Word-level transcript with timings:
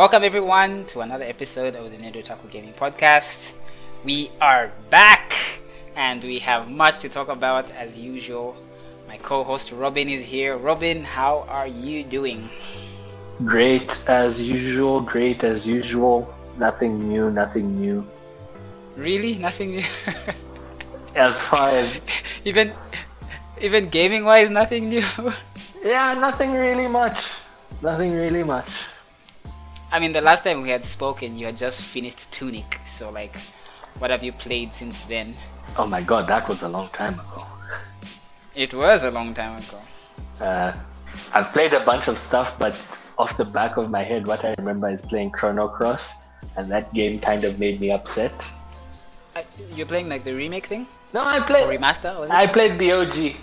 Welcome 0.00 0.24
everyone 0.24 0.86
to 0.96 1.02
another 1.02 1.26
episode 1.26 1.76
of 1.76 1.90
the 1.90 1.98
Nendo 1.98 2.24
Taku 2.24 2.48
Gaming 2.48 2.72
Podcast. 2.72 3.52
We 4.02 4.30
are 4.40 4.72
back 4.88 5.34
and 5.94 6.24
we 6.24 6.38
have 6.38 6.70
much 6.70 7.00
to 7.00 7.10
talk 7.10 7.28
about 7.28 7.70
as 7.72 7.98
usual. 7.98 8.56
My 9.06 9.18
co-host 9.18 9.72
Robin 9.72 10.08
is 10.08 10.24
here. 10.24 10.56
Robin, 10.56 11.04
how 11.04 11.44
are 11.50 11.66
you 11.66 12.02
doing? 12.02 12.48
Great 13.44 14.08
as 14.08 14.40
usual, 14.40 15.02
great 15.02 15.44
as 15.44 15.68
usual. 15.68 16.34
Nothing 16.56 17.06
new, 17.06 17.30
nothing 17.30 17.78
new. 17.78 18.00
Really? 18.96 19.34
Nothing 19.34 19.72
new? 19.72 19.84
As 21.14 21.44
far 21.44 21.76
as 21.76 22.06
even 22.46 22.72
even 23.60 23.90
gaming 23.90 24.24
wise 24.24 24.48
nothing 24.48 24.88
new. 24.88 25.04
yeah, 25.84 26.14
nothing 26.14 26.54
really 26.54 26.88
much. 26.88 27.34
Nothing 27.82 28.14
really 28.16 28.44
much. 28.44 28.70
I 29.92 29.98
mean, 29.98 30.12
the 30.12 30.20
last 30.20 30.44
time 30.44 30.62
we 30.62 30.70
had 30.70 30.84
spoken, 30.84 31.36
you 31.36 31.46
had 31.46 31.56
just 31.56 31.82
finished 31.82 32.30
Tunic. 32.30 32.80
So, 32.86 33.10
like, 33.10 33.36
what 33.98 34.10
have 34.10 34.22
you 34.22 34.32
played 34.32 34.72
since 34.72 34.96
then? 35.06 35.34
Oh 35.76 35.86
my 35.86 36.02
god, 36.02 36.28
that 36.28 36.48
was 36.48 36.62
a 36.62 36.68
long 36.68 36.88
time 36.88 37.14
ago. 37.14 37.44
It 38.54 38.72
was 38.72 39.04
a 39.04 39.10
long 39.10 39.34
time 39.34 39.58
ago. 39.58 39.78
Uh, 40.40 40.72
I've 41.34 41.52
played 41.52 41.72
a 41.72 41.80
bunch 41.80 42.08
of 42.08 42.18
stuff, 42.18 42.58
but 42.58 42.74
off 43.18 43.36
the 43.36 43.44
back 43.44 43.76
of 43.76 43.90
my 43.90 44.02
head, 44.02 44.26
what 44.26 44.44
I 44.44 44.54
remember 44.58 44.88
is 44.88 45.02
playing 45.04 45.30
Chrono 45.32 45.68
Cross, 45.68 46.26
and 46.56 46.70
that 46.70 46.92
game 46.94 47.18
kind 47.20 47.44
of 47.44 47.58
made 47.58 47.80
me 47.80 47.90
upset. 47.90 48.50
Uh, 49.34 49.42
you're 49.74 49.86
playing 49.86 50.08
like 50.08 50.24
the 50.24 50.34
remake 50.34 50.66
thing? 50.66 50.86
No, 51.12 51.24
I 51.24 51.40
played 51.40 51.66
Or 51.66 51.72
remaster? 51.78 52.18
Was 52.18 52.30
it? 52.30 52.34
I 52.34 52.46
played 52.46 52.78
the 52.78 52.92
OG. 52.92 53.36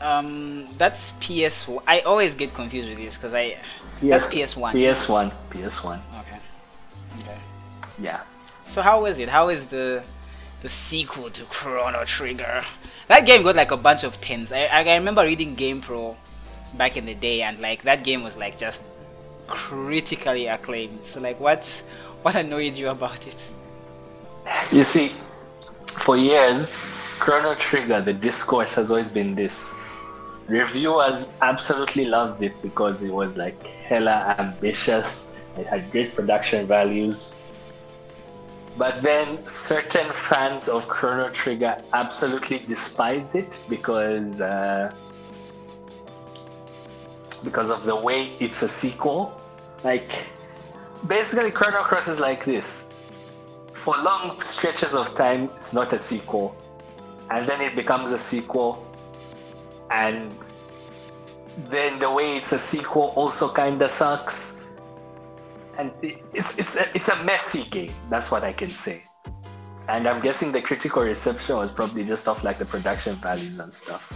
Um, 0.00 0.66
that's 0.76 1.12
PS. 1.12 1.68
I 1.86 2.00
always 2.00 2.34
get 2.34 2.52
confused 2.54 2.88
with 2.88 2.98
this 2.98 3.16
because 3.16 3.34
I. 3.34 3.56
That's 4.10 4.34
PS1. 4.34 4.72
PS1. 4.72 5.30
PS1. 5.50 6.00
Okay. 6.20 6.38
Okay. 7.20 7.38
Yeah. 8.00 8.20
So 8.66 8.82
how 8.82 9.02
was 9.02 9.18
it? 9.18 9.28
How 9.28 9.48
is 9.48 9.66
the 9.66 10.02
the 10.62 10.68
sequel 10.68 11.30
to 11.30 11.44
Chrono 11.44 12.04
Trigger? 12.04 12.64
That 13.08 13.26
game 13.26 13.42
got 13.42 13.56
like 13.56 13.70
a 13.70 13.76
bunch 13.76 14.04
of 14.04 14.20
tens. 14.20 14.52
I 14.52 14.66
I 14.66 14.96
remember 14.96 15.22
reading 15.22 15.56
GamePro 15.56 16.16
back 16.74 16.96
in 16.96 17.06
the 17.06 17.14
day, 17.14 17.42
and 17.42 17.60
like 17.60 17.82
that 17.82 18.04
game 18.04 18.22
was 18.22 18.36
like 18.36 18.58
just 18.58 18.94
critically 19.46 20.46
acclaimed. 20.46 21.04
So 21.04 21.20
like, 21.20 21.38
what 21.38 21.66
what 22.22 22.34
annoyed 22.34 22.74
you 22.74 22.88
about 22.88 23.26
it? 23.26 23.50
You 24.72 24.82
see, 24.82 25.08
for 25.86 26.16
years, 26.16 26.84
Chrono 27.18 27.54
Trigger, 27.54 28.00
the 28.00 28.12
discourse 28.12 28.74
has 28.74 28.90
always 28.90 29.10
been 29.10 29.34
this. 29.34 29.78
Reviewers 30.48 31.36
absolutely 31.40 32.06
loved 32.06 32.42
it 32.42 32.60
because 32.62 33.04
it 33.04 33.12
was 33.12 33.38
like 33.38 33.56
hella 33.92 34.34
ambitious, 34.38 35.40
it 35.58 35.66
had 35.66 35.90
great 35.90 36.14
production 36.14 36.66
values. 36.66 37.40
But 38.78 39.02
then 39.02 39.46
certain 39.46 40.10
fans 40.12 40.68
of 40.68 40.88
Chrono 40.88 41.28
Trigger 41.28 41.76
absolutely 41.92 42.58
despise 42.60 43.34
it 43.34 43.62
because 43.68 44.40
uh, 44.40 44.94
because 47.44 47.70
of 47.70 47.84
the 47.84 47.96
way 47.96 48.30
it's 48.40 48.62
a 48.62 48.68
sequel. 48.68 49.38
Like 49.84 50.10
basically 51.06 51.50
Chrono 51.50 51.82
Cross 51.82 52.08
is 52.08 52.20
like 52.20 52.44
this 52.44 52.98
for 53.82 53.94
long 54.02 54.40
stretches 54.40 54.94
of 54.94 55.12
time 55.16 55.50
it's 55.56 55.74
not 55.74 55.92
a 55.92 55.98
sequel 55.98 56.54
and 57.30 57.48
then 57.48 57.60
it 57.60 57.74
becomes 57.74 58.12
a 58.12 58.18
sequel 58.18 58.86
and 59.90 60.54
then 61.68 61.98
the 62.00 62.10
way 62.10 62.36
it's 62.36 62.52
a 62.52 62.58
sequel 62.58 63.12
also 63.16 63.52
kind 63.52 63.80
of 63.82 63.90
sucks 63.90 64.66
and 65.78 65.92
it's 66.02 66.58
it's 66.58 66.76
a, 66.76 66.84
it's 66.94 67.08
a 67.08 67.24
messy 67.24 67.68
game 67.70 67.92
that's 68.10 68.30
what 68.30 68.44
i 68.44 68.52
can 68.52 68.70
say 68.70 69.02
and 69.88 70.06
i'm 70.08 70.20
guessing 70.20 70.52
the 70.52 70.60
critical 70.60 71.02
reception 71.02 71.56
was 71.56 71.72
probably 71.72 72.04
just 72.04 72.28
off 72.28 72.44
like 72.44 72.58
the 72.58 72.64
production 72.64 73.14
values 73.16 73.58
and 73.58 73.72
stuff 73.72 74.12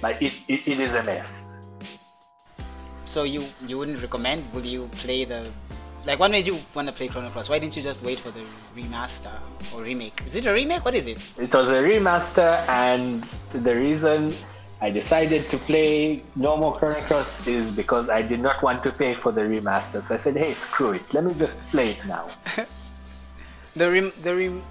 but 0.00 0.20
it, 0.22 0.32
it, 0.48 0.66
it 0.68 0.78
is 0.80 0.94
a 0.96 1.04
mess 1.04 1.62
So 3.04 3.24
you 3.24 3.44
you 3.66 3.78
wouldn't 3.78 4.00
recommend? 4.02 4.44
Will 4.52 4.66
you 4.66 4.88
play 5.00 5.24
the 5.24 5.48
like? 6.04 6.18
What 6.18 6.30
made 6.30 6.46
you 6.46 6.58
want 6.74 6.88
to 6.88 6.94
play 6.94 7.08
Chrono 7.08 7.30
Cross? 7.30 7.48
Why 7.48 7.58
didn't 7.58 7.74
you 7.76 7.82
just 7.82 8.04
wait 8.04 8.20
for 8.20 8.30
the 8.30 8.44
remaster 8.76 9.32
or 9.72 9.82
remake? 9.82 10.22
Is 10.26 10.36
it 10.36 10.44
a 10.44 10.52
remake? 10.52 10.84
What 10.84 10.94
is 10.94 11.06
it? 11.08 11.18
It 11.38 11.54
was 11.54 11.70
a 11.72 11.80
remaster, 11.82 12.52
and 12.68 13.24
the 13.52 13.74
reason 13.74 14.34
I 14.80 14.90
decided 14.90 15.48
to 15.50 15.58
play 15.58 16.22
normal 16.36 16.72
Chrono 16.72 17.00
Cross 17.00 17.46
is 17.48 17.74
because 17.74 18.08
I 18.10 18.22
did 18.22 18.40
not 18.40 18.62
want 18.62 18.82
to 18.84 18.92
pay 18.92 19.12
for 19.12 19.32
the 19.32 19.40
remaster. 19.42 20.00
So 20.00 20.14
I 20.14 20.18
said, 20.18 20.36
hey, 20.36 20.54
screw 20.54 20.92
it. 20.92 21.12
Let 21.12 21.24
me 21.24 21.34
just 21.34 21.64
play 21.70 21.90
it 21.90 22.06
now. 22.06 22.28
The 23.76 23.88
rem 23.88 24.12
the 24.22 24.34
rem 24.34 24.62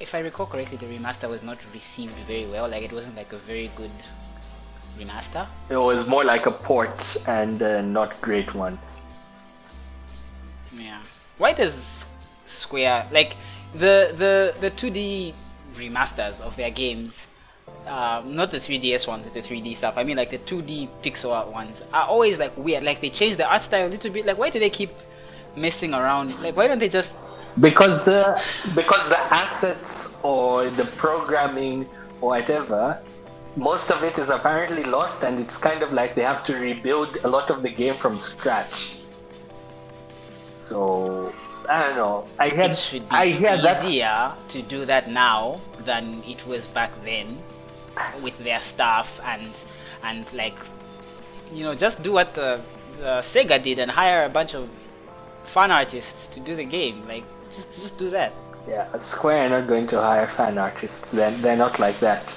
if 0.00 0.14
I 0.14 0.20
recall 0.20 0.46
correctly, 0.46 0.76
the 0.76 0.86
remaster 0.86 1.28
was 1.28 1.42
not 1.42 1.58
received 1.72 2.14
very 2.26 2.46
well. 2.46 2.68
Like 2.68 2.82
it 2.82 2.92
wasn't 2.92 3.16
like 3.16 3.32
a 3.32 3.36
very 3.38 3.70
good 3.76 3.90
remaster. 4.98 5.46
It 5.70 5.76
was 5.76 6.08
more 6.08 6.24
like 6.24 6.46
a 6.46 6.50
port 6.50 7.16
and 7.26 7.62
uh, 7.62 7.80
not 7.82 8.20
great 8.20 8.54
one. 8.54 8.78
Yeah. 10.76 11.00
Why 11.38 11.52
does 11.52 12.06
Square 12.46 13.08
like 13.12 13.36
the 13.72 14.12
the 14.16 14.54
the 14.60 14.70
2D 14.70 15.32
remasters 15.74 16.40
of 16.40 16.56
their 16.56 16.70
games? 16.70 17.28
Uh, 17.86 18.22
not 18.24 18.50
the 18.50 18.56
3DS 18.56 19.06
ones 19.06 19.26
with 19.26 19.34
the 19.34 19.40
3D 19.40 19.76
stuff. 19.76 19.98
I 19.98 20.04
mean, 20.04 20.16
like 20.16 20.30
the 20.30 20.38
2D 20.38 20.88
pixel 21.02 21.32
art 21.32 21.48
ones 21.48 21.82
are 21.92 22.04
always 22.04 22.38
like 22.38 22.56
weird. 22.56 22.82
Like 22.82 23.00
they 23.02 23.10
change 23.10 23.36
the 23.36 23.46
art 23.46 23.62
style 23.62 23.86
a 23.86 23.90
little 23.90 24.10
bit. 24.10 24.24
Like 24.24 24.38
why 24.38 24.48
do 24.48 24.58
they 24.58 24.70
keep 24.70 24.90
messing 25.54 25.92
around? 25.92 26.32
Like 26.42 26.56
why 26.56 26.66
don't 26.66 26.78
they 26.78 26.88
just 26.88 27.18
Because 27.60 28.04
the 28.04 28.40
because 28.74 29.10
the 29.10 29.20
assets 29.30 30.18
or 30.22 30.70
the 30.70 30.84
programming 30.96 31.86
or 32.22 32.30
whatever, 32.30 33.00
most 33.56 33.90
of 33.90 34.02
it 34.02 34.18
is 34.18 34.30
apparently 34.30 34.82
lost, 34.84 35.22
and 35.22 35.38
it's 35.38 35.58
kind 35.58 35.82
of 35.82 35.92
like 35.92 36.14
they 36.14 36.22
have 36.22 36.42
to 36.46 36.56
rebuild 36.56 37.18
a 37.24 37.28
lot 37.28 37.50
of 37.50 37.62
the 37.62 37.70
game 37.70 37.94
from 37.94 38.16
scratch. 38.16 38.96
So 40.50 41.34
I 41.68 41.82
don't 41.82 41.96
know. 41.96 42.26
I 42.38 42.48
had 42.48 42.70
it 42.70 42.76
should 42.76 43.08
be 43.08 43.14
I 43.14 43.26
hear 43.26 43.56
that's 43.56 43.84
easier 43.84 44.32
to 44.48 44.62
do 44.62 44.84
that 44.86 45.10
now 45.10 45.60
than 45.84 46.22
it 46.26 46.44
was 46.46 46.66
back 46.66 46.90
then 47.04 47.38
with 48.22 48.38
their 48.38 48.60
staff 48.60 49.20
and 49.24 49.52
and 50.02 50.32
like 50.32 50.56
you 51.52 51.64
know 51.64 51.74
just 51.74 52.02
do 52.02 52.12
what 52.12 52.34
the, 52.34 52.60
the 52.98 53.20
Sega 53.20 53.62
did 53.62 53.78
and 53.78 53.90
hire 53.90 54.24
a 54.24 54.28
bunch 54.28 54.54
of 54.54 54.68
fan 55.44 55.70
artists 55.70 56.28
to 56.28 56.40
do 56.40 56.56
the 56.56 56.64
game 56.64 57.06
like 57.06 57.24
just 57.50 57.74
just 57.74 57.98
do 57.98 58.10
that 58.10 58.32
yeah. 58.68 58.90
Square 58.98 59.46
are 59.46 59.60
not 59.60 59.68
going 59.68 59.86
to 59.88 60.00
hire 60.00 60.26
fan 60.26 60.58
artists. 60.58 61.12
They're 61.12 61.30
they're 61.30 61.56
not 61.56 61.78
like 61.78 61.98
that. 61.98 62.36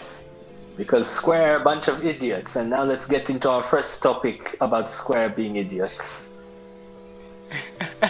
Because 0.76 1.10
Square 1.10 1.54
are 1.54 1.62
a 1.62 1.64
bunch 1.64 1.88
of 1.88 2.06
idiots, 2.06 2.56
and 2.56 2.70
now 2.70 2.84
let's 2.84 3.08
get 3.08 3.30
into 3.30 3.50
our 3.50 3.64
first 3.64 4.04
topic 4.04 4.56
about 4.62 4.92
Square 4.92 5.30
being 5.30 5.56
idiots. 5.56 6.38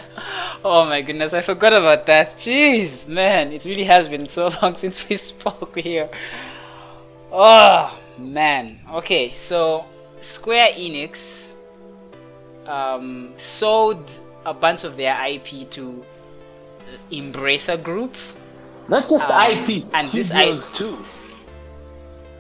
oh 0.66 0.86
my 0.86 1.02
goodness 1.02 1.32
I 1.32 1.42
forgot 1.42 1.72
about 1.72 2.08
that 2.08 2.32
jeez 2.32 3.08
man 3.08 3.52
it 3.52 3.64
really 3.66 3.84
has 3.84 4.08
been 4.08 4.26
so 4.26 4.50
long 4.62 4.76
since 4.76 5.08
we 5.08 5.16
spoke 5.16 5.78
here 5.78 6.10
oh 7.40 8.00
man. 8.18 8.78
Okay 8.96 9.30
so 9.30 9.86
Square 10.20 10.74
Enix 10.74 11.54
um, 12.66 13.32
sold 13.38 14.10
a 14.46 14.54
bunch 14.54 14.84
of 14.84 14.98
their 14.98 15.16
IP 15.28 15.70
to 15.72 16.04
Embracer 17.12 17.82
Group. 17.82 18.16
Not 18.90 19.08
just 19.08 19.30
Um, 19.30 19.52
IPs, 19.64 19.94
and 19.96 20.08
this 20.12 20.28
studios 20.30 20.78
too. 20.78 20.98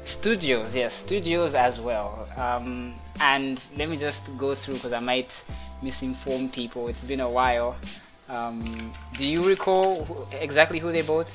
studios 0.03 0.75
yes 0.75 0.93
studios 0.93 1.53
as 1.53 1.79
well. 1.79 2.27
Um, 2.37 2.93
and 3.19 3.61
let 3.77 3.89
me 3.89 3.97
just 3.97 4.35
go 4.37 4.55
through 4.55 4.75
because 4.75 4.93
i 4.93 4.99
might 4.99 5.43
misinform 5.83 6.51
people. 6.51 6.87
It's 6.87 7.03
been 7.03 7.19
a 7.19 7.29
while. 7.29 7.75
Um, 8.29 8.91
do 9.17 9.27
you 9.27 9.43
recall 9.43 10.03
who, 10.05 10.25
exactly 10.37 10.79
who 10.79 10.91
they 10.91 11.01
bought? 11.01 11.29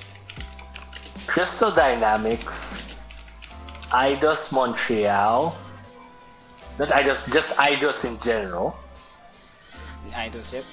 Crystal 1.26 1.70
Dynamics, 1.70 2.91
Eidos 3.92 4.52
Montreal, 4.52 5.54
not 6.78 6.88
Eidos, 6.88 7.30
just 7.32 7.56
Eidos 7.58 8.04
in 8.08 8.18
general. 8.18 8.74
idols 10.16 10.52
yep 10.52 10.64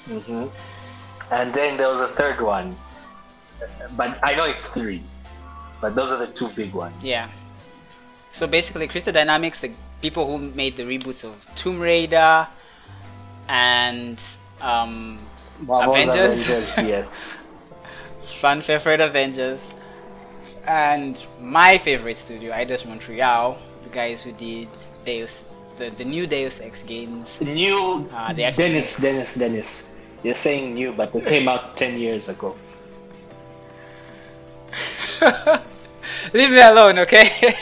And 1.30 1.52
then 1.54 1.76
there 1.76 1.88
was 1.88 2.00
a 2.02 2.08
third 2.08 2.40
one, 2.40 2.74
but 3.96 4.18
I 4.22 4.34
know 4.34 4.44
it's 4.46 4.68
three. 4.68 5.02
But 5.80 5.94
those 5.94 6.12
are 6.12 6.18
the 6.24 6.32
two 6.32 6.48
big 6.48 6.72
ones. 6.74 7.02
yeah 7.04 7.28
so 8.32 8.46
basically 8.46 8.86
crystal 8.86 9.12
dynamics 9.12 9.58
the 9.60 9.72
people 10.00 10.24
who 10.26 10.38
made 10.54 10.76
the 10.76 10.84
reboots 10.84 11.24
of 11.24 11.34
tomb 11.56 11.80
raider 11.80 12.46
and 13.48 14.22
um, 14.60 15.18
Avengers. 15.68 16.46
Avengers, 16.48 16.78
yes. 16.94 17.46
Fun 18.22 18.60
Favorite 18.60 19.00
Avengers, 19.00 19.74
and 20.66 21.24
my 21.40 21.78
favorite 21.78 22.18
studio, 22.18 22.52
Eidos 22.52 22.86
Montreal, 22.86 23.58
the 23.82 23.88
guys 23.90 24.22
who 24.22 24.32
did 24.32 24.68
Deus 25.04 25.44
the, 25.80 25.90
the 25.90 26.04
new 26.04 26.26
Deus 26.26 26.60
Ex 26.60 26.82
games. 26.82 27.40
New 27.40 28.08
uh, 28.12 28.32
Dennis, 28.34 29.00
Dennis, 29.00 29.34
Dennis. 29.34 29.96
You're 30.22 30.34
saying 30.34 30.74
new, 30.74 30.92
but 30.92 31.12
they 31.12 31.22
came 31.22 31.48
out 31.48 31.76
ten 31.76 31.98
years 31.98 32.28
ago. 32.28 32.54
Leave 36.32 36.50
me 36.50 36.60
alone, 36.60 36.98
okay? 37.00 37.26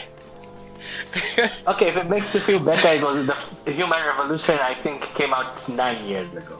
okay, 1.68 1.88
if 1.88 1.96
it 1.96 2.10
makes 2.10 2.34
you 2.34 2.40
feel 2.40 2.58
better, 2.58 2.88
it 2.88 3.02
was 3.02 3.24
the 3.26 3.70
Human 3.70 4.02
Revolution. 4.04 4.58
I 4.60 4.74
think 4.74 5.02
came 5.14 5.32
out 5.32 5.66
nine 5.68 6.04
years 6.04 6.36
ago. 6.36 6.58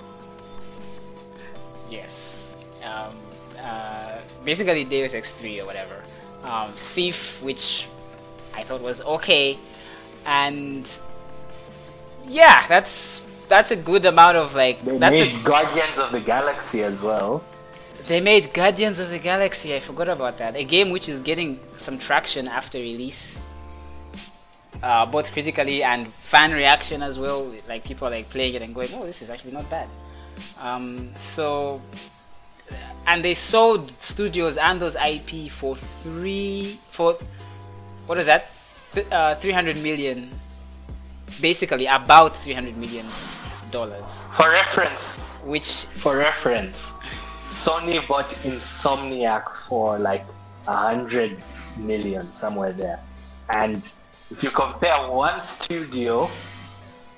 Yes. 1.90 2.54
Um, 2.84 3.14
uh, 3.60 4.18
basically, 4.44 4.84
Deus 4.84 5.14
Ex 5.14 5.32
three 5.32 5.60
or 5.60 5.66
whatever. 5.66 6.02
Um, 6.48 6.72
Thief, 6.72 7.42
which 7.42 7.88
I 8.54 8.62
thought 8.62 8.80
was 8.80 9.02
okay, 9.02 9.58
and 10.24 10.88
yeah, 12.26 12.66
that's 12.66 13.26
that's 13.48 13.70
a 13.70 13.76
good 13.76 14.06
amount 14.06 14.36
of 14.38 14.54
like. 14.54 14.82
They 14.84 14.96
that's 14.96 15.12
made 15.12 15.36
a, 15.36 15.44
Guardians 15.44 15.98
of 15.98 16.10
the 16.10 16.20
Galaxy 16.20 16.82
as 16.82 17.02
well. 17.02 17.44
They 18.06 18.20
made 18.20 18.54
Guardians 18.54 18.98
of 18.98 19.10
the 19.10 19.18
Galaxy. 19.18 19.74
I 19.74 19.80
forgot 19.80 20.08
about 20.08 20.38
that. 20.38 20.56
A 20.56 20.64
game 20.64 20.88
which 20.90 21.08
is 21.08 21.20
getting 21.20 21.60
some 21.76 21.98
traction 21.98 22.48
after 22.48 22.78
release, 22.78 23.38
uh, 24.82 25.04
both 25.04 25.30
critically 25.32 25.82
and 25.82 26.10
fan 26.14 26.52
reaction 26.52 27.02
as 27.02 27.18
well. 27.18 27.52
Like 27.68 27.84
people 27.84 28.08
are 28.08 28.12
like 28.12 28.30
playing 28.30 28.54
it 28.54 28.62
and 28.62 28.74
going, 28.74 28.88
"Oh, 28.94 29.04
this 29.04 29.20
is 29.20 29.28
actually 29.28 29.52
not 29.52 29.68
bad." 29.68 29.88
Um, 30.60 31.10
so, 31.16 31.82
and 33.06 33.24
they 33.24 33.34
sold 33.34 33.90
studios 34.00 34.56
and 34.56 34.80
those 34.80 34.96
IP 34.96 35.50
for 35.50 35.76
three 35.76 36.78
for 36.90 37.18
what 38.06 38.18
is 38.18 38.26
that? 38.26 38.50
Th- 38.94 39.06
uh, 39.10 39.34
300 39.34 39.76
million. 39.82 40.30
Basically, 41.40 41.86
about 41.86 42.34
300 42.36 42.76
million 42.76 43.04
dollars. 43.70 44.04
For 44.32 44.50
reference, 44.50 45.28
which 45.44 45.84
for 45.84 46.16
reference, 46.16 47.04
Sony 47.46 48.06
bought 48.08 48.30
Insomniac 48.44 49.48
for 49.68 49.98
like 49.98 50.24
a 50.66 50.76
hundred 50.76 51.36
million 51.78 52.32
somewhere 52.32 52.72
there, 52.72 53.00
and 53.50 53.88
if 54.30 54.42
you 54.42 54.50
compare 54.50 54.96
one 55.10 55.40
studio 55.40 56.28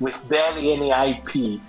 with 0.01 0.17
barely 0.29 0.73
any 0.73 0.91
IP, 0.91 1.61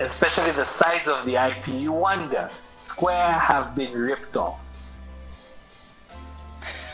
especially 0.00 0.50
the 0.52 0.64
size 0.64 1.08
of 1.08 1.24
the 1.24 1.34
IP, 1.36 1.68
you 1.68 1.92
wonder 1.92 2.50
Square 2.76 3.32
have 3.32 3.74
been 3.74 3.92
ripped 3.92 4.36
off. 4.36 4.64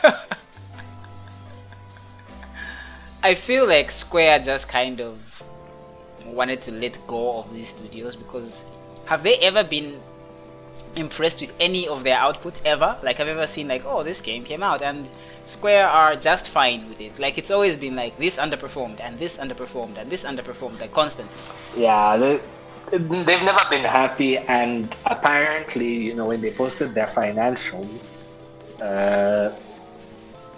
I 3.23 3.33
feel 3.35 3.67
like 3.67 3.91
Square 3.91 4.39
just 4.39 4.67
kind 4.69 5.01
of 5.01 5.43
wanted 6.25 6.61
to 6.63 6.71
let 6.71 6.97
go 7.07 7.39
of 7.39 7.53
these 7.53 7.69
studios 7.69 8.15
because 8.15 8.65
have 9.05 9.23
they 9.23 9.35
ever 9.37 9.63
been 9.63 9.99
impressed 10.95 11.41
with 11.41 11.53
any 11.59 11.87
of 11.87 12.03
their 12.03 12.17
output 12.17 12.59
ever? 12.65 12.97
Like 13.03 13.19
I've 13.19 13.27
ever 13.27 13.47
seen 13.47 13.67
like, 13.67 13.83
oh, 13.85 14.03
this 14.03 14.21
game 14.21 14.43
came 14.43 14.63
out 14.63 14.81
and 14.81 15.09
Square 15.45 15.87
are 15.89 16.15
just 16.15 16.47
fine 16.47 16.89
with 16.89 16.99
it. 17.01 17.19
Like 17.19 17.37
it's 17.37 17.51
always 17.51 17.77
been 17.77 17.95
like 17.95 18.17
this 18.17 18.39
underperformed 18.39 18.99
and 18.99 19.19
this 19.19 19.37
underperformed 19.37 19.97
and 19.99 20.09
this 20.09 20.25
underperformed 20.25 20.81
like 20.81 20.91
constantly. 20.91 21.35
Yeah, 21.77 22.17
they, 22.17 22.39
they've 22.99 23.43
never 23.43 23.61
been 23.69 23.85
happy, 23.85 24.37
and 24.37 24.95
apparently, 25.05 25.93
you 25.93 26.13
know, 26.13 26.25
when 26.27 26.41
they 26.41 26.51
posted 26.51 26.93
their 26.93 27.07
financials, 27.07 28.11
uh, 28.81 29.51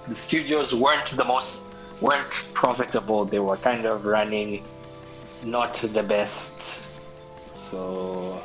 the 0.07 0.13
studios 0.13 0.73
weren't 0.73 1.07
the 1.07 1.25
most 1.25 1.73
weren't 2.01 2.49
profitable. 2.53 3.25
They 3.25 3.39
were 3.39 3.57
kind 3.57 3.85
of 3.85 4.05
running 4.05 4.63
not 5.43 5.75
the 5.75 6.03
best. 6.03 6.87
So 7.53 8.41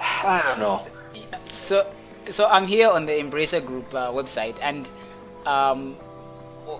I 0.00 0.42
don't 0.42 0.60
know. 0.60 0.86
So 1.44 1.86
so 2.30 2.46
I'm 2.48 2.66
here 2.66 2.88
on 2.88 3.06
the 3.06 3.12
Embracer 3.12 3.64
Group 3.64 3.92
uh, 3.94 4.10
website, 4.10 4.56
and 4.62 4.88
um, 5.46 5.96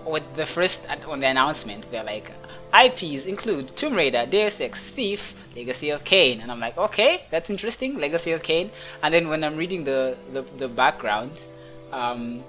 with 0.05 0.35
the 0.35 0.45
first 0.45 0.87
on 1.07 1.19
the 1.19 1.27
announcement, 1.27 1.89
they're 1.91 2.03
like, 2.03 2.31
IPs 2.73 3.25
include 3.25 3.75
Tomb 3.75 3.93
Raider, 3.93 4.25
Deus 4.25 4.59
Ex, 4.59 4.89
Thief, 4.89 5.35
Legacy 5.55 5.91
of 5.91 6.03
Kain, 6.03 6.41
and 6.41 6.51
I'm 6.51 6.59
like, 6.59 6.77
okay, 6.77 7.23
that's 7.29 7.49
interesting, 7.49 7.99
Legacy 7.99 8.31
of 8.31 8.41
Kain. 8.41 8.71
And 9.03 9.13
then 9.13 9.29
when 9.29 9.43
I'm 9.43 9.55
reading 9.55 9.83
the 9.83 10.17
the, 10.33 10.41
the 10.57 10.67
background, 10.67 11.45
um, 11.91 12.43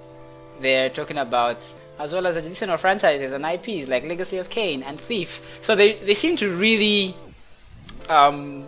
they're 0.59 0.89
talking 0.89 1.17
about 1.17 1.63
as 1.99 2.11
well 2.13 2.27
as 2.27 2.35
additional 2.35 2.77
franchises 2.77 3.31
and 3.31 3.45
IPs 3.45 3.87
like 3.87 4.03
Legacy 4.03 4.37
of 4.37 4.49
Kain 4.49 4.83
and 4.83 4.99
Thief. 4.99 5.59
So 5.61 5.75
they 5.75 5.93
they 5.93 6.15
seem 6.15 6.35
to 6.37 6.49
really 6.55 7.15
um, 8.09 8.65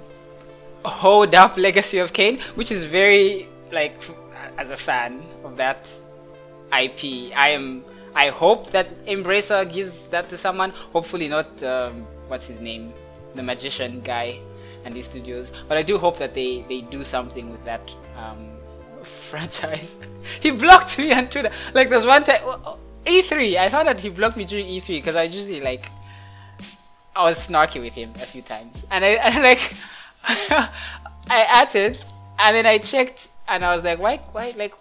hold 0.86 1.34
up 1.34 1.58
Legacy 1.68 1.98
of 2.00 2.14
Kain, 2.14 2.40
which 2.56 2.72
is 2.72 2.84
very 2.84 3.48
like 3.72 4.02
as 4.58 4.72
a 4.72 4.78
fan 4.78 5.24
of 5.44 5.58
that 5.58 5.90
IP, 6.78 7.32
I 7.36 7.50
am 7.50 7.84
I 8.18 8.30
hope 8.30 8.72
that 8.72 8.90
Embracer 9.06 9.72
gives 9.72 10.08
that 10.08 10.28
to 10.30 10.38
someone. 10.38 10.72
Hopefully 10.92 11.28
not. 11.28 11.62
Um, 11.62 12.08
what's 12.28 12.48
his 12.48 12.60
name? 12.60 12.92
The 13.36 13.44
magician 13.44 14.02
guy 14.02 14.40
and 14.84 14.96
these 14.96 15.06
studios. 15.06 15.52
But 15.68 15.78
I 15.78 15.84
do 15.84 16.00
hope 16.00 16.18
that 16.18 16.34
they 16.34 16.66
they 16.68 16.82
do 16.82 17.04
something 17.04 17.52
with 17.52 17.64
that 17.66 17.94
um, 18.18 18.50
franchise. 19.04 19.98
he 20.42 20.50
blocked 20.50 20.98
me 20.98 21.14
on 21.14 21.28
Twitter. 21.28 21.52
Like 21.76 21.90
there's 21.92 22.08
one 22.08 22.24
time 22.24 22.42
E3. 23.06 23.56
I 23.58 23.70
found 23.70 23.88
out 23.88 24.00
he 24.00 24.10
blocked 24.10 24.36
me 24.36 24.46
during 24.46 24.66
E3 24.66 24.88
because 24.88 25.16
I 25.16 25.24
usually 25.24 25.62
like 25.62 25.88
I 27.16 27.24
was 27.24 27.48
snarky 27.48 27.80
with 27.80 27.94
him 27.94 28.14
a 28.16 28.26
few 28.26 28.42
times, 28.42 28.88
and 28.90 29.06
I 29.06 29.10
and 29.30 29.44
like 29.44 29.74
I 30.28 31.42
added, 31.62 32.02
and 32.40 32.56
then 32.56 32.66
I 32.66 32.80
checked, 32.80 33.30
and 33.48 33.64
I 33.64 33.74
was 33.74 33.84
like, 33.84 34.00
why 34.00 34.18
why 34.34 34.56
like 34.58 34.74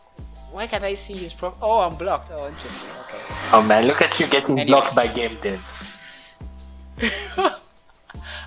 why 0.57 0.67
can't 0.67 0.85
I 0.85 0.95
see 0.95 1.13
his 1.13 1.35
prof? 1.35 1.55
Oh, 1.61 1.81
I'm 1.81 1.97
blocked. 1.97 2.31
Oh, 2.33 2.49
interesting. 2.49 2.91
Okay. 3.05 3.21
Oh 3.53 3.63
man, 3.69 3.87
look 3.87 4.01
at 4.01 4.19
you 4.19 4.27
getting 4.27 4.59
anyway. 4.59 4.73
blocked 4.73 4.97
by 4.97 5.07
game 5.07 5.37
devs. 5.37 6.01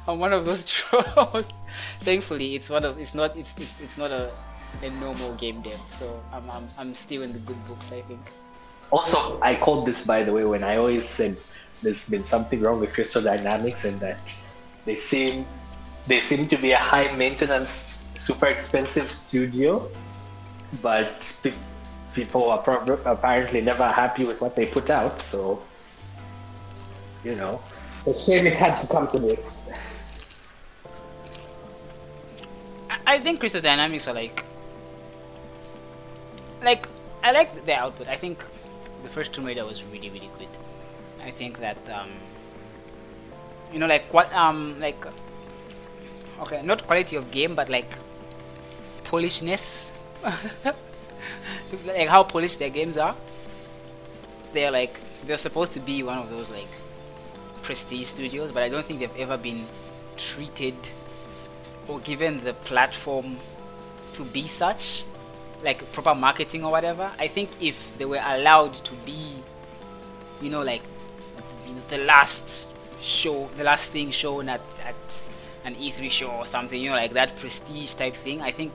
I'm 0.07 0.17
one 0.17 0.33
of 0.33 0.44
those 0.44 0.65
trolls. 0.73 1.53
Thankfully, 2.00 2.56
it's 2.56 2.67
one 2.67 2.83
of 2.83 2.97
it's 2.97 3.13
not 3.13 3.38
it's 3.38 3.53
it's, 3.59 3.79
it's 3.79 3.97
not 4.00 4.09
a, 4.09 4.31
a 4.81 4.89
normal 5.00 5.36
game 5.36 5.62
dev, 5.62 5.79
so 5.88 6.19
I'm, 6.34 6.50
I'm 6.50 6.67
I'm 6.79 6.95
still 6.95 7.22
in 7.22 7.31
the 7.31 7.39
good 7.45 7.63
books. 7.67 7.91
I 7.91 8.01
think. 8.01 8.22
Also, 8.89 9.39
I 9.41 9.53
called 9.53 9.86
this 9.86 10.07
by 10.07 10.24
the 10.24 10.34
way 10.34 10.45
when 10.45 10.63
I 10.63 10.77
always 10.77 11.05
said 11.05 11.38
there's 11.84 12.10
been 12.10 12.25
something 12.25 12.60
wrong 12.60 12.79
with 12.79 12.91
Crystal 12.91 13.22
Dynamics 13.22 13.86
and 13.86 14.00
that 14.00 14.36
they 14.86 14.95
seem 14.95 15.45
they 16.07 16.19
seem 16.19 16.48
to 16.48 16.57
be 16.57 16.72
a 16.72 16.81
high 16.81 17.13
maintenance, 17.15 18.10
super 18.15 18.48
expensive 18.48 19.12
studio, 19.12 19.86
but 20.81 21.38
people 22.13 22.50
are 22.50 22.60
pro- 22.60 23.00
apparently 23.06 23.62
never 23.62 23.88
happy 23.88 24.25
with 24.25 24.42
what 24.42 24.56
they 24.56 24.66
put 24.66 24.89
out. 24.89 25.22
So, 25.22 25.62
you 27.24 27.36
know, 27.36 27.62
it's 27.98 28.08
a 28.08 28.13
shame 28.13 28.48
it 28.48 28.58
had 28.58 28.78
to 28.80 28.88
come 28.88 29.08
to 29.10 29.20
this. 29.20 29.78
I 33.06 33.20
think 33.20 33.39
Crystal 33.39 33.62
Dynamics 33.62 34.08
are 34.08 34.13
like, 34.13 34.44
like 36.62 36.88
I 37.24 37.32
like 37.32 37.66
the 37.66 37.74
output. 37.74 38.08
I 38.08 38.16
think 38.16 38.46
the 39.04 39.10
first 39.10 39.34
Tomb 39.34 39.46
Raider 39.46 39.66
was 39.66 39.84
really 39.84 40.10
really 40.10 40.30
good. 40.38 40.48
I 41.24 41.32
think 41.32 41.60
that 41.60 41.78
um, 41.89 42.10
you 43.74 43.80
know 43.80 43.88
like 43.88 44.13
what 44.13 44.32
um 44.34 44.80
like 44.80 45.06
okay 46.42 46.62
not 46.63 46.86
quality 46.88 47.16
of 47.16 47.32
game 47.32 47.56
but 47.56 47.70
like 47.70 47.98
polishness 49.04 49.94
like 51.85 52.07
how 52.07 52.23
polished 52.23 52.59
their 52.59 52.69
games 52.69 52.97
are. 52.97 53.15
They're 54.53 54.71
like 54.71 54.99
they're 55.25 55.38
supposed 55.38 55.73
to 55.73 55.79
be 55.79 56.03
one 56.03 56.17
of 56.17 56.29
those 56.29 56.49
like 56.49 56.67
prestige 57.61 58.07
studios, 58.07 58.51
but 58.51 58.63
I 58.63 58.69
don't 58.69 58.85
think 58.85 58.99
they've 58.99 59.17
ever 59.17 59.38
been 59.38 59.65
treated 60.17 60.75
or 61.88 61.99
given 61.99 62.43
the 62.43 62.53
platform 62.53 63.38
to 64.13 64.23
be 64.23 64.47
such, 64.47 65.03
like 65.63 65.91
proper 65.91 66.15
marketing 66.15 66.63
or 66.65 66.71
whatever. 66.71 67.11
I 67.19 67.27
think 67.27 67.49
if 67.61 67.97
they 67.97 68.05
were 68.05 68.21
allowed 68.23 68.73
to 68.73 68.93
be, 69.05 69.35
you 70.41 70.49
know, 70.49 70.61
like 70.61 70.81
you 71.67 71.73
know, 71.73 71.81
the 71.89 71.99
last 71.99 72.73
show, 73.01 73.49
the 73.55 73.63
last 73.63 73.91
thing 73.91 74.11
shown 74.11 74.49
at, 74.49 74.61
at 74.85 74.95
an 75.65 75.75
E3 75.75 76.09
show 76.09 76.31
or 76.31 76.45
something, 76.45 76.79
you 76.81 76.89
know, 76.89 76.95
like 76.95 77.13
that 77.13 77.35
prestige 77.38 77.93
type 77.93 78.15
thing, 78.15 78.41
I 78.41 78.51
think 78.51 78.71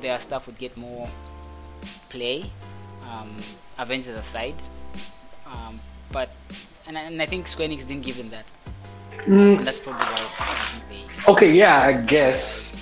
their 0.00 0.18
stuff 0.18 0.46
would 0.46 0.58
get 0.58 0.76
more 0.76 1.08
play, 2.12 2.44
um, 3.10 3.34
Avengers 3.78 4.16
aside. 4.16 4.54
Um, 5.46 5.80
but 6.12 6.30
and, 6.86 6.96
and 6.96 7.20
I 7.20 7.26
think 7.26 7.48
Square 7.48 7.68
Enix 7.68 7.86
didn't 7.88 8.04
give 8.04 8.16
them 8.16 8.30
that. 8.30 8.46
Mm. 9.26 9.58
And 9.58 9.66
that's 9.66 9.80
probably 9.80 10.06
why. 10.06 11.32
Okay, 11.32 11.52
yeah, 11.52 11.82
I 11.82 11.92
guess. 12.14 12.76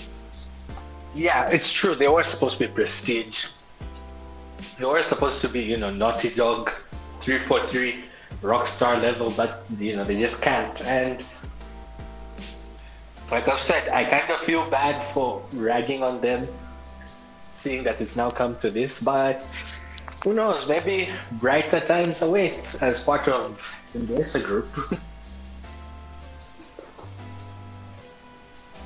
Yeah, 1.14 1.48
it's 1.50 1.72
true. 1.72 1.94
They 1.94 2.08
were 2.08 2.22
supposed 2.22 2.58
to 2.58 2.66
be 2.66 2.72
prestige. 2.72 3.48
They 4.78 4.86
were 4.86 5.02
supposed 5.02 5.40
to 5.42 5.48
be, 5.48 5.60
you 5.60 5.76
know, 5.76 5.90
Naughty 5.90 6.30
Dog, 6.30 6.70
three 7.20 7.38
four 7.38 7.60
three, 7.60 8.04
Rockstar 8.42 9.00
level, 9.00 9.30
but 9.30 9.62
you 9.78 9.96
know 9.96 10.04
they 10.04 10.18
just 10.18 10.42
can't. 10.42 10.84
And 10.86 11.24
like 13.30 13.48
I've 13.48 13.58
said, 13.58 13.88
I 13.92 14.04
kind 14.04 14.30
of 14.30 14.38
feel 14.38 14.68
bad 14.70 15.02
for 15.12 15.42
ragging 15.52 16.02
on 16.02 16.20
them, 16.20 16.48
seeing 17.50 17.82
that 17.84 18.00
it's 18.00 18.16
now 18.16 18.30
come 18.30 18.58
to 18.60 18.70
this. 18.70 19.00
But 19.00 19.42
who 20.24 20.34
knows? 20.34 20.68
Maybe 20.68 21.08
brighter 21.32 21.80
times 21.80 22.22
await 22.22 22.76
as 22.82 23.02
part 23.02 23.28
of 23.28 23.74
Embracer 23.94 24.42
Group. 24.44 24.68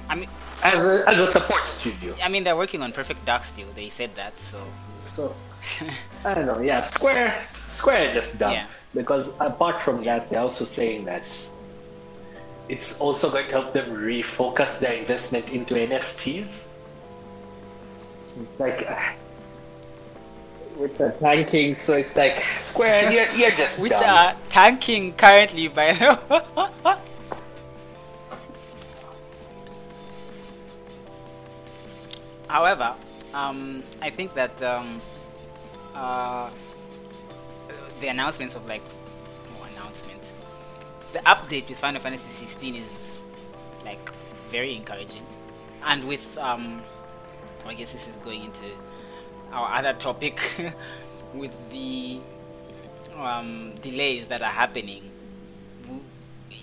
I 0.08 0.14
mean, 0.16 0.28
as 0.62 0.86
a, 0.86 1.08
as 1.08 1.18
a 1.18 1.26
support 1.26 1.66
studio. 1.66 2.14
I 2.22 2.28
mean, 2.28 2.44
they're 2.44 2.56
working 2.56 2.82
on 2.82 2.92
Perfect 2.92 3.24
Dark 3.24 3.44
still. 3.44 3.66
They 3.74 3.88
said 3.88 4.14
that, 4.14 4.38
so. 4.38 4.62
So 5.08 5.34
I 6.24 6.34
don't 6.34 6.46
know. 6.46 6.60
Yeah, 6.60 6.80
Square 6.80 7.34
Square 7.68 8.12
just 8.12 8.38
dumb 8.38 8.52
Yeah. 8.52 8.66
because 8.94 9.36
apart 9.40 9.80
from 9.80 10.02
that, 10.02 10.30
they're 10.30 10.40
also 10.40 10.64
saying 10.64 11.04
that 11.06 11.24
it's 12.68 13.00
also 13.00 13.30
going 13.30 13.46
to 13.46 13.52
help 13.52 13.72
them 13.72 13.90
refocus 13.90 14.80
their 14.80 14.94
investment 14.94 15.54
into 15.54 15.74
NFTs. 15.74 16.73
It's 18.40 18.60
like. 18.60 18.84
uh, 18.88 18.94
Which 20.76 21.00
are 21.00 21.12
tanking, 21.12 21.74
so 21.74 21.94
it's 21.96 22.16
like 22.16 22.40
Square, 22.42 23.12
you're, 23.12 23.30
you're 23.36 23.50
just 23.50 23.80
Which 23.80 23.92
dumb. 23.92 24.04
are 24.04 24.34
tanking 24.48 25.12
currently, 25.14 25.68
by 25.68 25.92
the. 25.92 26.98
However, 32.48 32.94
um, 33.32 33.82
I 34.00 34.10
think 34.10 34.34
that 34.34 34.62
um, 34.62 35.00
uh, 35.94 36.50
the 38.00 38.08
announcements 38.08 38.54
of 38.54 38.66
like 38.66 38.82
oh, 39.60 39.66
announcement, 39.76 40.32
the 41.12 41.18
update 41.20 41.68
with 41.68 41.78
Final 41.78 42.00
Fantasy 42.00 42.30
16 42.30 42.76
is 42.76 43.18
like 43.84 44.10
very 44.50 44.74
encouraging, 44.76 45.24
and 45.84 46.04
with 46.04 46.36
um, 46.38 46.82
I 47.66 47.74
guess 47.74 47.92
this 47.92 48.08
is 48.08 48.16
going 48.16 48.44
into 48.44 48.64
our 49.52 49.78
other 49.78 49.92
topic 49.94 50.40
with 51.34 51.54
the 51.70 52.18
um, 53.16 53.72
delays 53.82 54.28
that 54.28 54.42
are 54.42 54.52
happening. 54.52 55.10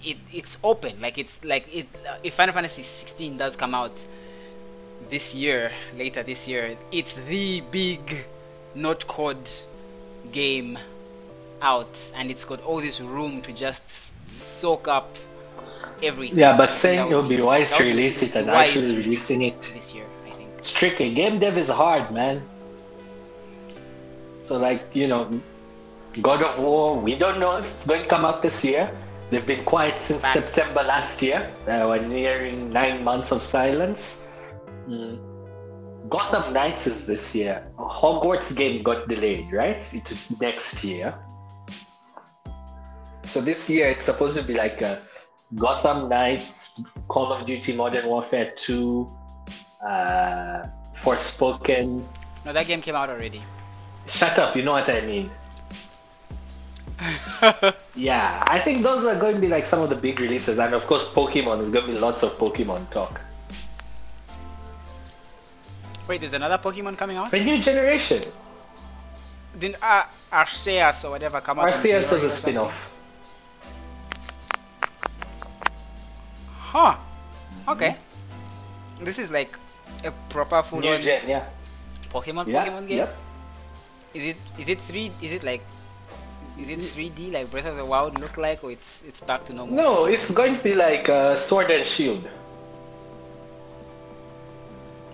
It, 0.04 0.18
it's 0.34 0.58
open, 0.64 1.00
like 1.00 1.20
it's 1.20 1.44
like 1.44 1.74
it. 1.74 1.86
Uh, 2.08 2.18
if 2.24 2.34
Final 2.34 2.54
Fantasy 2.54 2.82
16 2.82 3.38
does 3.38 3.56
come 3.56 3.76
out 3.76 4.04
this 5.12 5.36
year, 5.36 5.72
later 5.96 6.24
this 6.24 6.48
year, 6.48 6.76
it's 6.92 7.14
the 7.14 7.62
big 7.70 8.26
not 8.74 9.06
code 9.08 9.50
game 10.32 10.80
out, 11.62 12.12
and 12.16 12.32
it's 12.32 12.46
got 12.46 12.64
all 12.64 12.82
this 12.82 13.00
room 13.00 13.44
to 13.44 13.54
just 13.54 14.12
soak 14.30 14.88
up 14.88 15.20
everything. 16.02 16.40
Yeah, 16.40 16.58
but 16.58 16.74
saying 16.74 17.12
it 17.12 17.16
would 17.16 17.30
be 17.30 17.40
wise 17.40 17.72
to 17.74 17.84
release 17.84 18.24
it 18.24 18.36
and 18.36 18.50
actually 18.50 18.96
releasing 18.96 19.42
it. 19.44 19.60
this 19.60 19.94
year. 19.94 20.06
It's 20.62 20.72
tricky. 20.72 21.12
Game 21.12 21.40
dev 21.40 21.58
is 21.58 21.72
hard, 21.72 22.12
man. 22.12 22.40
So, 24.44 24.60
like, 24.60 24.84
you 24.94 25.08
know, 25.08 25.42
God 26.22 26.44
of 26.44 26.60
War, 26.62 27.00
we 27.00 27.18
don't 27.18 27.40
know 27.40 27.58
if 27.58 27.66
it's 27.66 27.88
going 27.88 28.04
to 28.04 28.08
come 28.08 28.26
out 28.26 28.44
this 28.44 28.64
year. 28.64 28.86
They've 29.32 29.44
been 29.44 29.66
quiet 29.66 30.00
since. 30.00 30.22
September 30.22 30.84
last 30.84 31.20
year. 31.24 31.50
Uh, 31.66 31.90
we're 31.90 32.06
nearing 32.06 32.72
nine 32.72 33.04
months 33.04 33.32
of 33.32 33.42
silence. 33.42 34.30
Mm. 34.88 35.18
Gotham 36.10 36.54
Knights 36.54 36.86
is 36.86 37.08
this 37.08 37.36
year. 37.36 37.66
Hogwarts 37.80 38.56
game 38.56 38.84
got 38.84 39.08
delayed, 39.08 39.52
right? 39.52 39.82
Into 39.96 40.16
next 40.40 40.84
year. 40.84 41.12
So 43.24 43.42
this 43.42 43.68
year 43.68 43.88
it's 43.90 44.06
supposed 44.06 44.38
to 44.38 44.44
be 44.46 44.54
like 44.54 44.84
a 44.84 45.02
Gotham 45.56 46.08
Knights, 46.08 46.84
Call 47.08 47.34
of 47.34 47.48
Duty 47.48 47.76
Modern 47.76 48.06
Warfare 48.06 48.52
2, 48.56 49.21
uh, 49.86 50.66
Forspoken. 50.96 52.06
No, 52.46 52.54
that 52.54 52.68
game 52.68 52.82
came 52.82 52.96
out 52.96 53.10
already. 53.10 53.42
Shut 54.08 54.38
up, 54.40 54.56
you 54.56 54.64
know 54.64 54.74
what 54.74 54.90
I 54.90 55.02
mean. 55.02 55.30
yeah, 57.96 58.44
I 58.48 58.60
think 58.60 58.84
those 58.84 59.06
are 59.06 59.20
going 59.20 59.36
to 59.36 59.42
be 59.42 59.48
like 59.48 59.66
some 59.66 59.82
of 59.82 59.90
the 59.90 59.96
big 59.96 60.20
releases, 60.20 60.60
and 60.60 60.74
of 60.74 60.86
course, 60.86 61.12
Pokemon. 61.12 61.58
There's 61.58 61.72
going 61.72 61.86
to 61.88 61.92
be 61.94 61.98
lots 61.98 62.24
of 62.24 62.32
Pokemon 62.32 62.90
talk. 62.92 63.22
Wait, 66.08 66.22
there's 66.22 66.34
another 66.34 66.58
Pokemon 66.58 66.98
coming 66.98 67.18
out? 67.18 67.32
The 67.32 67.44
new 67.44 67.60
generation. 67.62 68.22
Didn't 69.58 69.82
uh, 69.82 70.04
Arceus 70.32 71.06
or 71.06 71.12
whatever 71.12 71.42
come 71.42 71.60
out? 71.60 71.68
Arceus 71.68 72.12
was 72.12 72.24
a 72.24 72.30
spin 72.30 72.58
off. 72.58 72.88
Huh. 76.60 76.96
Okay. 77.68 77.96
This 79.02 79.20
is 79.20 79.32
like 79.32 79.58
a 80.04 80.12
proper 80.30 80.62
full 80.64 80.80
New 80.80 80.98
gen, 81.00 81.28
yeah. 81.28 81.46
Pokemon 82.12 82.48
Yeah, 82.48 82.66
Pokemon 82.68 82.88
game. 82.88 82.98
yep. 82.98 83.16
Is 84.14 84.24
it 84.24 84.38
is 84.58 84.68
it 84.70 84.80
three? 84.82 85.12
Is 85.22 85.34
it 85.34 85.44
like 85.44 85.62
is 86.60 86.70
it 86.70 86.80
3D 86.80 87.32
like 87.32 87.50
Breath 87.50 87.66
of 87.66 87.76
the 87.78 87.86
Wild 87.86 88.20
look 88.20 88.38
like, 88.38 88.64
or 88.64 88.72
it's 88.72 89.04
it's 89.08 89.22
back 89.22 89.46
to 89.46 89.54
normal? 89.54 89.74
No, 89.76 90.06
it's 90.06 90.32
going 90.36 90.58
to 90.58 90.62
be 90.64 90.74
like 90.76 91.08
uh, 91.10 91.36
Sword 91.36 91.72
and 91.72 91.86
Shield. 91.88 92.28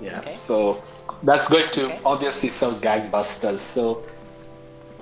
Yeah, 0.02 0.20
Okay. 0.20 0.36
so 0.36 0.82
that's 1.24 1.50
going 1.50 1.70
to 1.72 1.86
Okay. 1.86 2.00
obviously 2.06 2.50
sell 2.50 2.74
gangbusters. 2.74 3.60
So 3.60 4.04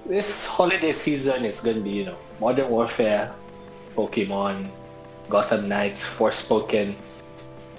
this 0.06 0.48
holiday 0.48 0.92
season 0.92 1.46
is 1.46 1.62
going 1.62 1.77
to 1.77 1.84
be, 1.84 1.92
you 1.92 2.06
know, 2.06 2.18
Modern 2.39 2.70
Warfare, 2.70 3.34
Pokemon, 3.96 4.70
Gotham 5.30 5.68
Knights, 5.68 6.04
Forspoken. 6.04 6.96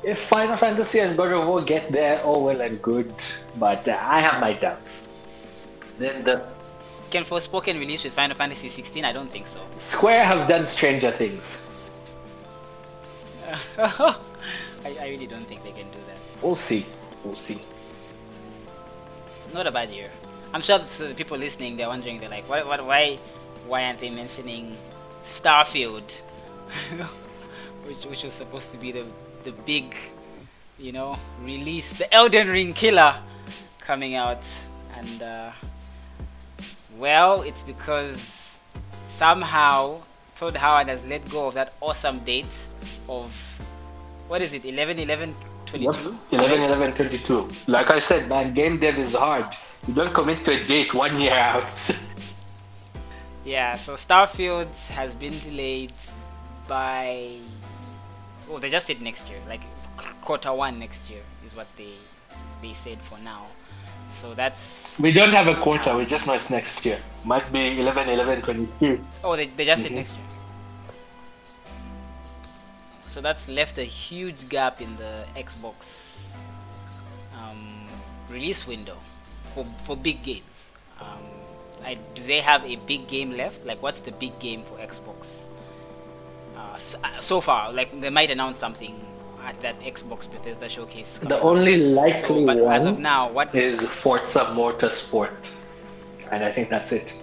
If 0.06 0.18
Final 0.18 0.54
Fantasy 0.54 1.00
and 1.00 1.16
God 1.16 1.32
of 1.32 1.48
War 1.48 1.62
get 1.62 1.90
there, 1.90 2.20
oh 2.22 2.38
well 2.38 2.60
and 2.60 2.80
good, 2.80 3.12
but 3.58 3.88
uh, 3.88 3.98
I 4.00 4.20
have 4.20 4.40
my 4.40 4.52
doubts. 4.52 5.18
Then 5.98 6.22
this 6.22 6.70
Can 7.10 7.24
Forspoken 7.24 7.76
release 7.76 8.04
with 8.04 8.12
Final 8.12 8.36
Fantasy 8.36 8.68
16? 8.68 9.04
I 9.04 9.12
don't 9.12 9.28
think 9.28 9.48
so. 9.48 9.58
Square 9.74 10.24
have 10.24 10.46
done 10.46 10.64
Stranger 10.64 11.10
Things. 11.10 11.68
I, 13.78 14.14
I 14.84 15.08
really 15.08 15.26
don't 15.26 15.44
think 15.44 15.64
they 15.64 15.72
can 15.72 15.90
do 15.90 15.98
that. 16.06 16.18
We'll 16.40 16.54
see. 16.54 16.86
We'll 17.24 17.34
see. 17.34 17.58
Not 19.52 19.66
a 19.66 19.72
bad 19.72 19.90
year. 19.90 20.10
I'm 20.54 20.62
sure 20.62 20.78
the 20.78 21.14
people 21.16 21.36
listening 21.36 21.76
they're 21.76 21.88
wondering 21.88 22.20
they're 22.20 22.30
like, 22.30 22.48
what, 22.48 22.64
what, 22.68 22.86
why, 22.86 23.18
why 23.66 23.86
aren't 23.86 23.98
they 23.98 24.10
mentioning 24.10 24.76
Starfield, 25.24 26.08
which 27.84 28.06
which 28.06 28.22
was 28.22 28.34
supposed 28.34 28.70
to 28.70 28.78
be 28.78 28.92
the 28.92 29.04
the 29.46 29.52
big, 29.62 29.94
you 30.76 30.90
know, 30.90 31.16
release, 31.40 31.92
the 31.92 32.12
Elden 32.12 32.48
Ring 32.48 32.74
killer 32.74 33.14
coming 33.78 34.16
out, 34.16 34.44
and 34.98 35.22
uh, 35.22 35.52
well, 36.98 37.42
it's 37.42 37.62
because 37.62 38.60
somehow 39.06 40.02
Todd 40.34 40.56
Howard 40.56 40.88
has 40.88 41.04
let 41.06 41.22
go 41.30 41.46
of 41.46 41.54
that 41.54 41.74
awesome 41.80 42.18
date 42.20 42.54
of 43.08 43.30
what 44.26 44.42
is 44.42 44.52
it, 44.52 44.64
11 44.64 44.98
11 44.98 45.34
22? 45.66 46.18
11 46.32 46.62
11 46.62 46.92
22. 46.94 47.48
Like 47.68 47.90
I 47.92 48.00
said, 48.00 48.28
man, 48.28 48.52
game 48.52 48.78
dev 48.78 48.98
is 48.98 49.14
hard. 49.14 49.46
You 49.86 49.94
don't 49.94 50.12
commit 50.12 50.44
to 50.46 50.60
a 50.60 50.66
date 50.66 50.92
one 50.92 51.18
year 51.20 51.32
out. 51.34 51.64
Yeah, 53.46 53.76
so 53.76 53.94
Starfield 53.94 54.74
has 54.88 55.14
been 55.14 55.38
delayed 55.38 55.92
by. 56.66 57.38
Oh, 58.50 58.58
they 58.58 58.70
just 58.70 58.86
said 58.86 59.00
next 59.00 59.28
year, 59.28 59.38
like 59.48 59.60
quarter 60.22 60.52
one 60.52 60.78
next 60.78 61.10
year 61.10 61.22
is 61.44 61.54
what 61.56 61.66
they 61.76 61.92
they 62.62 62.72
said 62.74 62.98
for 62.98 63.18
now. 63.20 63.46
So 64.12 64.34
that's 64.34 64.98
we 65.00 65.12
don't 65.12 65.30
have 65.34 65.48
a 65.48 65.54
quarter, 65.60 65.96
we 65.96 66.06
just 66.06 66.26
know 66.26 66.34
it's 66.34 66.50
next 66.50 66.84
year. 66.86 66.98
Might 67.24 67.50
be 67.52 67.80
11 67.80 68.08
11 68.08 68.42
22. 68.42 69.04
oh 69.24 69.36
they, 69.36 69.46
they 69.48 69.64
just 69.64 69.82
said 69.82 69.92
Mhm. 69.92 69.96
next 69.96 70.14
year. 70.14 70.22
So 73.06 73.20
that's 73.20 73.48
left 73.48 73.78
a 73.78 73.84
huge 73.84 74.48
gap 74.48 74.80
in 74.80 74.94
the 74.96 75.24
Xbox 75.36 76.36
um, 77.34 77.86
release 78.28 78.66
window 78.66 78.96
for 79.54 79.64
for 79.84 79.96
big 79.96 80.22
games. 80.22 80.70
Um, 81.00 81.22
I, 81.84 81.94
do 82.14 82.22
they 82.22 82.40
have 82.40 82.64
a 82.64 82.76
big 82.76 83.06
game 83.08 83.32
left? 83.32 83.64
Like, 83.64 83.82
what's 83.82 84.00
the 84.00 84.12
big 84.12 84.38
game 84.38 84.62
for 84.62 84.76
Xbox? 84.78 85.48
Uh, 86.56 86.76
so, 86.78 86.98
so 87.20 87.40
far, 87.40 87.72
like 87.72 87.90
they 88.00 88.10
might 88.10 88.30
announce 88.30 88.58
something 88.58 88.94
at 89.44 89.60
that 89.60 89.78
Xbox 89.80 90.30
Bethesda 90.30 90.68
showcase. 90.68 91.18
The 91.18 91.40
only 91.40 91.76
likely 91.92 92.40
So, 92.40 92.46
but 92.46 92.56
one 92.58 92.74
as 92.74 92.84
of 92.86 92.98
now, 92.98 93.30
what 93.30 93.54
is 93.54 93.86
Forza 93.88 94.40
Motorsport. 94.56 95.54
And 96.32 96.42
I 96.42 96.50
think 96.50 96.70
that's 96.70 96.92
it. 96.92 97.14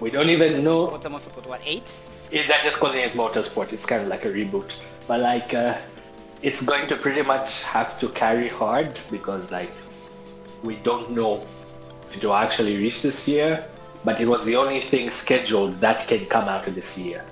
We 0.00 0.10
don't 0.10 0.30
even 0.30 0.64
know 0.64 0.88
Motorsport? 0.88 1.46
What 1.46 1.60
eight? 1.64 1.90
it, 2.30 2.48
they're 2.48 2.62
just 2.62 2.80
calling 2.80 3.00
it 3.00 3.12
motorsport. 3.12 3.72
It's 3.72 3.86
kind 3.86 4.02
of 4.02 4.08
like 4.08 4.24
a 4.24 4.28
reboot, 4.32 4.80
but 5.06 5.20
like 5.20 5.52
uh, 5.54 5.76
it's 6.42 6.64
going 6.64 6.86
to 6.88 6.96
pretty 6.96 7.22
much 7.22 7.62
have 7.64 7.98
to 8.00 8.08
carry 8.10 8.48
hard 8.48 8.98
because 9.10 9.50
like 9.52 9.70
we 10.62 10.76
don't 10.76 11.10
know 11.10 11.44
if 12.08 12.16
it 12.16 12.24
will 12.24 12.34
actually 12.34 12.76
reach 12.76 13.02
this 13.02 13.28
year. 13.28 13.64
but 14.04 14.20
it 14.20 14.28
was 14.28 14.44
the 14.44 14.54
only 14.56 14.80
thing 14.80 15.08
scheduled 15.10 15.80
that 15.80 16.06
can 16.06 16.26
come 16.26 16.46
out 16.48 16.66
of 16.66 16.74
this 16.74 16.98
year. 16.98 17.24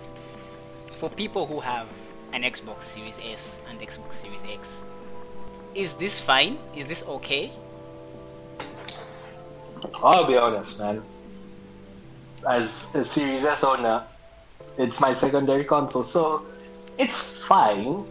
For 1.03 1.11
people 1.11 1.49
who 1.49 1.59
have 1.59 1.89
an 2.33 2.43
Xbox 2.43 2.85
Series 2.85 3.19
S 3.25 3.61
and 3.69 3.81
Xbox 3.81 4.13
Series 4.13 4.45
X, 4.45 4.85
is 5.75 5.95
this 5.95 6.21
fine? 6.21 6.59
Is 6.77 6.87
this 6.87 7.05
okay? 7.09 7.51
I'll 9.97 10.29
be 10.29 10.37
honest, 10.37 10.79
man. 10.79 11.03
As 12.49 12.95
a 12.95 13.03
Series 13.03 13.45
S 13.45 13.65
owner, 13.65 14.05
it's 14.79 15.01
my 15.01 15.13
secondary 15.13 15.65
console, 15.65 16.05
so 16.05 16.47
it's 16.97 17.37
fine. 17.49 18.07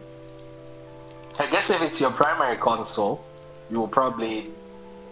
I 1.40 1.50
guess 1.50 1.70
if 1.70 1.82
it's 1.82 2.02
your 2.02 2.12
primary 2.12 2.58
console, 2.58 3.24
you 3.70 3.80
will 3.80 3.88
probably 3.88 4.52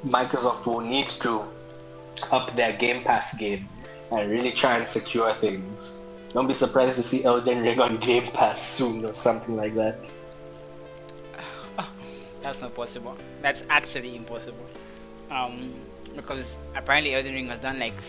Microsoft 0.05 0.65
will 0.65 0.81
need 0.81 1.07
to 1.23 1.45
up 2.29 2.53
their 2.57 2.73
Game 2.73 3.05
Pass 3.05 3.37
game 3.37 3.69
and 4.11 4.29
really 4.29 4.51
try 4.51 4.75
and 4.75 4.85
secure 4.85 5.33
things. 5.35 6.01
Don't 6.33 6.47
be 6.47 6.53
surprised 6.53 6.95
to 6.95 7.03
see 7.03 7.23
Elden 7.23 7.63
Ring 7.63 7.79
on 7.79 7.97
Game 7.97 8.31
Pass 8.31 8.61
soon 8.61 9.03
or 9.05 9.13
something 9.13 9.55
like 9.57 9.73
that. 9.75 10.11
That's 12.41 12.61
not 12.61 12.75
possible. 12.75 13.17
That's 13.41 13.63
actually 13.69 14.15
impossible. 14.15 14.65
Um, 15.31 15.73
because 16.15 16.57
apparently 16.75 17.15
Elden 17.15 17.33
Ring 17.33 17.47
has 17.47 17.59
done 17.59 17.79
like 17.79 17.99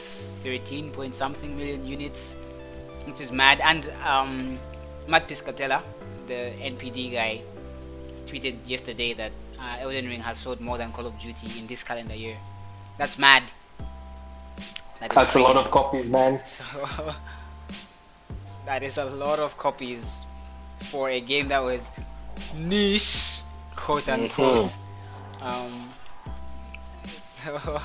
13 0.43 0.91
point 0.91 1.15
something 1.15 1.57
million 1.57 1.87
units, 1.87 2.35
which 3.05 3.21
is 3.21 3.33
mad. 3.33 3.61
And 3.61 3.91
um, 4.05 4.59
Matt 5.09 5.27
Piscatella, 5.27 5.83
the 6.27 6.53
NPD 6.61 7.13
guy, 7.13 7.41
tweeted 8.27 8.57
yesterday 8.67 9.15
that 9.15 9.33
uh, 9.59 9.77
Elden 9.81 10.07
Ring 10.09 10.21
has 10.21 10.39
sold 10.39 10.61
more 10.61 10.77
than 10.77 10.93
Call 10.93 11.07
of 11.07 11.19
Duty 11.19 11.59
in 11.59 11.67
this 11.67 11.83
calendar 11.83 12.15
year. 12.15 12.37
That's 12.99 13.19
mad. 13.19 13.45
That's, 15.01 15.15
That's 15.15 15.35
a 15.37 15.41
lot 15.41 15.57
of 15.57 15.71
copies, 15.71 16.13
man. 16.13 16.39
So, 16.47 16.65
that 18.71 18.85
is 18.85 18.99
a 18.99 19.05
lot 19.05 19.41
of 19.41 19.59
copies 19.59 20.25
for 20.95 21.11
a 21.11 21.19
game 21.19 21.49
that 21.49 21.61
was 21.61 21.91
niche, 22.57 23.43
quote 23.75 24.09
unquote. 24.09 24.71
Mm-hmm. 24.71 25.43
Um, 25.43 25.89
so, 27.11 27.83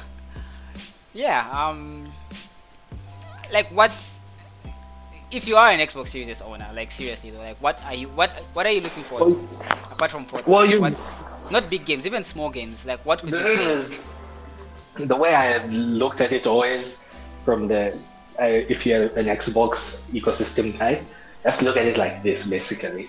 yeah, 1.16 1.50
um, 1.50 2.06
like 3.52 3.72
what? 3.72 3.92
If 5.32 5.48
you 5.48 5.56
are 5.56 5.72
an 5.72 5.80
Xbox 5.80 6.10
Series 6.10 6.40
owner, 6.40 6.70
like 6.76 6.92
seriously 6.92 7.32
though, 7.32 7.40
like 7.42 7.58
what 7.64 7.82
are 7.86 7.96
you? 7.96 8.08
What 8.10 8.30
what 8.54 8.68
are 8.68 8.72
you 8.72 8.82
looking 8.82 9.02
for 9.10 9.22
well, 9.22 9.42
apart 9.92 10.12
from 10.12 10.26
Fortnite? 10.26 10.48
Well, 10.48 10.66
you 10.68 10.80
not 11.50 11.68
big 11.68 11.84
games, 11.88 12.06
even 12.06 12.22
small 12.22 12.52
games. 12.52 12.86
Like 12.86 13.04
what 13.08 13.22
could 13.22 13.34
you 13.34 13.42
play? 13.42 15.08
The 15.08 15.16
way 15.16 15.34
I 15.34 15.46
have 15.46 15.74
looked 15.74 16.22
at 16.22 16.32
it 16.32 16.46
always, 16.46 17.08
from 17.44 17.68
the 17.68 17.98
uh, 18.40 18.46
if 18.46 18.86
you're 18.86 19.08
an 19.18 19.26
Xbox 19.26 20.10
ecosystem 20.12 20.78
guy, 20.78 20.92
you 20.92 21.46
have 21.46 21.60
to 21.60 21.66
look 21.66 21.78
at 21.78 21.86
it 21.86 21.98
like 21.98 22.24
this 22.24 22.48
basically. 22.50 23.08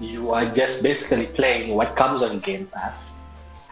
You 0.00 0.30
are 0.32 0.44
just 0.46 0.82
basically 0.82 1.26
playing 1.26 1.74
what 1.74 1.96
comes 1.96 2.22
on 2.22 2.40
Game 2.40 2.66
Pass 2.66 3.18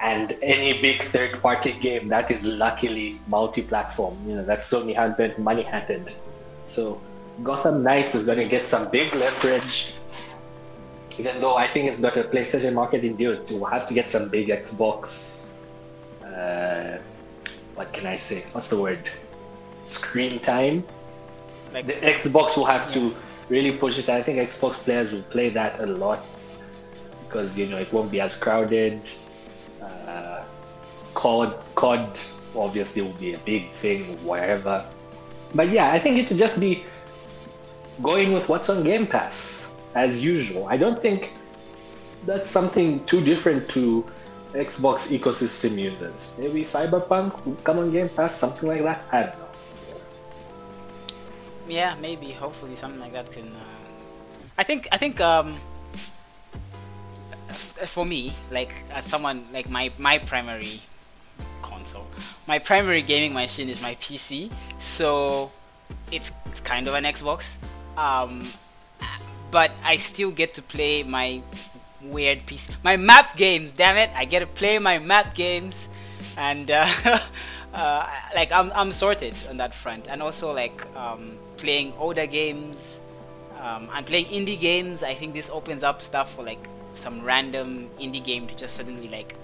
and 0.01 0.37
any 0.43 0.81
big 0.81 1.01
third 1.01 1.41
party 1.41 1.73
game 1.73 2.09
that 2.09 2.31
is 2.31 2.47
luckily 2.47 3.19
multi 3.27 3.63
platform. 3.63 4.17
You 4.27 4.37
know, 4.37 4.45
that 4.45 4.61
Sony 4.61 4.95
been 5.17 5.35
money 5.43 5.63
hatted. 5.63 6.13
So 6.67 7.01
Gotham 7.43 7.83
Knights 7.83 8.15
is 8.15 8.25
going 8.25 8.39
to 8.39 8.47
get 8.47 8.67
some 8.67 8.91
big 8.91 9.15
leverage. 9.15 9.95
Even 11.19 11.41
though 11.41 11.57
I 11.57 11.67
think 11.67 11.89
it's 11.89 12.01
not 12.01 12.17
a 12.17 12.25
PlayStation 12.25 12.75
marketing 12.75 13.17
deal, 13.17 13.37
to 13.37 13.65
have 13.65 13.87
to 13.89 13.95
get 13.95 14.11
some 14.11 14.29
big 14.29 14.49
Xbox. 14.49 15.65
Uh, 16.25 16.99
what 17.75 17.93
can 17.93 18.07
I 18.07 18.17
say? 18.17 18.45
What's 18.53 18.69
the 18.69 18.81
word? 18.81 19.09
Screen 19.85 20.41
time. 20.41 20.85
Like 21.73 21.87
the 21.87 21.95
Xbox 21.95 22.57
will 22.57 22.67
have 22.67 22.87
yeah. 22.89 22.95
to 22.95 23.17
really 23.49 23.77
push 23.77 23.99
it. 23.99 24.09
I 24.09 24.23
think 24.23 24.39
Xbox 24.39 24.75
players 24.75 25.13
will 25.13 25.23
play 25.23 25.51
that 25.51 25.81
a 25.81 25.87
lot 25.87 26.25
because 27.25 27.59
you 27.59 27.67
know 27.67 27.79
it 27.79 27.93
won't 27.93 28.11
be 28.11 28.21
as 28.21 28.37
crowded. 28.37 29.01
Uh, 29.83 30.45
COD, 31.15 31.57
COD 31.75 32.19
obviously 32.57 33.03
will 33.03 33.19
be 33.19 33.35
a 33.35 33.39
big 33.39 33.71
thing 33.73 34.05
wherever. 34.25 34.85
But 35.55 35.71
yeah, 35.71 35.93
I 35.93 35.99
think 35.99 36.19
it 36.19 36.29
would 36.29 36.39
just 36.39 36.61
be 36.61 36.85
going 38.03 38.33
with 38.33 38.49
what's 38.49 38.71
on 38.71 38.83
Game 38.83 39.07
Pass 39.07 39.73
as 39.95 40.25
usual. 40.25 40.67
I 40.69 40.77
don't 40.77 41.01
think 41.01 41.33
that's 42.27 42.51
something 42.51 43.05
too 43.05 43.23
different 43.25 43.69
to 43.71 44.05
Xbox 44.53 45.11
ecosystem 45.17 45.79
users. 45.79 46.33
Maybe 46.39 46.63
Cyberpunk 46.63 47.45
will 47.45 47.57
come 47.57 47.79
on 47.79 47.93
Game 47.93 48.09
Pass, 48.09 48.35
something 48.35 48.69
like 48.69 48.83
that. 48.83 49.05
I 49.13 49.23
don't 49.23 49.39
know 49.39 49.44
yeah, 51.69 51.95
maybe. 52.01 52.33
Hopefully, 52.33 52.77
something 52.77 53.01
like 53.01 53.13
that 53.13 53.31
can. 53.33 53.49
Uh... 53.49 53.79
I 54.59 54.63
think. 54.65 54.89
I 54.93 54.99
think. 54.99 55.21
Um, 55.21 55.57
f- 57.49 57.89
for 57.89 58.05
me, 58.05 58.33
like 58.51 58.73
as 58.91 59.05
someone 59.05 59.45
like 59.53 59.69
my 59.69 59.91
my 59.99 60.19
primary 60.19 60.83
console, 61.63 62.07
my 62.47 62.59
primary 62.59 63.03
gaming 63.03 63.33
machine 63.33 63.69
is 63.69 63.81
my 63.81 63.95
PC. 63.97 64.53
So 64.79 65.51
it's, 66.11 66.33
it's 66.47 66.61
kind 66.61 66.87
of 66.89 66.95
an 66.95 67.05
Xbox. 67.05 67.57
Um, 67.97 68.51
but 69.51 69.71
I 69.85 69.97
still 69.97 70.31
get 70.31 70.55
to 70.55 70.63
play 70.63 71.03
my 71.03 71.43
weird 72.03 72.39
PC, 72.47 72.71
my 72.83 72.97
map 72.97 73.37
games. 73.37 73.73
Damn 73.73 73.97
it! 73.97 74.11
I 74.15 74.25
get 74.25 74.41
to 74.41 74.47
play 74.47 74.79
my 74.79 74.99
map 74.99 75.35
games, 75.35 75.89
and 76.37 76.71
uh, 76.71 76.87
uh, 77.75 78.07
like 78.35 78.51
I'm 78.53 78.73
I'm 78.75 78.93
sorted 78.93 79.35
on 79.49 79.59
that 79.59 79.75
front, 79.75 80.09
and 80.09 80.23
also 80.23 80.53
like 80.53 80.85
um, 80.97 81.39
playing 81.57 81.93
older 81.99 82.27
games 82.27 83.01
um, 83.61 83.89
and 83.95 84.05
playing 84.07 84.27
indie 84.27 84.59
games. 84.59 85.03
I 85.03 85.15
think 85.15 85.35
this 85.35 85.51
opens 85.51 85.83
up 85.83 86.01
stuff 86.01 86.35
for 86.35 86.45
like 86.45 86.69
some 86.95 87.23
random 87.23 87.91
indie 88.01 88.25
game 88.25 88.47
to 88.47 88.55
just 88.55 88.77
suddenly 88.77 89.09
like 89.09 89.35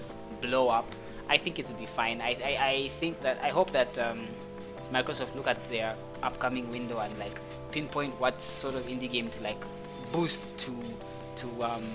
blow 0.41 0.69
up. 0.69 0.85
I 1.29 1.37
think 1.37 1.59
it 1.59 1.67
would 1.67 1.79
be 1.79 1.85
fine. 1.85 2.21
I, 2.21 2.37
I, 2.43 2.67
I 2.67 2.89
think 2.99 3.21
that 3.21 3.39
I 3.41 3.49
hope 3.49 3.71
that 3.71 3.97
um, 3.97 4.27
Microsoft 4.91 5.35
look 5.35 5.47
at 5.47 5.57
their 5.69 5.95
upcoming 6.23 6.69
window 6.71 6.99
and 6.99 7.17
like 7.17 7.39
pinpoint 7.71 8.19
what 8.19 8.41
sort 8.41 8.75
of 8.75 8.85
indie 8.85 9.09
game 9.09 9.29
to 9.29 9.43
like 9.43 9.63
boost 10.11 10.57
to 10.57 10.75
to 11.37 11.63
um 11.63 11.87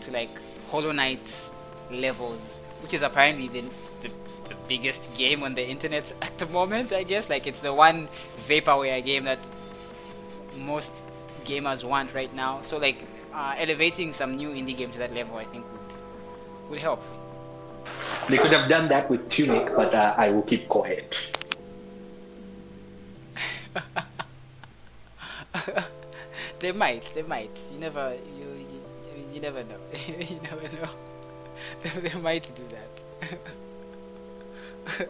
to 0.00 0.10
like 0.10 0.30
Hollow 0.70 0.92
Knight 0.92 1.50
levels, 1.90 2.60
which 2.82 2.94
is 2.94 3.02
apparently 3.02 3.48
the, 3.48 3.62
the 4.02 4.10
the 4.52 4.58
biggest 4.68 5.02
game 5.16 5.42
on 5.42 5.54
the 5.54 5.66
internet 5.66 6.12
at 6.22 6.38
the 6.38 6.46
moment, 6.46 6.92
I 6.92 7.02
guess. 7.02 7.28
Like 7.30 7.46
it's 7.46 7.60
the 7.60 7.72
one 7.72 8.08
vaporware 8.48 9.04
game 9.04 9.24
that 9.24 9.38
most 10.56 11.02
gamers 11.44 11.84
want 11.84 12.14
right 12.14 12.32
now. 12.34 12.60
So 12.62 12.78
like 12.78 13.04
uh, 13.34 13.54
elevating 13.56 14.12
some 14.12 14.36
new 14.36 14.50
indie 14.50 14.76
game 14.76 14.90
to 14.90 14.98
that 14.98 15.14
level, 15.14 15.36
I 15.36 15.44
think 15.44 15.64
would 15.72 16.70
would 16.70 16.80
help. 16.80 17.02
They 18.28 18.38
could 18.38 18.52
have 18.52 18.68
done 18.68 18.88
that 18.88 19.10
with 19.10 19.28
Tunic, 19.28 19.74
but 19.74 19.92
uh, 19.94 20.14
I 20.16 20.30
will 20.30 20.42
keep 20.42 20.68
quiet. 20.68 21.36
they 26.60 26.70
might, 26.72 27.02
they 27.14 27.22
might. 27.22 27.58
You 27.72 27.78
never, 27.80 28.14
you, 28.38 28.46
you, 28.70 28.80
you 29.34 29.40
never 29.40 29.64
know. 29.64 29.80
you 30.06 30.40
never 30.42 30.68
know. 30.76 30.88
they, 31.82 32.08
they 32.08 32.18
might 32.20 32.48
do 32.54 32.62
that. 32.70 33.04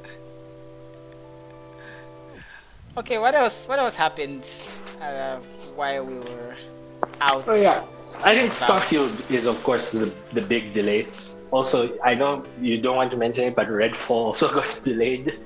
okay, 2.97 3.19
what 3.19 3.35
else? 3.35 3.67
What 3.67 3.79
else 3.79 3.97
happened 3.97 4.47
uh, 5.03 5.37
while 5.77 6.05
we 6.05 6.15
were 6.15 6.57
out? 7.21 7.45
Oh 7.47 7.55
yeah, 7.55 7.81
I 8.25 8.35
think 8.35 8.53
Starfield 8.53 9.31
is 9.31 9.47
of 9.47 9.63
course 9.63 9.93
the 9.93 10.13
the 10.33 10.43
big 10.43 10.73
delay. 10.73 11.07
Also, 11.51 11.99
I 12.03 12.15
know 12.15 12.45
you 12.61 12.81
don't 12.81 12.97
want 12.97 13.11
to 13.11 13.17
mention 13.17 13.45
it, 13.45 13.55
but 13.55 13.69
Redfall 13.69 14.33
also 14.33 14.49
got 14.55 14.81
delayed. 14.85 15.39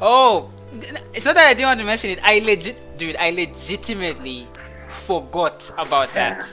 Oh, 0.00 0.50
it's 1.12 1.24
not 1.26 1.34
that 1.34 1.48
I 1.48 1.54
didn't 1.54 1.66
want 1.66 1.80
to 1.80 1.86
mention 1.86 2.10
it. 2.10 2.20
I 2.22 2.38
legit, 2.38 2.78
dude, 2.96 3.16
I 3.16 3.30
legitimately 3.30 4.46
forgot 5.06 5.70
about 5.76 6.14
that. 6.14 6.46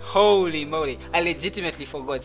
Holy 0.00 0.64
moly, 0.64 0.98
I 1.12 1.20
legitimately 1.22 1.86
forgot. 1.86 2.22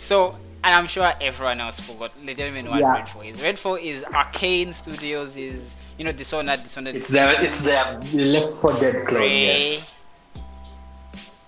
So 0.00 0.36
and 0.62 0.74
I'm 0.74 0.86
sure 0.86 1.12
everyone 1.20 1.60
else 1.60 1.80
forgot. 1.80 2.12
They 2.24 2.34
don't 2.34 2.48
even 2.48 2.64
know 2.66 2.72
what 2.72 2.80
yeah. 2.80 3.02
Redfall 3.04 3.30
is. 3.30 3.36
Redfall 3.38 3.82
is 3.82 4.02
Arkane 4.04 4.74
Studios. 4.74 5.36
Is 5.36 5.76
you 5.98 6.04
know 6.04 6.12
Dishonored, 6.12 6.62
Dishonored. 6.62 6.96
It's 6.96 7.08
the 7.10 7.34
it's 7.40 7.62
the 7.64 8.24
Left 8.24 8.54
4 8.54 8.72
Dead 8.80 9.06
clone. 9.06 9.22
Yes. 9.22 9.96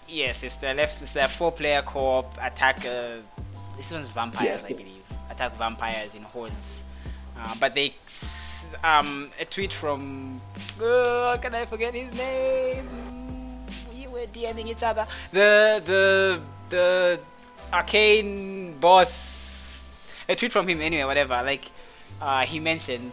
Yes, 0.09 0.43
it's 0.43 0.57
the 0.57 0.75
left. 0.75 1.01
It's 1.01 1.15
the 1.15 1.27
four-player 1.27 1.81
co-op 1.83 2.37
attack. 2.43 2.85
Uh, 2.85 3.17
this 3.79 3.91
one's 3.91 4.09
vampires, 4.09 4.69
yes. 4.69 4.73
I 4.73 4.77
believe. 4.77 5.05
Attack 5.31 5.57
vampires 5.57 6.15
in 6.15 6.23
hordes. 6.23 6.85
Uh, 7.39 7.55
but 7.59 7.75
they 7.75 7.95
um 8.85 9.31
a 9.41 9.45
tweet 9.47 9.73
from 9.73 10.39
uh, 10.83 11.37
can 11.41 11.55
I 11.55 11.65
forget 11.65 11.95
his 11.95 12.13
name? 12.15 12.87
We 13.95 14.07
were 14.09 14.27
DMing 14.27 14.69
each 14.69 14.83
other. 14.83 15.07
The 15.33 15.83
the 15.85 16.41
the 16.69 17.21
Arkane 17.73 18.79
boss. 18.81 19.89
A 20.29 20.37
tweet 20.37 20.53
from 20.53 20.69
him 20.69 20.81
anyway, 20.81 21.05
whatever. 21.05 21.43
Like, 21.43 21.65
uh, 22.21 22.45
he 22.45 22.61
mentioned 22.61 23.13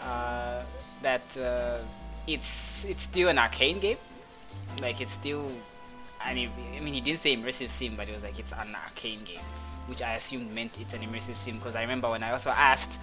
uh, 0.00 0.62
that 1.02 1.22
uh, 1.36 1.78
it's 2.26 2.84
it's 2.84 3.02
still 3.02 3.28
an 3.28 3.36
Arkane 3.36 3.80
game. 3.80 3.98
Like 4.80 5.00
it's 5.00 5.12
still, 5.12 5.50
I 6.20 6.34
mean, 6.34 6.50
I 6.76 6.80
mean, 6.80 6.94
he 6.94 7.00
didn't 7.00 7.20
say 7.20 7.36
immersive 7.36 7.68
sim, 7.68 7.94
but 7.96 8.08
it 8.08 8.14
was 8.14 8.22
like 8.22 8.38
it's 8.38 8.52
an 8.52 8.74
Arkane 8.74 9.24
game, 9.24 9.44
which 9.86 10.02
I 10.02 10.14
assumed 10.14 10.54
meant 10.54 10.80
it's 10.80 10.94
an 10.94 11.00
immersive 11.00 11.36
sim 11.36 11.58
because 11.58 11.76
I 11.76 11.82
remember 11.82 12.08
when 12.08 12.22
I 12.22 12.32
also 12.32 12.50
asked 12.50 12.98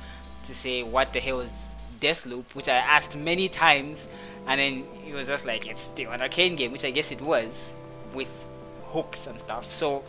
to 0.46 0.56
say 0.56 0.84
what 0.84 1.14
the 1.14 1.20
hell 1.20 1.42
is 1.42 1.76
Deathloop, 2.00 2.56
which 2.56 2.68
I 2.68 2.78
asked 2.78 3.16
many 3.16 3.48
times, 3.48 4.08
and 4.48 4.60
then 4.60 4.84
it 5.08 5.14
was 5.14 5.28
just 5.28 5.46
like 5.46 5.68
it's 5.68 5.82
still 5.82 6.12
an 6.12 6.22
arcane 6.22 6.56
game, 6.56 6.72
which 6.72 6.86
I 6.86 6.92
guess 6.92 7.12
it 7.12 7.22
was, 7.22 7.74
with 8.14 8.46
hooks 8.92 9.28
and 9.28 9.40
stuff. 9.40 9.74
So 9.74 10.04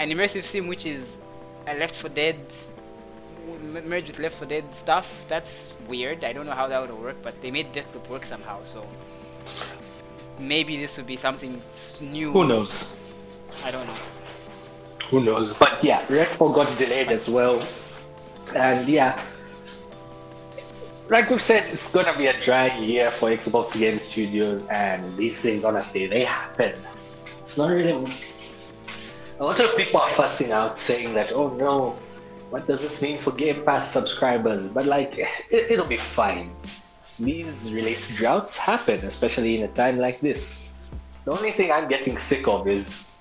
an 0.00 0.10
immersive 0.10 0.44
sim 0.44 0.66
which 0.66 0.86
is 0.86 1.18
a 1.66 1.74
Left 1.74 1.94
4 1.94 2.10
Dead 2.10 2.38
merged 3.84 4.08
with 4.08 4.18
Left 4.18 4.36
4 4.36 4.48
Dead 4.48 4.74
stuff. 4.74 5.24
That's 5.28 5.74
weird. 5.86 6.24
I 6.24 6.32
don't 6.32 6.46
know 6.46 6.52
how 6.52 6.68
that 6.68 6.80
would 6.80 6.92
work, 6.98 7.16
but 7.22 7.40
they 7.40 7.50
made 7.50 7.72
Deathloop 7.72 8.08
work 8.08 8.24
somehow. 8.24 8.62
So 8.64 8.86
maybe 10.38 10.76
this 10.76 10.96
would 10.96 11.06
be 11.06 11.16
something 11.16 11.60
new. 12.00 12.32
Who 12.32 12.46
knows? 12.46 12.94
I 13.64 13.70
don't 13.70 13.86
know. 13.86 13.96
Who 15.10 15.24
knows? 15.24 15.56
But 15.56 15.82
yeah, 15.82 16.04
Redfall 16.06 16.54
got 16.54 16.76
delayed 16.78 17.08
as 17.08 17.28
well, 17.30 17.62
and 18.54 18.86
yeah, 18.86 19.18
like 21.08 21.30
we've 21.30 21.40
said, 21.40 21.64
it's 21.72 21.92
gonna 21.92 22.16
be 22.16 22.26
a 22.26 22.38
dry 22.40 22.76
year 22.76 23.10
for 23.10 23.30
Xbox 23.30 23.78
Game 23.78 23.98
Studios, 23.98 24.68
and 24.68 25.16
these 25.16 25.42
things, 25.42 25.64
honestly, 25.64 26.06
they 26.06 26.24
happen. 26.24 26.74
It's 27.40 27.56
not 27.56 27.70
really. 27.70 28.04
A 29.40 29.44
lot 29.44 29.60
of 29.60 29.76
people 29.76 30.00
are 30.00 30.08
fussing 30.08 30.50
out, 30.50 30.78
saying 30.78 31.14
that, 31.14 31.30
"Oh 31.32 31.54
no, 31.54 31.96
what 32.50 32.66
does 32.66 32.82
this 32.82 33.00
mean 33.00 33.18
for 33.18 33.30
Game 33.30 33.64
Pass 33.64 33.88
subscribers?" 33.92 34.68
But 34.68 34.86
like, 34.86 35.16
it, 35.16 35.70
it'll 35.70 35.86
be 35.86 35.96
fine. 35.96 36.50
These 37.20 37.72
release 37.72 38.16
droughts 38.16 38.58
happen, 38.58 39.04
especially 39.06 39.58
in 39.58 39.62
a 39.62 39.72
time 39.72 39.98
like 39.98 40.18
this. 40.18 40.70
The 41.24 41.30
only 41.30 41.52
thing 41.52 41.70
I'm 41.70 41.88
getting 41.88 42.16
sick 42.16 42.48
of 42.48 42.66
is, 42.66 43.12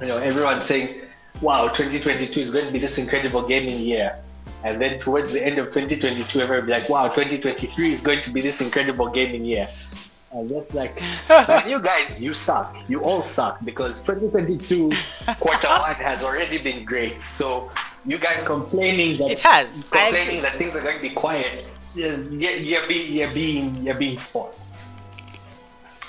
you 0.00 0.06
know, 0.06 0.16
everyone 0.16 0.60
saying, 0.60 1.02
"Wow, 1.42 1.68
2022 1.68 2.40
is 2.40 2.50
going 2.50 2.66
to 2.66 2.72
be 2.72 2.78
this 2.78 2.96
incredible 2.96 3.46
gaming 3.46 3.78
year." 3.78 4.22
And 4.64 4.80
then 4.80 4.98
towards 5.00 5.32
the 5.32 5.44
end 5.44 5.58
of 5.58 5.66
2022, 5.66 6.40
everyone 6.40 6.60
will 6.60 6.66
be 6.66 6.72
like, 6.72 6.88
wow, 6.88 7.08
2023 7.08 7.90
is 7.90 8.00
going 8.00 8.20
to 8.20 8.30
be 8.30 8.40
this 8.40 8.60
incredible 8.60 9.08
gaming 9.08 9.44
year. 9.44 9.66
And 10.32 10.48
just 10.48 10.74
like, 10.74 11.00
you 11.66 11.80
guys, 11.80 12.22
you 12.22 12.32
suck. 12.32 12.76
You 12.88 13.02
all 13.02 13.22
suck 13.22 13.64
because 13.64 14.02
2022 14.02 14.90
quarter 15.40 15.68
one 15.68 15.94
has 15.96 16.24
already 16.24 16.58
been 16.58 16.84
great. 16.84 17.20
So 17.22 17.70
you 18.04 18.18
guys 18.18 18.46
complaining 18.46 19.18
that 19.18 19.30
it 19.30 19.38
has 19.40 19.68
complaining 19.90 20.40
that 20.42 20.52
things 20.52 20.76
are 20.76 20.82
going 20.82 20.96
to 20.96 21.02
be 21.02 21.10
quiet. 21.10 21.78
You're, 21.94 22.20
you're, 22.32 22.86
be, 22.88 22.94
you're 22.94 23.32
being 23.32 23.76
you're 23.84 23.94
being 23.94 24.18
spoiled. 24.18 24.58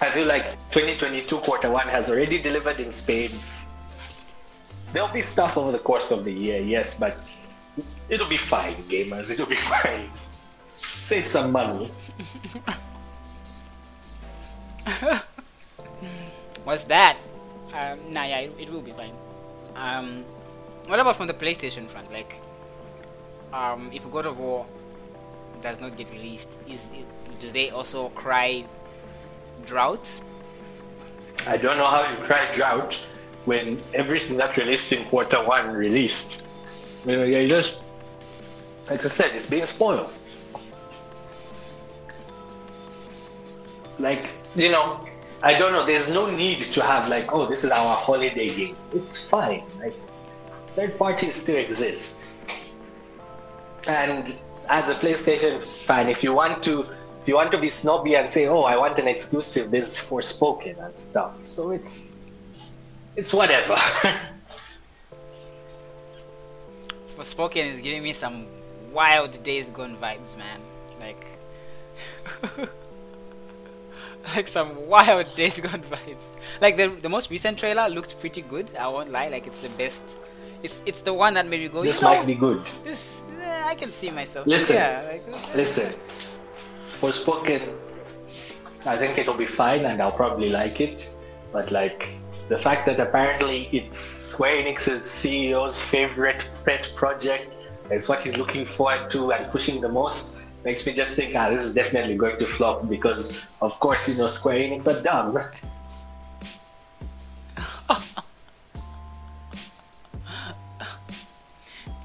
I 0.01 0.09
feel 0.09 0.27
like 0.27 0.45
2022 0.71 1.37
quarter 1.37 1.69
one 1.71 1.87
has 1.87 2.09
already 2.09 2.41
delivered 2.41 2.79
in 2.79 2.91
spades. 2.91 3.71
There'll 4.91 5.13
be 5.13 5.21
stuff 5.21 5.57
over 5.57 5.71
the 5.71 5.79
course 5.79 6.11
of 6.11 6.23
the 6.23 6.31
year, 6.31 6.61
yes, 6.61 6.99
but 6.99 7.17
It'll 8.09 8.27
be 8.27 8.37
fine, 8.37 8.75
gamers. 8.89 9.31
It'll 9.31 9.47
be 9.47 9.55
fine. 9.73 10.09
Save 10.75 11.27
some 11.27 11.51
money. 11.51 11.89
What's 16.63 16.83
that? 16.85 17.17
Um, 17.73 17.99
nah, 18.11 18.23
yeah, 18.25 18.39
it, 18.39 18.51
it, 18.59 18.69
will 18.69 18.81
be 18.81 18.91
fine. 18.91 19.13
Um, 19.75 20.23
what 20.87 20.99
about 20.99 21.15
from 21.15 21.27
the 21.27 21.33
PlayStation 21.33 21.87
front? 21.87 22.11
Like, 22.11 22.35
um, 23.51 23.89
if 23.93 24.09
God 24.11 24.25
of 24.25 24.37
War 24.37 24.65
does 25.61 25.79
not 25.79 25.97
get 25.97 26.11
released, 26.11 26.49
is 26.69 26.89
it, 26.93 27.05
do 27.39 27.51
they 27.51 27.69
also 27.71 28.09
cry 28.09 28.65
drought? 29.65 30.09
I 31.47 31.57
don't 31.57 31.77
know 31.77 31.87
how 31.87 32.01
you 32.09 32.15
cry 32.25 32.47
drought 32.53 32.95
when 33.45 33.81
everything 33.93 34.37
that 34.37 34.55
released 34.57 34.93
in 34.93 35.03
quarter 35.05 35.43
one 35.43 35.71
released. 35.71 36.45
You 37.05 37.17
know, 37.17 37.23
you 37.23 37.47
just 37.47 37.79
like 38.89 39.03
I 39.05 39.07
said, 39.07 39.31
it's 39.33 39.49
being 39.49 39.65
spoiled. 39.65 40.11
Like, 43.99 44.29
you 44.55 44.71
know, 44.71 45.05
I 45.41 45.57
don't 45.57 45.73
know, 45.73 45.85
there's 45.85 46.11
no 46.11 46.29
need 46.29 46.59
to 46.59 46.81
have 46.81 47.09
like, 47.09 47.33
oh, 47.33 47.45
this 47.45 47.63
is 47.63 47.71
our 47.71 47.95
holiday 47.95 48.49
game. 48.49 48.75
It's 48.93 49.27
fine. 49.27 49.63
Like 49.79 49.95
third 50.75 50.97
parties 50.97 51.35
still 51.35 51.57
exist. 51.57 52.29
And 53.87 54.39
as 54.69 54.89
a 54.89 54.95
PlayStation 54.95 55.61
fan, 55.61 56.07
if 56.09 56.23
you 56.23 56.33
want 56.33 56.63
to 56.63 56.85
if 57.21 57.27
you 57.29 57.35
want 57.35 57.51
to 57.51 57.57
be 57.57 57.69
snobby 57.69 58.15
and 58.17 58.29
say, 58.29 58.47
oh, 58.47 58.63
I 58.63 58.75
want 58.75 58.99
an 58.99 59.07
exclusive, 59.07 59.71
there's 59.71 59.95
Forspoken 59.97 60.77
and 60.85 60.97
stuff. 60.97 61.45
So 61.45 61.71
it's 61.71 62.19
it's 63.15 63.33
whatever. 63.33 63.75
Forspoken 67.15 67.71
is 67.71 67.79
giving 67.79 68.03
me 68.03 68.11
some 68.11 68.47
wild 68.91 69.41
Days 69.43 69.69
Gone 69.69 69.95
vibes, 69.97 70.35
man. 70.37 70.59
Like, 70.99 71.25
like 74.35 74.47
some 74.47 74.87
wild 74.87 75.27
Days 75.35 75.59
Gone 75.59 75.81
vibes. 75.81 76.29
Like 76.61 76.77
the 76.77 76.87
the 76.87 77.09
most 77.09 77.29
recent 77.29 77.59
trailer 77.59 77.87
looked 77.89 78.19
pretty 78.19 78.41
good. 78.41 78.67
I 78.75 78.87
won't 78.87 79.11
lie. 79.11 79.29
Like 79.29 79.47
it's 79.47 79.61
the 79.61 79.77
best. 79.77 80.03
It's 80.63 80.81
it's 80.85 81.01
the 81.01 81.13
one 81.13 81.33
that 81.33 81.47
made 81.47 81.61
me 81.61 81.67
go. 81.67 81.83
This 81.83 82.01
you 82.01 82.07
know, 82.07 82.17
might 82.17 82.27
be 82.27 82.35
good. 82.35 82.65
This 82.83 83.27
eh, 83.41 83.63
I 83.65 83.75
can 83.75 83.89
see 83.89 84.11
myself. 84.11 84.47
Listen, 84.47 84.77
yeah, 84.77 85.03
like, 85.11 85.55
listen. 85.55 85.93
Forspoken, 87.01 87.61
I 88.85 88.95
think 88.95 89.17
it'll 89.17 89.37
be 89.37 89.45
fine, 89.45 89.83
and 89.85 90.01
I'll 90.01 90.11
probably 90.23 90.49
like 90.49 90.79
it. 90.79 91.13
But 91.51 91.71
like 91.71 92.15
the 92.47 92.57
fact 92.57 92.85
that 92.85 92.99
apparently 92.99 93.67
it's 93.73 93.99
Square 93.99 94.63
Enix's 94.63 95.03
CEO's 95.03 95.81
favorite 95.81 96.47
pet 96.65 96.91
project 96.95 97.57
it's 97.89 98.09
what 98.09 98.21
he's 98.21 98.37
looking 98.37 98.65
forward 98.65 99.09
to 99.11 99.33
and 99.33 99.51
pushing 99.51 99.81
the 99.81 99.89
most. 99.89 100.39
Makes 100.63 100.85
me 100.85 100.93
just 100.93 101.15
think, 101.17 101.35
ah, 101.35 101.49
this 101.49 101.63
is 101.63 101.73
definitely 101.73 102.15
going 102.15 102.37
to 102.37 102.45
flop 102.45 102.87
because, 102.87 103.45
of 103.61 103.77
course, 103.81 104.07
you 104.07 104.17
know, 104.17 104.27
Square 104.27 104.59
Enix 104.59 104.87
are 104.87 105.01
dumb. 105.03 105.37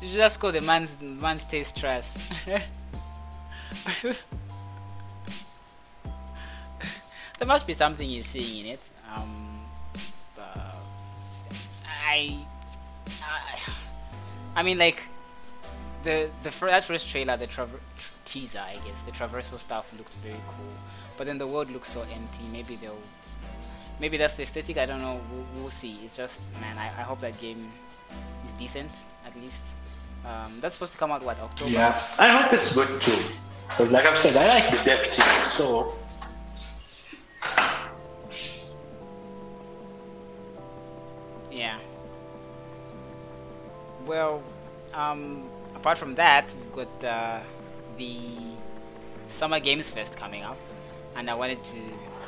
Did 0.01 0.09
you 0.11 0.17
just 0.17 0.41
call 0.41 0.51
the 0.51 0.61
man's 0.61 1.01
man's 1.01 1.45
taste 1.45 1.79
trash? 1.79 2.17
there 7.39 7.47
must 7.47 7.65
be 7.67 7.75
something 7.75 8.09
he's 8.09 8.27
seeing 8.27 8.67
in 8.67 8.73
it. 8.73 8.81
Um, 9.15 9.61
I, 12.09 12.39
I, 13.23 13.61
I 14.57 14.63
mean, 14.63 14.79
like 14.79 15.01
the 16.03 16.29
the 16.43 16.51
that 16.67 16.85
first 16.85 17.09
trailer, 17.09 17.37
the 17.37 17.47
traver- 17.47 17.81
teaser, 18.29 18.61
I 18.61 18.75
guess, 18.87 19.03
the 19.03 19.13
traversal 19.13 19.59
stuff 19.59 19.91
looked 19.97 20.13
very 20.25 20.41
cool, 20.47 20.73
but 21.17 21.27
then 21.27 21.39
the 21.39 21.47
world 21.47 21.71
looks 21.71 21.91
so 21.91 22.03
empty. 22.03 22.45
Maybe 22.53 22.77
they'll, 22.77 23.03
maybe 24.01 24.17
that's 24.17 24.35
the 24.35 24.43
aesthetic. 24.43 24.77
I 24.79 24.87
don't 24.87 25.01
know. 25.01 25.21
We'll, 25.33 25.47
we'll 25.55 25.71
see. 25.71 25.99
It's 26.05 26.17
just, 26.17 26.41
man, 26.61 26.77
I, 26.77 26.87
I 26.87 27.03
hope 27.03 27.21
that 27.21 27.41
game 27.41 27.69
is 28.45 28.53
decent 28.55 28.91
at 29.27 29.35
least. 29.41 29.65
Um, 30.25 30.53
that's 30.61 30.75
supposed 30.75 30.93
to 30.93 30.99
come 30.99 31.11
out 31.13 31.23
what 31.23 31.39
October. 31.41 31.71
Yeah, 31.71 31.99
I 32.19 32.29
hope 32.37 32.53
it's 32.53 32.75
good 32.75 33.01
too. 33.01 33.17
Because 33.69 33.93
like 33.93 34.05
I've 34.05 34.17
said, 34.17 34.37
I 34.37 34.61
like 34.61 34.71
the 34.71 34.83
dev 34.85 35.03
team, 35.05 35.43
so. 35.43 35.95
Yeah. 41.51 41.79
Well, 44.07 44.43
um, 44.95 45.49
apart 45.75 45.99
from 45.99 46.15
that, 46.17 46.53
we've 46.55 46.73
got 46.73 47.05
uh, 47.05 47.41
the 47.99 48.19
Summer 49.29 49.61
Games 49.61 49.91
Fest 49.91 50.17
coming 50.17 50.43
up, 50.43 50.57
and 51.17 51.29
I 51.29 51.35
wanted 51.35 51.63
to. 51.65 51.77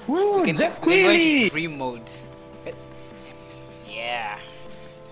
Woo, 0.06 0.44
can, 0.44 0.54
Jeff 0.54 0.83
Keighley! 0.83 1.48
Dream 1.48 1.78
mode. 1.78 2.11
Yeah, 3.88 4.38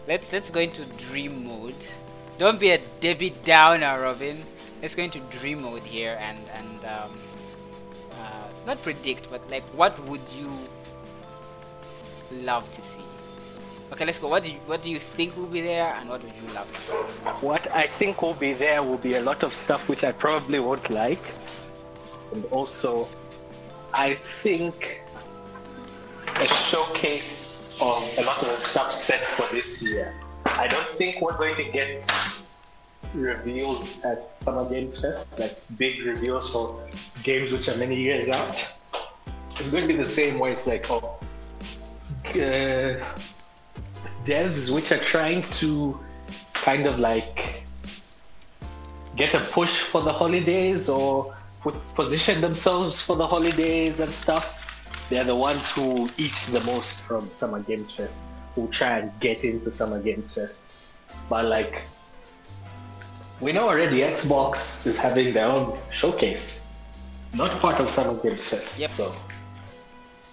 let's 0.07 0.33
let's 0.33 0.51
go 0.51 0.61
into 0.61 0.85
dream 1.11 1.47
mode. 1.47 1.83
Don't 2.39 2.61
be 2.61 2.71
a 2.71 2.79
Debbie 3.01 3.35
Downer, 3.45 4.01
Robin. 4.03 4.39
Let's 4.81 4.95
go 4.95 5.03
into 5.03 5.19
dream 5.39 5.63
mode 5.63 5.83
here 5.83 6.17
and 6.21 6.39
and 6.55 6.85
um, 6.85 7.11
uh, 8.13 8.49
not 8.67 8.81
predict, 8.83 9.31
but 9.31 9.43
like, 9.51 9.65
what 9.75 9.99
would 10.09 10.23
you 10.39 10.51
love 12.45 12.71
to 12.77 12.83
see? 12.85 13.08
Okay, 13.93 14.05
let's 14.05 14.19
go. 14.19 14.29
What 14.29 14.43
do 14.43 14.51
you 14.51 14.59
what 14.67 14.83
do 14.83 14.91
you 14.91 14.99
think 14.99 15.37
will 15.37 15.47
be 15.47 15.61
there, 15.61 15.95
and 15.95 16.09
what 16.09 16.23
would 16.23 16.33
you 16.33 16.55
love? 16.55 16.69
What 17.43 17.71
I 17.73 17.87
think 17.87 18.21
will 18.23 18.35
be 18.35 18.53
there 18.53 18.83
will 18.83 18.99
be 18.99 19.15
a 19.15 19.23
lot 19.23 19.43
of 19.43 19.55
stuff 19.55 19.89
which 19.89 20.05
I 20.05 20.13
probably 20.13 20.59
won't 20.59 20.91
like, 20.91 21.23
and 22.33 22.45
also, 22.47 23.09
I 23.95 24.15
think 24.15 25.03
a 26.37 26.47
showcase 26.47 27.79
of 27.81 28.03
a 28.19 28.23
lot 28.23 28.43
of 28.43 28.49
the 28.49 28.57
stuff 28.57 28.93
set 28.93 29.21
for 29.21 29.53
this 29.55 29.83
year. 29.83 30.15
I 30.45 30.69
don't 30.69 30.87
think 30.87 31.21
we're 31.21 31.37
going 31.37 31.57
to 31.57 31.65
get 31.73 32.05
reveals 33.15 34.05
at 34.05 34.35
Summer 34.35 34.69
Games 34.69 35.01
Fest, 35.01 35.39
like 35.39 35.57
big 35.77 36.05
reveals 36.05 36.51
for 36.51 36.87
games 37.23 37.51
which 37.53 37.69
are 37.69 37.77
many 37.77 37.97
years 37.97 38.29
out, 38.29 38.75
it's 39.59 39.71
going 39.71 39.83
to 39.83 39.89
be 39.89 39.97
the 39.97 40.05
same 40.05 40.39
way. 40.39 40.53
It's 40.53 40.67
like, 40.67 40.87
oh, 40.91 41.19
uh, 42.27 42.97
devs 44.29 44.71
which 44.75 44.93
are 44.93 45.05
trying 45.15 45.43
to 45.61 45.99
kind 46.53 46.87
of 46.87 46.99
like 46.99 47.65
get 49.17 49.35
a 49.35 49.41
push 49.57 49.79
for 49.79 50.03
the 50.03 50.13
holidays 50.13 50.89
or 50.89 51.35
position 51.95 52.41
themselves 52.41 53.01
for 53.01 53.17
the 53.17 53.27
holidays 53.27 54.01
and 54.01 54.13
stuff. 54.13 54.47
They're 55.09 55.25
the 55.25 55.35
ones 55.35 55.73
who 55.75 56.05
eat 56.19 56.39
the 56.53 56.63
most 56.67 57.01
from 57.01 57.31
Summer 57.31 57.61
Games 57.61 57.95
Fest, 57.95 58.27
who 58.55 58.69
try 58.69 58.99
and 58.99 59.11
get 59.21 59.45
into 59.45 59.73
Summer 59.73 60.01
Games 60.01 60.35
Fest. 60.35 60.71
But 61.31 61.47
like, 61.47 61.87
we 63.41 63.53
know 63.53 63.69
already 63.69 64.01
Xbox 64.01 64.87
is 64.87 64.99
having 64.99 65.33
their 65.33 65.47
own 65.47 65.79
showcase, 65.91 66.69
not 67.33 67.51
part 67.61 67.81
of 67.81 67.89
Summer 67.89 68.21
Games 68.23 68.47
Fest. 68.47 68.81
Yep. 68.81 68.91
So 68.91 69.15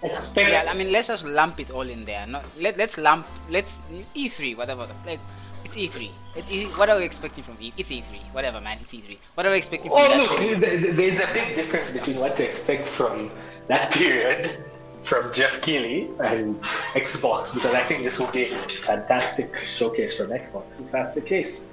expect. 0.04 0.50
Yeah, 0.50 0.62
I 0.68 0.76
mean, 0.76 0.92
let's 0.92 1.08
just 1.08 1.24
lump 1.24 1.60
it 1.60 1.70
all 1.70 1.88
in 1.88 2.04
there. 2.04 2.26
Not 2.26 2.44
let 2.60 2.76
let's 2.76 2.98
lump 2.98 3.26
let's 3.50 3.78
E3 4.14 4.56
whatever. 4.56 4.88
Like 5.06 5.20
it's 5.64 5.76
E3. 5.76 6.36
It's 6.36 6.52
E- 6.52 6.66
what 6.78 6.88
are 6.90 6.98
we 6.98 7.04
expecting 7.04 7.44
from 7.44 7.56
E? 7.60 7.72
It's 7.76 7.90
E3. 7.90 8.04
Whatever, 8.32 8.60
man. 8.60 8.78
It's 8.80 8.92
E3. 8.92 9.18
What 9.34 9.46
are 9.46 9.50
we 9.50 9.58
expecting 9.58 9.90
from? 9.90 10.00
Oh 10.00 10.36
look, 10.38 10.60
there's 10.96 11.20
a 11.20 11.32
big 11.32 11.54
difference 11.54 11.90
between 11.90 12.18
what 12.18 12.36
to 12.36 12.44
expect 12.44 12.84
from 12.84 13.30
that 13.68 13.92
period 13.92 14.64
from 14.98 15.32
Jeff 15.32 15.60
Keighley 15.62 16.10
and 16.20 16.60
Xbox 16.94 17.54
because 17.54 17.74
I 17.74 17.80
think 17.82 18.02
this 18.02 18.18
will 18.18 18.30
be 18.32 18.42
a 18.42 18.46
fantastic 18.46 19.56
showcase 19.58 20.16
from 20.16 20.28
Xbox. 20.28 20.80
If 20.80 20.90
that's 20.90 21.14
the 21.14 21.20
case, 21.20 21.68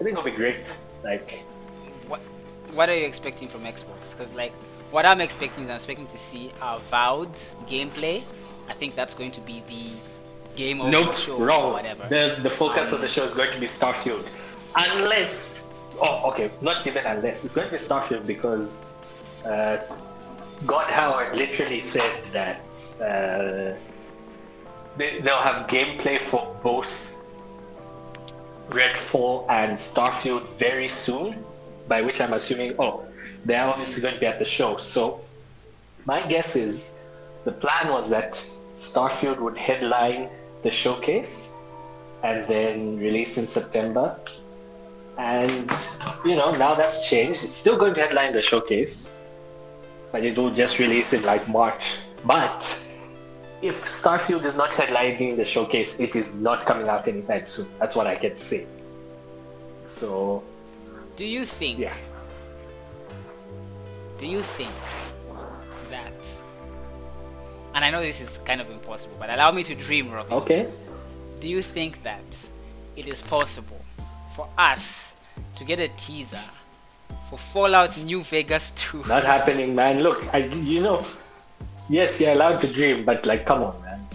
I 0.00 0.04
think 0.04 0.12
it'll 0.12 0.24
be 0.24 0.30
great. 0.30 0.76
Like, 1.02 1.44
what 2.08 2.20
what 2.74 2.88
are 2.88 2.96
you 2.96 3.06
expecting 3.06 3.48
from 3.48 3.62
Xbox? 3.62 4.16
Because 4.16 4.32
like 4.34 4.52
what 4.94 5.04
I'm 5.04 5.20
expecting 5.20 5.64
is 5.64 5.70
I'm 5.70 5.76
expecting 5.76 6.06
to 6.06 6.18
see 6.18 6.52
Avowed 6.62 7.34
gameplay. 7.66 8.22
I 8.68 8.74
think 8.74 8.94
that's 8.94 9.12
going 9.12 9.32
to 9.32 9.40
be 9.40 9.60
the 9.66 10.56
game 10.56 10.80
of 10.80 10.88
nope, 10.88 11.06
the 11.06 11.12
show 11.14 11.38
wrong. 11.44 11.64
or 11.64 11.72
whatever. 11.72 12.06
The 12.08 12.38
the 12.40 12.48
focus 12.62 12.92
um, 12.92 12.96
of 12.96 13.00
the 13.00 13.08
show 13.08 13.24
is 13.24 13.34
going 13.34 13.50
to 13.50 13.58
be 13.58 13.66
Starfield, 13.66 14.30
unless 14.76 15.72
oh 16.00 16.30
okay, 16.30 16.48
not 16.60 16.86
even 16.86 17.04
unless 17.06 17.44
it's 17.44 17.56
going 17.56 17.66
to 17.66 17.72
be 17.72 17.82
Starfield 17.88 18.24
because 18.24 18.92
uh, 19.44 19.78
Todd 20.68 20.90
Howard 20.98 21.34
literally 21.36 21.80
said 21.80 22.14
that 22.32 22.64
uh, 23.02 23.76
they, 24.96 25.18
they'll 25.24 25.46
have 25.50 25.66
gameplay 25.66 26.18
for 26.18 26.56
both 26.62 27.18
Redfall 28.68 29.44
and 29.50 29.72
Starfield 29.72 30.44
very 30.56 30.86
soon. 30.86 31.44
By 31.88 32.00
which 32.00 32.20
I'm 32.20 32.32
assuming, 32.32 32.74
oh, 32.78 33.06
they're 33.44 33.66
obviously 33.66 34.02
going 34.02 34.14
to 34.14 34.20
be 34.20 34.26
at 34.26 34.38
the 34.38 34.44
show. 34.44 34.76
So 34.78 35.20
my 36.06 36.26
guess 36.26 36.56
is 36.56 37.00
the 37.44 37.52
plan 37.52 37.92
was 37.92 38.08
that 38.10 38.32
Starfield 38.74 39.38
would 39.40 39.56
headline 39.56 40.30
the 40.62 40.70
showcase 40.70 41.58
and 42.22 42.48
then 42.48 42.96
release 42.98 43.36
in 43.38 43.46
September. 43.46 44.18
And 45.18 45.70
you 46.24 46.34
know, 46.34 46.54
now 46.56 46.74
that's 46.74 47.08
changed. 47.08 47.44
It's 47.44 47.54
still 47.54 47.76
going 47.76 47.94
to 47.94 48.00
headline 48.00 48.32
the 48.32 48.42
showcase, 48.42 49.16
but 50.10 50.24
it 50.24 50.36
will 50.36 50.50
just 50.50 50.78
release 50.78 51.12
in 51.12 51.22
like 51.22 51.46
March. 51.48 51.98
But 52.24 52.62
if 53.62 53.84
Starfield 53.84 54.44
is 54.44 54.56
not 54.56 54.70
headlining 54.72 55.36
the 55.36 55.44
showcase, 55.44 56.00
it 56.00 56.16
is 56.16 56.42
not 56.42 56.66
coming 56.66 56.88
out 56.88 57.06
anytime 57.06 57.46
soon. 57.46 57.66
That's 57.78 57.94
what 57.94 58.06
I 58.06 58.16
can 58.16 58.36
say. 58.36 58.66
So, 59.84 60.42
do 61.16 61.24
you 61.24 61.44
think? 61.44 61.78
Yeah. 61.78 61.94
Do 64.18 64.26
you 64.26 64.42
think 64.42 64.70
that 65.90 66.12
and 67.74 67.84
I 67.84 67.90
know 67.90 68.00
this 68.00 68.20
is 68.20 68.38
kind 68.46 68.60
of 68.60 68.70
impossible, 68.70 69.16
but 69.18 69.30
allow 69.30 69.50
me 69.50 69.64
to 69.64 69.74
dream, 69.74 70.12
Robin. 70.12 70.32
Okay. 70.32 70.68
Do 71.40 71.48
you 71.48 71.60
think 71.60 72.04
that 72.04 72.22
it 72.94 73.08
is 73.08 73.20
possible 73.20 73.80
for 74.36 74.48
us 74.56 75.16
to 75.56 75.64
get 75.64 75.80
a 75.80 75.88
teaser 75.88 76.38
for 77.28 77.36
Fallout 77.36 77.98
New 77.98 78.22
Vegas 78.22 78.70
2? 78.76 79.02
Not 79.08 79.24
happening, 79.24 79.74
man. 79.74 80.04
Look, 80.04 80.32
I, 80.32 80.44
you 80.62 80.82
know, 80.82 81.04
yes, 81.88 82.20
you're 82.20 82.30
allowed 82.30 82.60
to 82.60 82.72
dream, 82.72 83.04
but 83.04 83.26
like, 83.26 83.44
come 83.44 83.64
on, 83.64 83.82
man. 83.82 84.06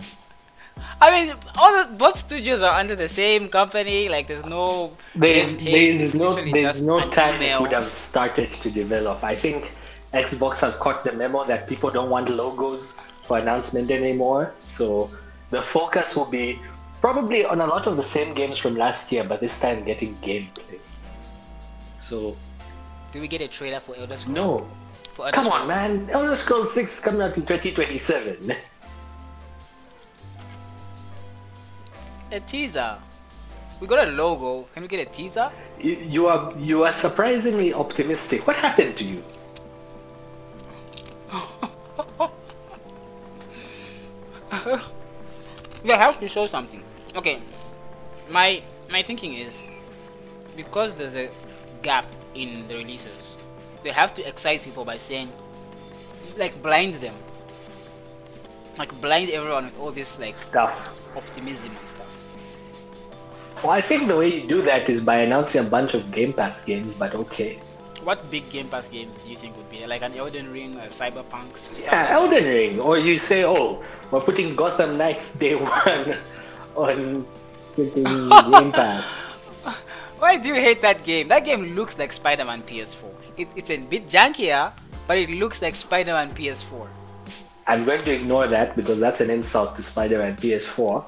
I 1.00 1.10
mean, 1.10 1.34
all 1.58 1.84
the, 1.84 1.94
both 1.94 2.18
studios 2.18 2.62
are 2.62 2.74
under 2.78 2.96
the 2.96 3.08
same 3.08 3.48
company. 3.48 4.08
Like, 4.08 4.26
there's 4.26 4.46
no 4.46 4.96
there's 5.14 5.56
there's 5.58 6.14
no 6.14 6.34
there's 6.34 6.82
no 6.82 7.08
time 7.10 7.38
they 7.38 7.56
would 7.58 7.72
have 7.72 7.90
started 7.90 8.50
to 8.50 8.70
develop. 8.70 9.22
I 9.22 9.34
think 9.34 9.72
Xbox 10.12 10.60
has 10.60 10.74
caught 10.76 11.04
the 11.04 11.12
memo 11.12 11.44
that 11.44 11.68
people 11.68 11.90
don't 11.90 12.10
want 12.10 12.30
logos 12.30 13.00
for 13.22 13.38
announcement 13.38 13.90
anymore. 13.90 14.52
So 14.56 15.10
the 15.50 15.62
focus 15.62 16.16
will 16.16 16.30
be 16.30 16.58
probably 17.00 17.44
on 17.44 17.60
a 17.60 17.66
lot 17.66 17.86
of 17.86 17.96
the 17.96 18.02
same 18.02 18.34
games 18.34 18.58
from 18.58 18.76
last 18.76 19.10
year, 19.12 19.24
but 19.24 19.40
this 19.40 19.60
time 19.60 19.84
getting 19.84 20.14
gameplay. 20.16 20.78
So, 22.00 22.36
do 23.12 23.20
we 23.20 23.28
get 23.28 23.40
a 23.40 23.48
trailer 23.48 23.80
for 23.80 23.96
Elder 23.96 24.16
Scrolls? 24.16 24.36
No. 24.36 24.68
Come 25.32 25.46
on, 25.48 25.68
man! 25.68 26.10
Elder 26.10 26.34
Scrolls 26.34 26.72
Six 26.72 27.00
coming 27.00 27.22
out 27.22 27.36
in 27.36 27.44
2027. 27.46 28.52
a 32.34 32.40
teaser. 32.40 32.98
We 33.80 33.86
got 33.86 34.06
a 34.08 34.10
logo. 34.10 34.66
Can 34.72 34.82
we 34.82 34.88
get 34.88 35.06
a 35.06 35.10
teaser? 35.10 35.50
You, 35.80 35.92
you 35.92 36.26
are 36.26 36.52
you 36.58 36.84
are 36.84 36.92
surprisingly 36.92 37.72
optimistic. 37.72 38.46
What 38.46 38.56
happened 38.56 38.96
to 38.96 39.04
you? 39.04 39.22
they 45.84 45.96
have 45.96 46.18
to 46.20 46.28
show 46.28 46.46
something. 46.46 46.82
Okay, 47.16 47.38
my 48.30 48.62
my 48.90 49.02
thinking 49.02 49.34
is 49.34 49.62
because 50.56 50.94
there's 50.94 51.16
a 51.16 51.28
gap 51.82 52.06
in 52.34 52.66
the 52.68 52.74
releases, 52.74 53.38
they 53.82 53.90
have 53.90 54.14
to 54.14 54.26
excite 54.26 54.62
people 54.62 54.84
by 54.84 54.98
saying, 54.98 55.28
like, 56.36 56.60
blind 56.62 56.94
them, 56.94 57.14
like 58.78 58.98
blind 59.00 59.30
everyone 59.30 59.64
with 59.64 59.78
all 59.78 59.90
this 59.90 60.18
like 60.18 60.34
stuff, 60.34 60.98
optimism 61.16 61.70
and 61.76 61.88
stuff. 61.88 62.03
Well, 63.64 63.72
I 63.72 63.80
think 63.80 64.08
the 64.08 64.16
way 64.18 64.28
you 64.28 64.46
do 64.46 64.60
that 64.68 64.90
is 64.90 65.00
by 65.00 65.24
announcing 65.24 65.64
a 65.64 65.68
bunch 65.70 65.94
of 65.94 66.12
Game 66.12 66.34
Pass 66.34 66.62
games, 66.66 66.92
but 66.92 67.14
okay. 67.14 67.56
What 68.04 68.20
big 68.30 68.44
Game 68.50 68.68
Pass 68.68 68.88
games 68.88 69.16
do 69.24 69.30
you 69.30 69.36
think 69.40 69.56
would 69.56 69.70
be 69.70 69.86
like 69.86 70.02
an 70.02 70.14
Elden 70.14 70.52
Ring, 70.52 70.76
a 70.76 70.92
Cyberpunk? 70.92 71.56
Yeah, 71.80 72.08
Elden? 72.10 72.44
Ring. 72.44 72.78
Or 72.78 72.98
you 72.98 73.16
say, 73.16 73.46
oh, 73.46 73.82
we're 74.10 74.20
putting 74.20 74.54
Gotham 74.54 74.98
Knights 74.98 75.38
Day 75.38 75.54
One 75.56 76.20
on 76.76 77.24
Game 77.74 78.70
Pass. 78.70 79.48
Why 80.18 80.36
do 80.36 80.48
you 80.48 80.60
hate 80.60 80.82
that 80.82 81.02
game? 81.02 81.28
That 81.28 81.46
game 81.46 81.74
looks 81.74 81.98
like 81.98 82.12
Spider-Man 82.12 82.64
PS4. 82.64 83.14
It, 83.38 83.48
it's 83.56 83.70
a 83.70 83.78
bit 83.78 84.10
jankier, 84.10 84.74
but 85.08 85.16
it 85.16 85.30
looks 85.30 85.62
like 85.62 85.74
Spider-Man 85.74 86.36
PS4. 86.36 86.86
I'm 87.66 87.86
going 87.86 88.04
to 88.04 88.12
ignore 88.12 88.46
that 88.46 88.76
because 88.76 89.00
that's 89.00 89.22
an 89.22 89.30
insult 89.30 89.74
to 89.76 89.82
Spider-Man 89.82 90.36
PS4. 90.36 91.02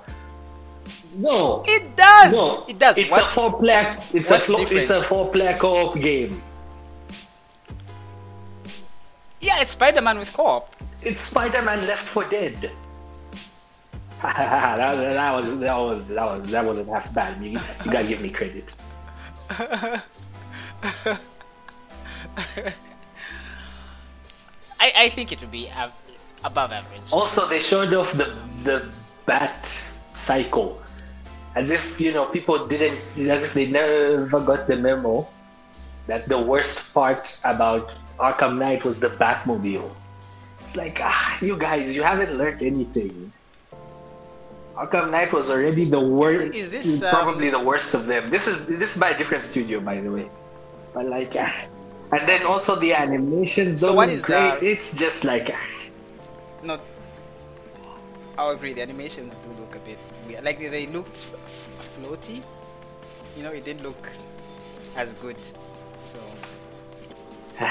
No. 1.17 1.65
It 1.67 1.97
does. 1.97 2.33
No. 2.33 2.65
It 2.69 2.79
does. 2.79 2.99
It's 2.99 3.11
what? 3.11 3.23
a 3.23 3.25
four 3.25 3.59
player. 3.59 3.97
It's 4.13 4.31
What's 4.31 4.31
a 4.31 4.39
flo- 4.39 4.67
it's 4.69 4.91
a 4.91 5.03
four 5.03 5.33
player 5.33 5.57
co-op 5.59 5.99
game. 5.99 6.43
Yeah, 9.41 9.61
it's 9.61 9.71
Spider-Man 9.71 10.19
with 10.19 10.33
co-op. 10.33 10.75
It's 11.03 11.21
Spider-Man 11.21 11.87
Left 11.87 12.05
4 12.05 12.25
Dead. 12.29 12.71
that, 14.23 14.77
that, 14.77 15.35
was 15.35 15.59
that 15.61 15.77
was 15.77 16.09
that 16.09 16.25
was 16.25 16.49
that 16.51 16.65
wasn't 16.65 16.89
half 16.89 17.13
bad. 17.15 17.43
You, 17.43 17.51
you 17.51 17.93
gotta 17.93 18.09
give 18.09 18.21
me 18.21 18.31
credit. 18.31 18.73
I, 19.51 20.03
I 24.81 25.09
think 25.11 25.33
it 25.33 25.41
would 25.41 25.51
be 25.51 25.69
ab- 25.69 25.93
above 26.45 26.73
average. 26.73 27.03
Also, 27.13 27.47
they 27.47 27.61
showed 27.61 27.93
off 27.95 28.13
the 28.15 28.35
the 28.65 28.89
bat 29.27 29.67
cycle 30.15 30.83
as 31.57 31.73
if 31.73 31.99
you 31.99 32.13
know 32.13 32.27
people 32.29 32.69
didn't 32.69 33.01
as 33.29 33.45
if 33.49 33.55
they 33.55 33.67
never 33.67 34.41
got 34.41 34.69
the 34.69 34.77
memo 34.77 35.27
that 36.07 36.29
the 36.29 36.39
worst 36.39 36.93
part 36.95 37.41
about 37.43 37.91
Arkham 38.21 38.59
Knight 38.59 38.85
was 38.85 39.01
the 39.01 39.09
Batmobile. 39.09 39.91
It's 40.61 40.77
like 40.77 41.01
ah, 41.03 41.39
you 41.41 41.57
guys, 41.59 41.97
you 41.97 42.03
haven't 42.03 42.37
learned 42.37 42.63
anything. 42.63 43.33
Arkham 44.77 45.11
Knight 45.11 45.33
was 45.33 45.51
already 45.51 45.89
the 45.89 46.01
worst. 46.01 46.55
Is 46.55 46.69
this 46.69 47.01
probably 47.01 47.49
um... 47.49 47.61
the 47.61 47.65
worst 47.65 47.95
of 47.95 48.05
them? 48.05 48.29
This 48.29 48.47
is 48.47 48.67
this 48.67 48.95
is 48.95 49.01
by 49.01 49.11
a 49.11 49.19
different 49.19 49.43
studio, 49.43 49.81
by 49.81 50.01
the 50.01 50.13
way. 50.13 50.29
But 50.93 51.09
like, 51.09 51.33
ah. 51.41 51.53
and 52.13 52.29
then 52.29 52.45
also 52.45 52.77
the 52.77 52.93
animations 52.93 53.81
don't 53.81 53.97
so 53.97 54.15
look 54.15 54.23
great. 54.23 54.61
That? 54.61 54.63
It's 54.63 54.95
just 54.95 55.25
like. 55.25 55.49
Ah. 55.49 55.67
No. 56.63 56.81
I'll 58.37 58.53
agree. 58.53 58.75
The 58.75 58.83
animations 58.83 59.33
do 59.41 59.49
look 59.61 59.77
a 59.77 59.81
bit 59.81 59.99
weird. 60.27 60.45
Like 60.45 60.59
they 60.59 60.87
looked 60.87 61.25
floaty. 61.97 62.43
You 63.37 63.43
know, 63.43 63.53
it 63.53 63.65
didn't 63.65 63.83
look 63.83 64.09
as 64.97 65.15
good. 65.15 65.37
So, 66.13 66.19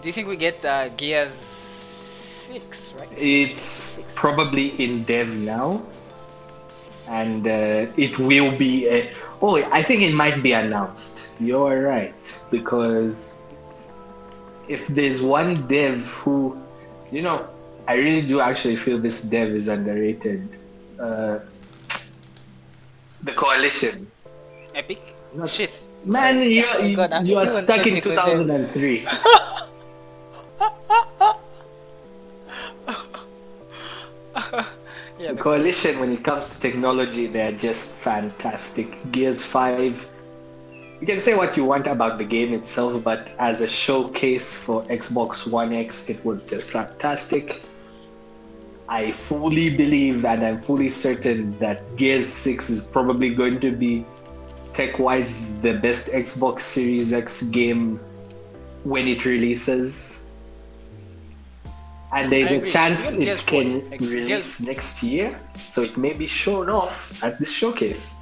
do 0.00 0.08
you 0.08 0.12
think 0.12 0.28
we 0.28 0.36
get 0.36 0.64
uh, 0.64 0.88
Gears 0.90 1.32
Six? 1.32 2.94
Right? 2.94 3.08
It's 3.16 3.62
six. 3.62 4.12
probably 4.14 4.68
in 4.82 5.02
dev 5.04 5.36
now, 5.36 5.82
and 7.08 7.46
uh, 7.46 7.86
it 7.96 8.18
will 8.18 8.56
be. 8.56 8.88
A, 8.88 9.10
oh, 9.42 9.56
I 9.72 9.82
think 9.82 10.02
it 10.02 10.14
might 10.14 10.42
be 10.42 10.52
announced. 10.52 11.28
You're 11.40 11.82
right 11.82 12.42
because 12.50 13.40
if 14.68 14.86
there's 14.88 15.22
one 15.22 15.66
dev 15.66 16.06
who, 16.08 16.56
you 17.10 17.22
know, 17.22 17.48
I 17.88 17.94
really 17.94 18.22
do 18.22 18.40
actually 18.40 18.76
feel 18.76 18.98
this 18.98 19.22
dev 19.22 19.48
is 19.50 19.68
underrated. 19.68 20.58
Uh, 20.98 21.40
the 23.26 23.32
coalition. 23.32 24.10
Epic. 24.74 25.00
Not, 25.34 25.50
Shit. 25.50 25.86
Man, 26.04 26.40
you, 26.40 26.64
you, 26.82 26.96
God, 26.96 27.26
you 27.26 27.36
are 27.36 27.46
stuck 27.46 27.86
in 27.86 28.00
2003. 28.00 29.02
yeah, 35.18 35.32
the 35.32 35.36
coalition, 35.36 35.98
when 35.98 36.12
it 36.12 36.22
comes 36.22 36.54
to 36.54 36.60
technology, 36.60 37.26
they're 37.26 37.52
just 37.52 37.96
fantastic. 37.96 38.96
Gears 39.10 39.44
5 39.44 40.16
you 40.98 41.06
can 41.06 41.20
say 41.20 41.34
what 41.36 41.58
you 41.58 41.64
want 41.66 41.86
about 41.86 42.16
the 42.16 42.24
game 42.24 42.54
itself, 42.54 43.04
but 43.04 43.28
as 43.38 43.60
a 43.60 43.68
showcase 43.68 44.56
for 44.56 44.82
Xbox 44.84 45.46
One 45.46 45.74
X, 45.74 46.08
it 46.08 46.24
was 46.24 46.42
just 46.42 46.70
fantastic. 46.70 47.60
I 48.88 49.10
fully 49.10 49.70
believe 49.70 50.24
and 50.24 50.44
I'm 50.44 50.62
fully 50.62 50.88
certain 50.88 51.58
that 51.58 51.96
Gears 51.96 52.26
6 52.26 52.70
is 52.70 52.82
probably 52.82 53.34
going 53.34 53.58
to 53.60 53.72
be 53.72 54.06
tech 54.72 54.98
wise 54.98 55.54
the 55.60 55.74
best 55.78 56.12
Xbox 56.12 56.60
Series 56.60 57.12
X 57.12 57.42
game 57.44 57.98
when 58.84 59.08
it 59.08 59.24
releases. 59.24 60.26
And 62.12 62.30
there's 62.30 62.52
a 62.52 62.64
chance 62.64 63.18
it 63.18 63.44
can 63.46 63.88
release 63.98 64.60
next 64.60 65.02
year, 65.02 65.36
so 65.66 65.82
it 65.82 65.96
may 65.96 66.12
be 66.12 66.26
shown 66.26 66.70
off 66.70 67.20
at 67.24 67.38
this 67.40 67.50
showcase. 67.50 68.20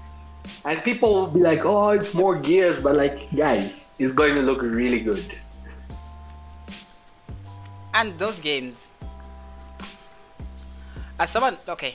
And 0.64 0.82
people 0.82 1.14
will 1.14 1.26
be 1.30 1.40
like, 1.40 1.66
oh, 1.66 1.90
it's 1.90 2.14
more 2.14 2.36
gears, 2.36 2.82
but 2.82 2.96
like, 2.96 3.30
guys, 3.36 3.94
it's 3.98 4.14
going 4.14 4.34
to 4.34 4.40
look 4.40 4.62
really 4.62 5.00
good. 5.00 5.24
And 7.92 8.18
those 8.18 8.40
games, 8.40 8.90
as 11.18 11.30
someone, 11.30 11.56
okay, 11.68 11.94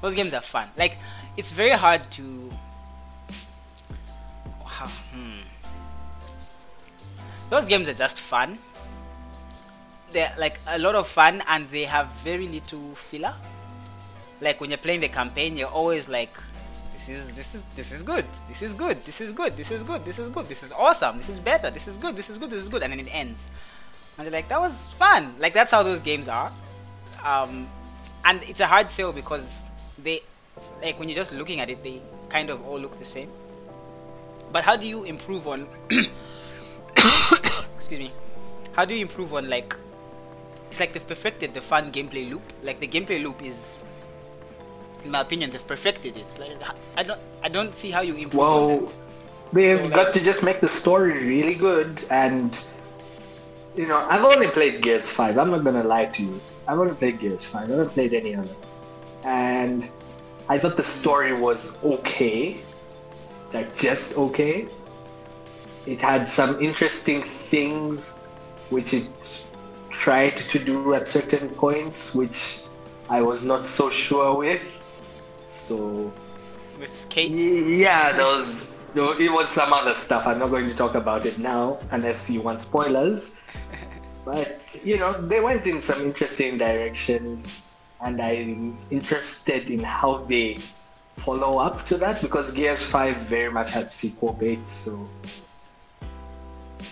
those 0.00 0.14
games 0.14 0.32
are 0.34 0.40
fun. 0.40 0.68
Like, 0.76 0.96
it's 1.36 1.50
very 1.50 1.72
hard 1.72 2.10
to. 2.12 2.50
Hmm. 5.12 5.40
Those 7.50 7.66
games 7.66 7.88
are 7.88 7.94
just 7.94 8.18
fun. 8.18 8.56
They're 10.12 10.32
like 10.38 10.58
a 10.66 10.78
lot 10.78 10.94
of 10.94 11.06
fun, 11.06 11.42
and 11.48 11.68
they 11.68 11.84
have 11.84 12.06
very 12.24 12.48
little 12.48 12.94
filler. 12.94 13.34
Like 14.40 14.60
when 14.60 14.70
you're 14.70 14.78
playing 14.78 15.00
the 15.00 15.08
campaign, 15.08 15.56
you're 15.56 15.68
always 15.68 16.08
like 16.08 16.34
"This 16.94 17.08
is 17.10 17.36
this 17.36 17.54
is 17.54 17.64
this 17.76 17.92
is 17.92 18.02
good. 18.02 18.24
This 18.48 18.62
is 18.62 18.72
good. 18.72 19.04
This 19.04 19.20
is 19.20 19.32
good. 19.32 19.56
This 19.56 19.70
is 19.70 19.82
good. 19.82 20.04
This 20.04 20.18
is 20.18 20.30
good. 20.30 20.46
This 20.46 20.62
is 20.62 20.72
awesome. 20.72 21.18
This 21.18 21.28
is 21.28 21.38
better. 21.38 21.70
This 21.70 21.86
is 21.86 21.96
good. 21.98 22.16
This 22.16 22.30
is 22.30 22.38
good. 22.38 22.50
This 22.50 22.62
is 22.62 22.68
good. 22.68 22.82
And 22.82 22.92
then 22.92 23.00
it 23.00 23.14
ends. 23.14 23.48
And 24.16 24.24
you're 24.26 24.32
like, 24.32 24.48
that 24.48 24.60
was 24.60 24.86
fun. 24.98 25.34
Like 25.38 25.52
that's 25.52 25.70
how 25.70 25.82
those 25.82 26.00
games 26.00 26.28
are. 26.28 26.50
Um, 27.24 27.68
and 28.24 28.42
it's 28.44 28.60
a 28.60 28.66
hard 28.66 28.90
sell 28.90 29.12
because 29.12 29.58
they, 30.02 30.22
like 30.82 30.98
when 30.98 31.08
you're 31.08 31.16
just 31.16 31.32
looking 31.32 31.60
at 31.60 31.70
it, 31.70 31.82
they 31.82 32.00
kind 32.28 32.50
of 32.50 32.66
all 32.66 32.78
look 32.78 32.98
the 32.98 33.04
same. 33.04 33.30
But 34.52 34.64
how 34.64 34.76
do 34.76 34.86
you 34.86 35.04
improve 35.04 35.46
on? 35.46 35.66
excuse 37.76 38.00
me. 38.00 38.10
How 38.72 38.84
do 38.84 38.94
you 38.94 39.02
improve 39.02 39.34
on 39.34 39.48
like? 39.48 39.76
It's 40.70 40.80
like 40.80 40.92
they've 40.92 41.06
perfected 41.06 41.54
the 41.54 41.60
fun 41.60 41.90
gameplay 41.90 42.30
loop. 42.30 42.42
Like 42.62 42.78
the 42.80 42.86
gameplay 42.86 43.22
loop 43.22 43.42
is 43.42 43.78
in 45.04 45.10
my 45.10 45.20
opinion, 45.20 45.50
they've 45.50 45.66
perfected 45.66 46.16
it. 46.16 46.38
Like, 46.38 46.52
I 46.96 47.02
don't, 47.02 47.20
I 47.42 47.48
don't 47.48 47.74
see 47.74 47.90
how 47.90 48.02
you 48.02 48.14
improve. 48.14 48.34
Well, 48.34 48.92
they've 49.52 49.82
so, 49.82 49.90
got 49.90 50.06
like, 50.06 50.12
to 50.14 50.20
just 50.20 50.44
make 50.44 50.60
the 50.60 50.68
story 50.68 51.26
really 51.26 51.54
good, 51.54 52.02
and 52.10 52.58
you 53.76 53.86
know, 53.86 53.98
I've 54.08 54.24
only 54.24 54.48
played 54.48 54.82
Gears 54.82 55.10
Five. 55.10 55.38
I'm 55.38 55.50
not 55.50 55.64
gonna 55.64 55.84
lie 55.84 56.06
to 56.06 56.22
you. 56.22 56.40
I've 56.68 56.78
only 56.78 56.94
played 56.94 57.18
Gears 57.18 57.44
Five. 57.44 57.68
I 57.68 57.72
haven't 57.72 57.90
played 57.90 58.14
any 58.14 58.34
other, 58.34 58.54
and 59.24 59.88
I 60.48 60.58
thought 60.58 60.76
the 60.76 60.82
story 60.82 61.32
was 61.32 61.82
okay, 61.84 62.58
like 63.52 63.76
just 63.76 64.16
okay. 64.16 64.68
It 65.86 66.00
had 66.00 66.28
some 66.28 66.60
interesting 66.60 67.22
things, 67.22 68.20
which 68.68 68.94
it 68.94 69.08
tried 69.90 70.36
to 70.36 70.58
do 70.58 70.94
at 70.94 71.08
certain 71.08 71.48
points, 71.50 72.14
which 72.14 72.60
I 73.08 73.22
was 73.22 73.44
not 73.44 73.66
so 73.66 73.90
sure 73.90 74.36
with 74.36 74.62
so 75.46 76.12
with 76.78 77.06
Kate. 77.10 77.32
Yeah, 77.32 78.12
there 78.12 78.22
those. 78.22 78.76
It 78.94 79.30
was 79.30 79.48
some 79.48 79.72
other 79.72 79.94
stuff. 79.94 80.26
I'm 80.26 80.38
not 80.38 80.50
going 80.50 80.68
to 80.68 80.74
talk 80.74 80.94
about 80.94 81.26
it 81.26 81.38
now 81.38 81.78
unless 81.90 82.28
you 82.30 82.40
want 82.40 82.60
spoilers. 82.60 83.42
But 84.30 84.80
you 84.84 84.96
know, 84.96 85.12
they 85.12 85.40
went 85.40 85.66
in 85.66 85.80
some 85.80 86.00
interesting 86.02 86.56
directions, 86.56 87.62
and 88.00 88.22
I'm 88.22 88.78
interested 88.90 89.70
in 89.70 89.80
how 89.82 90.18
they 90.18 90.58
follow 91.16 91.58
up 91.58 91.84
to 91.86 91.96
that 91.98 92.22
because 92.22 92.52
Gears 92.52 92.84
Five 92.84 93.16
very 93.16 93.50
much 93.50 93.70
had 93.70 93.92
sequel 93.92 94.32
bait. 94.32 94.66
So 94.68 94.92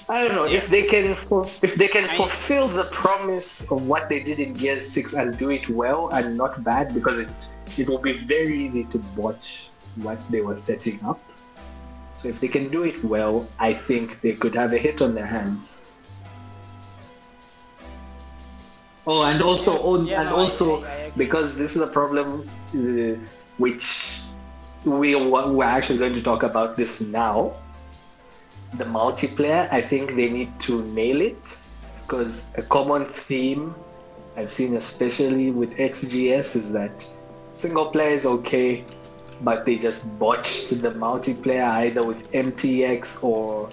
I 0.08 0.26
don't 0.26 0.34
know 0.34 0.46
yeah. 0.46 0.58
if 0.58 0.68
they 0.68 0.82
can 0.82 1.12
if 1.68 1.74
they 1.76 1.88
can 1.88 2.04
I, 2.10 2.16
fulfill 2.16 2.66
the 2.66 2.84
promise 2.84 3.70
of 3.70 3.86
what 3.86 4.08
they 4.08 4.20
did 4.20 4.40
in 4.40 4.54
Gears 4.54 4.84
Six 4.84 5.14
and 5.14 5.38
do 5.38 5.50
it 5.50 5.68
well 5.68 6.08
and 6.08 6.36
not 6.36 6.64
bad 6.64 6.92
because 6.92 7.20
it 7.20 7.30
it 7.76 7.88
will 7.88 8.02
be 8.10 8.14
very 8.14 8.58
easy 8.58 8.84
to 8.92 8.98
watch 9.16 9.68
what 10.02 10.18
they 10.30 10.40
were 10.40 10.56
setting 10.56 10.98
up. 11.04 11.20
So 12.14 12.26
if 12.26 12.40
they 12.40 12.48
can 12.48 12.68
do 12.68 12.82
it 12.82 12.98
well, 13.04 13.46
I 13.60 13.74
think 13.74 14.20
they 14.22 14.32
could 14.32 14.56
have 14.56 14.72
a 14.72 14.78
hit 14.78 15.00
on 15.00 15.14
their 15.14 15.26
hands. 15.38 15.84
Oh, 19.10 19.22
and 19.22 19.40
also, 19.40 19.72
oh, 19.80 20.04
yeah, 20.04 20.20
and 20.20 20.30
no, 20.30 20.36
also, 20.36 20.84
I, 20.84 20.88
I 20.88 21.12
because 21.16 21.56
this 21.56 21.74
is 21.74 21.82
a 21.82 21.86
problem 21.86 22.48
uh, 22.74 23.16
which 23.56 24.20
we 24.84 25.16
we're 25.16 25.64
actually 25.64 25.98
going 25.98 26.14
to 26.14 26.22
talk 26.22 26.42
about 26.42 26.76
this 26.76 27.00
now. 27.00 27.54
The 28.74 28.84
multiplayer, 28.84 29.66
I 29.72 29.80
think 29.80 30.14
they 30.14 30.28
need 30.30 30.52
to 30.68 30.84
nail 30.88 31.22
it 31.22 31.58
because 32.02 32.52
a 32.58 32.62
common 32.62 33.06
theme 33.06 33.74
I've 34.36 34.50
seen, 34.50 34.76
especially 34.76 35.50
with 35.50 35.70
XGS, 35.76 36.54
is 36.54 36.72
that 36.72 37.06
Single 37.58 37.86
player 37.86 38.10
is 38.10 38.24
okay, 38.24 38.84
but 39.40 39.66
they 39.66 39.76
just 39.76 40.16
botched 40.16 40.70
the 40.80 40.92
multiplayer 40.92 41.68
either 41.82 42.04
with 42.04 42.30
MTX 42.30 43.24
or 43.24 43.68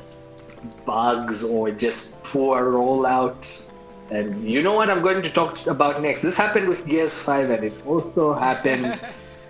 bugs 0.87 1.43
or 1.43 1.69
just 1.69 2.23
poor 2.23 2.71
rollout. 2.71 3.69
And 4.11 4.47
you 4.47 4.61
know 4.61 4.73
what 4.73 4.89
I'm 4.89 5.01
going 5.01 5.21
to 5.23 5.29
talk 5.29 5.65
about 5.65 6.01
next? 6.01 6.21
This 6.21 6.37
happened 6.37 6.67
with 6.69 6.85
Gears 6.85 7.17
5 7.17 7.49
and 7.49 7.63
it 7.63 7.73
also 7.85 8.33
happened 8.33 8.99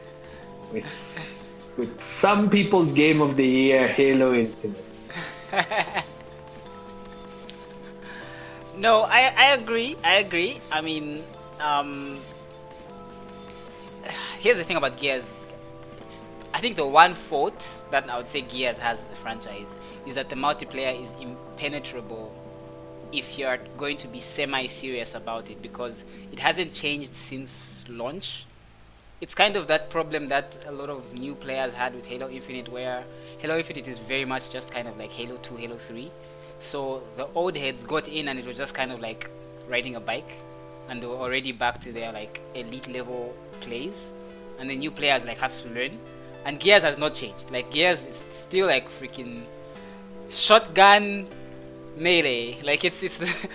with, 0.71 0.85
with 1.77 2.01
some 2.01 2.49
people's 2.49 2.93
game 2.93 3.21
of 3.21 3.35
the 3.35 3.45
year, 3.45 3.87
Halo 3.87 4.33
Infinite. 4.33 5.19
no, 8.77 9.01
I, 9.01 9.33
I 9.35 9.53
agree. 9.53 9.97
I 10.03 10.15
agree. 10.15 10.61
I 10.71 10.81
mean, 10.81 11.23
um, 11.59 12.21
here's 14.39 14.57
the 14.57 14.63
thing 14.63 14.77
about 14.77 14.97
Gears. 14.97 15.31
I 16.53 16.59
think 16.59 16.77
the 16.77 16.87
one 16.87 17.13
fault 17.13 17.67
that 17.91 18.09
I 18.09 18.15
would 18.17 18.27
say 18.27 18.39
Gears 18.41 18.77
has 18.77 18.99
as 18.99 19.11
a 19.11 19.15
franchise 19.15 19.67
is 20.05 20.15
that 20.15 20.29
the 20.29 20.35
multiplayer 20.35 21.01
is 21.01 21.13
impenetrable 21.19 22.33
if 23.17 23.39
you're 23.39 23.59
going 23.77 23.97
to 23.97 24.07
be 24.07 24.19
semi 24.19 24.67
serious 24.67 25.15
about 25.15 25.49
it 25.49 25.61
because 25.61 26.03
it 26.31 26.39
hasn't 26.39 26.73
changed 26.73 27.15
since 27.15 27.83
launch. 27.89 28.45
It's 29.21 29.33
kind 29.33 29.55
of 29.55 29.67
that 29.67 29.89
problem 29.89 30.27
that 30.27 30.57
a 30.67 30.71
lot 30.71 30.89
of 30.89 31.13
new 31.13 31.35
players 31.35 31.73
had 31.73 31.95
with 31.95 32.05
Halo 32.05 32.29
Infinite, 32.29 32.69
where 32.69 33.03
Halo 33.39 33.57
Infinite 33.57 33.87
is 33.87 33.99
very 33.99 34.25
much 34.25 34.49
just 34.49 34.71
kind 34.71 34.87
of 34.87 34.97
like 34.97 35.11
Halo 35.11 35.37
2, 35.37 35.55
Halo 35.55 35.77
3. 35.77 36.11
So 36.59 37.03
the 37.15 37.27
old 37.33 37.55
heads 37.55 37.83
got 37.83 38.07
in 38.07 38.27
and 38.27 38.37
it 38.37 38.45
was 38.45 38.57
just 38.57 38.73
kind 38.73 38.91
of 38.91 38.99
like 38.99 39.29
riding 39.67 39.95
a 39.95 39.99
bike, 39.99 40.31
and 40.89 41.01
they 41.01 41.07
were 41.07 41.15
already 41.15 41.51
back 41.51 41.81
to 41.81 41.91
their 41.91 42.11
like 42.11 42.41
elite 42.53 42.87
level 42.87 43.33
plays 43.61 44.11
and 44.59 44.69
the 44.69 44.75
new 44.75 44.91
players 44.91 45.25
like 45.25 45.37
have 45.37 45.59
to 45.61 45.69
learn. 45.69 45.97
And 46.45 46.59
Gears 46.59 46.83
has 46.83 46.97
not 46.97 47.13
changed. 47.13 47.49
Like 47.51 47.71
Gears 47.71 48.05
is 48.05 48.25
still 48.31 48.67
like 48.67 48.89
freaking 48.89 49.43
shotgun 50.29 51.27
melee. 51.95 52.61
Like 52.63 52.83
it's 52.83 53.03
it's 53.03 53.17
the, 53.17 53.49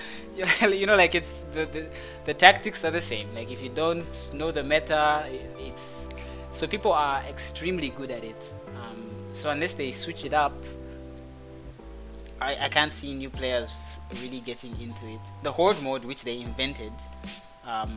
you 0.76 0.86
know, 0.86 0.96
like 0.96 1.14
it's 1.14 1.44
the, 1.52 1.66
the 1.66 1.86
the 2.24 2.34
tactics 2.34 2.84
are 2.84 2.90
the 2.90 3.00
same. 3.00 3.34
Like 3.34 3.50
if 3.50 3.62
you 3.62 3.70
don't 3.70 4.30
know 4.34 4.50
the 4.50 4.62
meta, 4.62 5.24
it's 5.58 6.08
so 6.52 6.66
people 6.66 6.92
are 6.92 7.22
extremely 7.28 7.90
good 7.90 8.10
at 8.10 8.24
it. 8.24 8.52
Um, 8.76 9.10
so 9.32 9.50
unless 9.50 9.74
they 9.74 9.92
switch 9.92 10.24
it 10.24 10.34
up, 10.34 10.52
I, 12.40 12.56
I 12.62 12.68
can't 12.68 12.92
see 12.92 13.14
new 13.14 13.30
players 13.30 13.98
really 14.22 14.40
getting 14.40 14.72
into 14.80 15.06
it. 15.06 15.20
The 15.42 15.52
horde 15.52 15.80
mode, 15.82 16.04
which 16.04 16.24
they 16.24 16.40
invented, 16.40 16.92
um, 17.66 17.90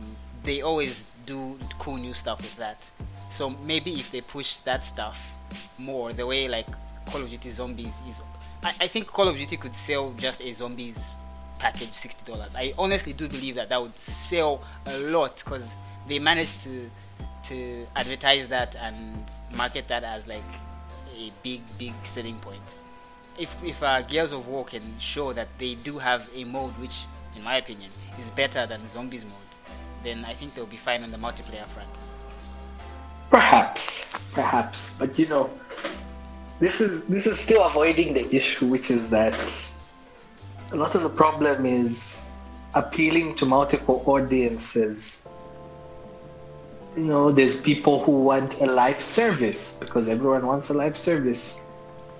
they 0.44 0.62
always 0.62 1.06
do 1.26 1.58
cool 1.78 1.96
new 1.96 2.14
stuff 2.14 2.40
with 2.40 2.56
that. 2.56 2.84
So 3.30 3.50
maybe 3.50 3.98
if 3.98 4.12
they 4.12 4.20
push 4.20 4.56
that 4.58 4.84
stuff 4.84 5.36
more, 5.78 6.12
the 6.12 6.26
way 6.26 6.46
like 6.46 6.68
Call 7.06 7.22
of 7.22 7.30
Duty 7.30 7.50
Zombies 7.50 7.94
is, 8.08 8.20
I, 8.64 8.74
I 8.80 8.86
think 8.88 9.06
Call 9.06 9.28
of 9.28 9.36
Duty 9.36 9.56
could 9.56 9.74
sell 9.74 10.12
just 10.16 10.40
a 10.40 10.52
zombies 10.52 11.12
package 11.58 11.92
sixty 11.92 12.30
dollars. 12.30 12.54
I 12.56 12.72
honestly 12.78 13.12
do 13.12 13.28
believe 13.28 13.54
that 13.56 13.68
that 13.68 13.80
would 13.80 13.96
sell 13.96 14.62
a 14.86 14.98
lot 14.98 15.36
because 15.44 15.68
they 16.08 16.18
managed 16.18 16.60
to 16.60 16.90
to 17.48 17.86
advertise 17.94 18.48
that 18.48 18.74
and 18.76 19.22
market 19.54 19.86
that 19.88 20.02
as 20.02 20.26
like 20.26 20.42
a 21.16 21.30
big 21.42 21.60
big 21.78 21.92
selling 22.04 22.36
point. 22.36 22.62
If 23.38 23.62
if 23.62 23.82
uh, 23.82 24.02
Gears 24.02 24.32
of 24.32 24.48
War 24.48 24.64
can 24.64 24.82
show 24.98 25.32
that 25.34 25.48
they 25.58 25.74
do 25.74 25.98
have 25.98 26.28
a 26.34 26.44
mode 26.44 26.72
which, 26.78 27.04
in 27.36 27.44
my 27.44 27.56
opinion, 27.56 27.90
is 28.18 28.30
better 28.30 28.66
than 28.66 28.80
Zombies 28.88 29.24
mode, 29.24 29.32
then 30.02 30.24
I 30.24 30.32
think 30.32 30.54
they'll 30.54 30.66
be 30.66 30.76
fine 30.76 31.02
on 31.02 31.10
the 31.10 31.18
multiplayer 31.18 31.66
front. 31.66 31.88
Perhaps, 33.30 34.32
perhaps, 34.34 34.98
but 34.98 35.18
you 35.18 35.26
know, 35.26 35.50
this 36.60 36.80
is 36.80 37.04
this 37.06 37.26
is 37.26 37.38
still 37.38 37.64
avoiding 37.64 38.14
the 38.14 38.34
issue, 38.34 38.66
which 38.66 38.90
is 38.90 39.10
that 39.10 39.34
a 40.72 40.76
lot 40.76 40.94
of 40.94 41.02
the 41.02 41.08
problem 41.08 41.66
is 41.66 42.26
appealing 42.74 43.34
to 43.36 43.46
multiple 43.46 44.02
audiences. 44.06 45.26
You 46.96 47.04
know, 47.04 47.32
there's 47.32 47.60
people 47.60 48.02
who 48.04 48.12
want 48.12 48.60
a 48.60 48.66
live 48.66 49.00
service 49.00 49.78
because 49.78 50.08
everyone 50.08 50.46
wants 50.46 50.70
a 50.70 50.74
live 50.74 50.96
service. 50.96 51.62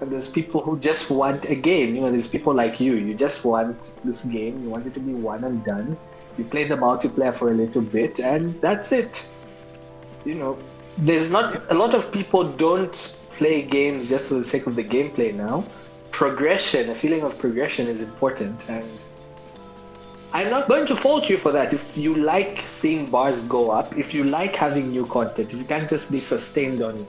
And 0.00 0.10
there's 0.12 0.28
people 0.28 0.60
who 0.60 0.78
just 0.80 1.10
want 1.10 1.48
a 1.48 1.54
game. 1.54 1.94
You 1.94 2.00
know, 2.02 2.10
there's 2.10 2.26
people 2.26 2.52
like 2.52 2.80
you. 2.80 2.94
You 2.94 3.14
just 3.14 3.44
want 3.44 3.92
this 4.04 4.24
game. 4.24 4.62
You 4.64 4.68
want 4.68 4.86
it 4.86 4.94
to 4.94 5.00
be 5.00 5.14
one 5.14 5.44
and 5.44 5.64
done. 5.64 5.96
You 6.36 6.44
play 6.44 6.64
the 6.64 6.76
multiplayer 6.76 7.34
for 7.34 7.52
a 7.52 7.54
little 7.54 7.82
bit, 7.82 8.18
and 8.18 8.60
that's 8.60 8.90
it. 8.90 9.32
You 10.24 10.34
know, 10.34 10.58
there's 10.98 11.30
not 11.30 11.70
a 11.70 11.74
lot 11.74 11.94
of 11.94 12.10
people 12.10 12.42
don't 12.44 13.16
play 13.36 13.62
games 13.62 14.08
just 14.08 14.28
for 14.28 14.34
the 14.34 14.44
sake 14.44 14.66
of 14.66 14.76
the 14.76 14.84
gameplay 14.84 15.34
now 15.34 15.64
progression, 16.14 16.90
a 16.90 16.94
feeling 16.94 17.22
of 17.24 17.36
progression 17.40 17.88
is 17.88 18.00
important. 18.00 18.56
And 18.68 18.84
I'm 20.32 20.48
not 20.48 20.68
going 20.68 20.86
to 20.86 20.94
fault 20.94 21.28
you 21.28 21.36
for 21.36 21.50
that. 21.50 21.72
If 21.72 21.96
you 21.96 22.14
like 22.14 22.62
seeing 22.64 23.10
bars 23.10 23.48
go 23.48 23.72
up, 23.72 23.96
if 23.98 24.14
you 24.14 24.22
like 24.22 24.54
having 24.54 24.90
new 24.90 25.06
content, 25.06 25.52
if 25.52 25.58
you 25.58 25.64
can't 25.64 25.88
just 25.88 26.12
be 26.12 26.20
sustained 26.20 26.82
on 26.82 27.04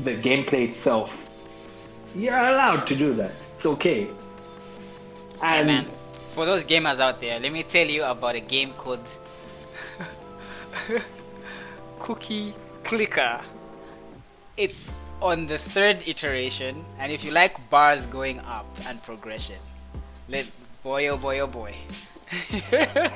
the 0.00 0.14
gameplay 0.16 0.68
itself, 0.68 1.32
you're 2.16 2.36
allowed 2.36 2.84
to 2.88 2.96
do 2.96 3.12
that. 3.14 3.30
It's 3.54 3.66
okay. 3.66 4.08
And 5.40 5.68
man, 5.68 5.88
for 6.34 6.44
those 6.44 6.64
gamers 6.64 6.98
out 6.98 7.20
there, 7.20 7.38
let 7.38 7.52
me 7.52 7.62
tell 7.62 7.86
you 7.86 8.02
about 8.02 8.34
a 8.34 8.40
game 8.40 8.72
called 8.72 9.06
Cookie 12.00 12.54
Clicker. 12.82 13.40
It's 14.56 14.90
on 15.22 15.46
the 15.46 15.58
third 15.58 16.04
iteration, 16.06 16.84
and 16.98 17.12
if 17.12 17.24
you 17.24 17.30
like 17.30 17.68
bars 17.70 18.06
going 18.06 18.38
up 18.40 18.66
and 18.86 19.02
progression, 19.02 19.56
let 20.28 20.46
boy 20.82 21.08
oh 21.08 21.16
boy 21.16 21.40
oh 21.40 21.46
boy. 21.46 21.74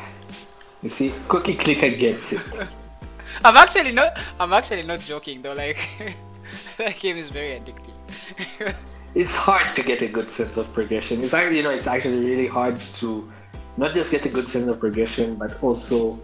you 0.83 0.89
see, 0.89 1.13
Cookie 1.29 1.55
Clicker 1.55 1.97
gets 1.97 2.33
it. 2.33 2.67
I'm 3.45 3.57
actually 3.57 3.93
not. 3.93 4.19
I'm 4.39 4.53
actually 4.53 4.83
not 4.83 5.01
joking 5.01 5.43
though. 5.43 5.55
Like 5.55 5.79
that 6.79 6.99
game 7.01 7.17
is 7.17 7.31
very 7.31 7.59
addictive. 7.59 8.77
it's 9.15 9.37
hard 9.37 9.75
to 9.77 9.83
get 9.83 10.03
a 10.03 10.09
good 10.09 10.31
sense 10.31 10.57
of 10.57 10.73
progression. 10.73 11.23
It's 11.23 11.35
actually, 11.35 11.59
you 11.59 11.63
know, 11.63 11.71
it's 11.71 11.87
actually 11.87 12.25
really 12.25 12.47
hard 12.47 12.81
to 13.01 13.31
not 13.77 13.95
just 13.95 14.13
get 14.13 14.25
a 14.27 14.29
good 14.29 14.49
sense 14.49 14.67
of 14.67 14.79
progression, 14.79 15.37
but 15.37 15.63
also 15.63 16.19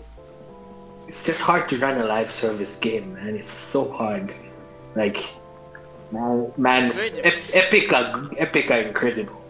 it's 1.09 1.25
just 1.25 1.43
hard 1.43 1.69
to 1.69 1.79
run 1.79 2.01
a 2.01 2.05
live 2.05 2.31
service 2.31 2.77
game, 2.77 3.15
man. 3.15 3.35
It's 3.35 3.51
so 3.51 3.91
hard. 3.91 4.33
Like 4.95 5.35
Man, 6.13 6.53
man 6.57 6.93
Epic 6.93 7.93
are, 7.93 8.29
Epic 8.37 8.71
are 8.71 8.81
incredible. 8.81 9.41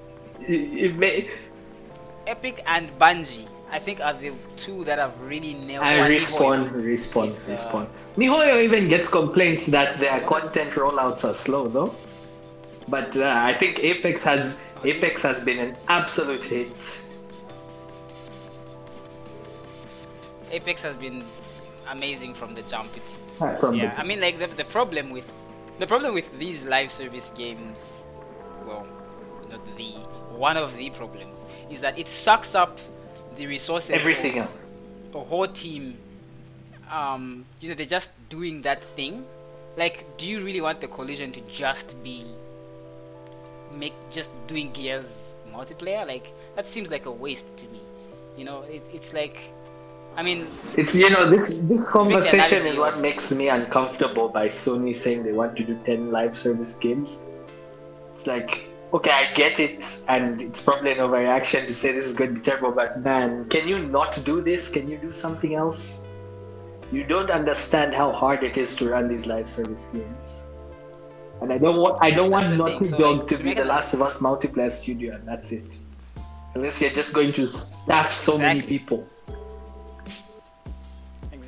It, 0.41 0.93
it 0.93 0.97
may... 0.97 1.31
Epic 2.27 2.63
and 2.67 2.91
Bungie, 2.99 3.47
I 3.71 3.79
think, 3.79 4.01
are 4.01 4.13
the 4.13 4.33
two 4.57 4.85
that 4.85 4.99
have 4.99 5.19
really 5.21 5.55
nailed. 5.55 5.85
It. 5.85 5.89
And 5.89 6.13
respawn, 6.13 6.71
respawn, 6.73 7.31
uh, 7.31 7.51
respawn. 7.51 7.89
MiHoYo 8.17 8.63
even 8.63 8.89
gets 8.89 9.11
complaints 9.11 9.67
that 9.67 9.99
their 9.99 10.21
content 10.21 10.71
rollouts 10.73 11.25
are 11.29 11.35
slow, 11.35 11.69
though. 11.69 11.95
But 12.89 13.17
uh, 13.17 13.33
I 13.37 13.53
think 13.55 13.83
Apex 13.83 14.25
has 14.25 14.67
Apex 14.85 15.23
has 15.23 15.45
been 15.45 15.59
an 15.59 15.77
absolute 15.89 16.45
hit. 16.45 17.07
Apex 20.51 20.83
has 20.83 20.97
been 20.97 21.23
amazing 21.89 22.35
from 22.35 22.55
the 22.55 22.63
jump. 22.63 22.97
It's, 22.97 23.19
it's 23.41 23.75
yeah. 23.75 23.95
I 23.97 24.03
mean, 24.03 24.21
like 24.21 24.39
the, 24.39 24.49
the 24.49 24.65
problem 24.65 25.11
with 25.11 25.31
the 25.81 25.87
problem 25.87 26.15
with 26.15 26.39
these 26.39 26.65
live 26.65 26.93
service 26.93 27.33
games, 27.37 28.09
well, 28.67 28.87
not 29.51 29.61
the 29.77 29.93
one 30.37 30.57
of 30.57 30.77
the 30.77 30.91
problems 30.91 31.45
is 31.71 31.81
that 31.81 31.99
it 31.99 32.09
sucks 32.09 32.55
up 32.55 32.79
the 33.37 33.47
resources. 33.47 33.91
Everything 33.91 34.39
else. 34.39 34.83
A 35.15 35.21
whole 35.21 35.47
team. 35.47 35.97
Um, 36.91 37.45
you 37.61 37.69
know, 37.69 37.75
they're 37.75 37.87
just 37.87 38.11
doing 38.29 38.63
that 38.63 38.83
thing. 38.83 39.25
Like, 39.77 40.05
do 40.17 40.29
you 40.29 40.45
really 40.45 40.61
want 40.61 40.81
the 40.81 40.89
Coalition 40.89 41.33
to 41.33 41.41
just 41.43 42.03
be 42.03 42.25
make 43.75 43.95
just 44.11 44.31
doing 44.47 44.73
gears 44.73 45.35
multiplayer? 45.53 46.07
Like, 46.07 46.33
that 46.57 46.67
seems 46.67 46.91
like 46.91 47.07
a 47.07 47.11
waste 47.11 47.57
to 47.59 47.67
me. 47.67 47.81
You 48.37 48.45
know, 48.45 48.63
it, 48.63 48.83
it's 48.93 49.13
like 49.13 49.39
I 50.17 50.23
mean, 50.23 50.47
it's 50.77 50.97
you 50.99 51.09
know 51.11 51.29
this 51.29 51.65
this 51.67 51.91
conversation 51.91 52.67
is 52.67 52.79
what 52.79 52.99
makes 52.99 53.33
me 53.33 53.49
uncomfortable 53.49 54.29
by 54.29 54.47
Sony 54.47 54.95
saying 54.95 55.23
they 55.23 55.33
want 55.33 55.57
to 55.57 55.65
do 55.65 55.79
ten 55.85 56.11
live 56.11 56.37
service 56.37 56.79
games. 56.79 57.25
It's 58.15 58.27
like 58.27 58.71
okay, 58.93 59.11
I 59.11 59.33
get 59.35 59.61
it, 59.61 60.03
and 60.09 60.43
it's 60.43 60.63
probably 60.63 60.93
an 60.93 60.99
overreaction 60.99 61.67
to 61.67 61.75
say 61.75 61.93
this 61.93 62.07
is 62.07 62.15
going 62.15 62.35
to 62.35 62.41
be 62.41 62.45
terrible, 62.45 62.73
but 62.73 63.01
man, 63.03 63.49
can 63.49 63.69
you 63.69 63.79
not 63.79 64.21
do 64.25 64.41
this? 64.41 64.69
Can 64.69 64.91
you 64.91 64.99
do 64.99 65.13
something 65.13 65.55
else? 65.55 66.09
You 66.91 67.05
don't 67.05 67.31
understand 67.31 67.95
how 67.95 68.11
hard 68.11 68.43
it 68.43 68.57
is 68.57 68.75
to 68.77 68.91
run 68.91 69.07
these 69.07 69.27
live 69.27 69.49
service 69.49 69.87
games. 69.93 70.45
And 71.41 71.53
I 71.53 71.59
don't 71.59 71.77
want 71.77 72.03
I 72.03 72.11
don't 72.11 72.31
want 72.31 72.57
Naughty 72.57 72.87
so 72.87 72.99
Dog 72.99 73.19
like, 73.19 73.29
to 73.29 73.43
be 73.43 73.55
the 73.55 73.65
Last 73.65 73.95
of 73.95 74.03
Us 74.03 74.21
multiplayer 74.21 74.71
studio, 74.71 75.15
and 75.15 75.27
that's 75.27 75.53
it. 75.53 75.77
Unless 76.55 76.83
you're 76.83 76.91
just 76.91 77.15
going 77.15 77.33
to 77.35 77.47
staff 77.47 78.11
so 78.11 78.35
exactly. 78.35 78.61
many 78.61 78.67
people 78.67 79.07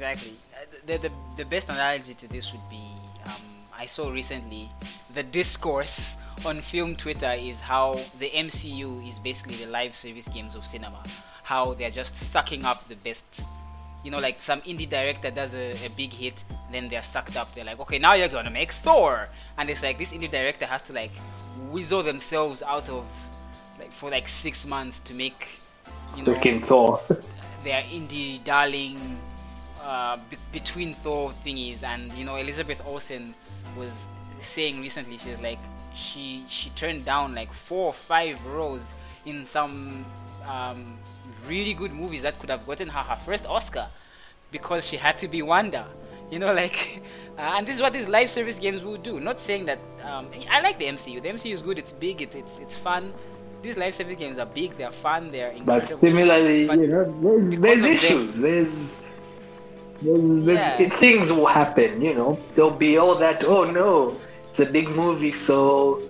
exactly. 0.03 0.34
Uh, 0.53 0.64
the, 0.86 0.98
the, 0.98 1.12
the 1.36 1.44
best 1.44 1.68
analogy 1.68 2.14
to 2.14 2.28
this 2.28 2.53
would 2.53 2.68
be 2.68 2.82
um, 3.24 3.32
I 3.76 3.86
saw 3.86 4.11
recently 4.11 4.68
the 5.14 5.22
discourse 5.22 6.18
on 6.44 6.61
film 6.61 6.96
Twitter 6.96 7.32
is 7.38 7.61
how 7.61 8.00
the 8.18 8.28
MCU 8.30 9.09
is 9.09 9.18
basically 9.20 9.57
the 9.57 9.66
live 9.66 9.94
service 9.94 10.28
games 10.28 10.55
of 10.55 10.66
cinema. 10.66 11.03
How 11.44 11.74
they're 11.74 11.90
just 11.90 12.14
sucking 12.16 12.64
up 12.64 12.88
the 12.88 12.96
best. 12.96 13.42
You 14.05 14.11
know, 14.11 14.18
like 14.18 14.42
some 14.42 14.61
indie 14.62 14.88
director 14.88 15.30
does 15.30 15.55
a, 15.55 15.72
a 15.86 15.88
big 15.96 16.12
hit, 16.12 16.42
then 16.72 16.88
they're 16.88 17.05
sucked 17.05 17.36
up. 17.36 17.55
They're 17.55 17.64
like, 17.64 17.78
okay, 17.78 17.98
now 17.98 18.14
you're 18.14 18.28
gonna 18.28 18.50
make 18.50 18.72
Thor, 18.72 19.28
and 19.57 19.70
it's 19.70 19.82
like 19.82 19.98
this 19.98 20.12
indie 20.12 20.30
director 20.30 20.66
has 20.66 20.82
to 20.84 20.92
like 20.92 21.12
whistle 21.70 22.03
themselves 22.03 22.62
out 22.62 22.88
of 22.88 23.05
like 23.78 23.92
for 23.92 24.11
like 24.11 24.28
six 24.28 24.66
months 24.66 24.98
to 25.00 25.14
make 25.14 25.46
you 26.16 26.24
know 26.24 26.34
freaking 26.34 26.61
Thor. 26.64 26.98
their 27.64 27.82
indie 27.82 28.42
darling 28.42 28.98
uh, 29.83 30.16
be- 30.30 30.37
between 30.53 30.95
Thor 30.95 31.30
thingies, 31.30 31.83
and 31.83 32.11
you 32.12 32.24
know 32.24 32.37
Elizabeth 32.37 32.83
Olsen 32.87 33.35
was 33.76 34.09
saying 34.41 34.80
recently 34.80 35.16
she's 35.18 35.41
like 35.41 35.61
she 35.95 36.45
she 36.49 36.70
turned 36.70 37.05
down 37.05 37.35
like 37.35 37.53
four 37.53 37.87
or 37.87 37.93
five 37.93 38.45
roles 38.47 38.83
in 39.26 39.47
some 39.47 40.05
um, 40.49 40.99
really 41.47 41.74
good 41.74 41.93
movies 41.93 42.22
that 42.22 42.39
could 42.39 42.51
have 42.51 42.66
gotten 42.66 42.89
her 42.89 43.01
her 43.01 43.16
first 43.16 43.47
Oscar 43.47 43.87
because 44.51 44.87
she 44.87 44.97
had 44.97 45.18
to 45.18 45.28
be 45.28 45.43
Wanda. 45.43 45.87
You 46.30 46.39
know, 46.39 46.53
like, 46.62 47.03
uh, 47.39 47.55
and 47.57 47.66
this 47.66 47.76
is 47.76 47.83
what 47.83 47.93
these 47.93 48.09
live 48.09 48.30
service 48.30 48.59
games 48.59 48.83
will 48.85 48.97
do. 48.97 49.20
Not 49.20 49.41
saying 49.41 49.66
that 49.66 49.78
um, 50.05 50.28
I 50.51 50.61
like 50.61 50.78
the 50.78 50.87
MCU. 50.87 51.22
The 51.22 51.28
MCU 51.28 51.53
is 51.53 51.62
good. 51.62 51.78
It's 51.78 51.93
big. 51.93 52.22
It, 52.22 52.35
it's 52.35 52.59
it's 52.59 52.76
fun. 52.76 53.12
These 53.62 53.76
live 53.76 53.95
service 53.95 54.18
games 54.18 54.39
are 54.39 54.47
big. 54.47 54.76
They're 54.76 54.91
fun. 54.91 55.30
They're 55.30 55.51
incredible. 55.51 55.80
But 55.80 55.89
similarly, 55.89 56.66
but 56.66 56.78
you 56.78 56.89
know, 56.89 57.05
there's, 57.22 57.61
there's 57.61 57.85
issues. 57.85 58.41
Them, 58.41 58.51
there's 58.51 59.11
yeah. 60.03 60.88
things 60.98 61.32
will 61.32 61.46
happen, 61.46 62.00
you 62.00 62.14
know. 62.14 62.38
There'll 62.55 62.70
be 62.70 62.98
all 62.98 63.14
that, 63.16 63.44
oh 63.44 63.64
no, 63.64 64.16
it's 64.50 64.61
a 64.61 64.70
big 64.70 64.88
movie, 64.88 65.32
so 65.32 66.03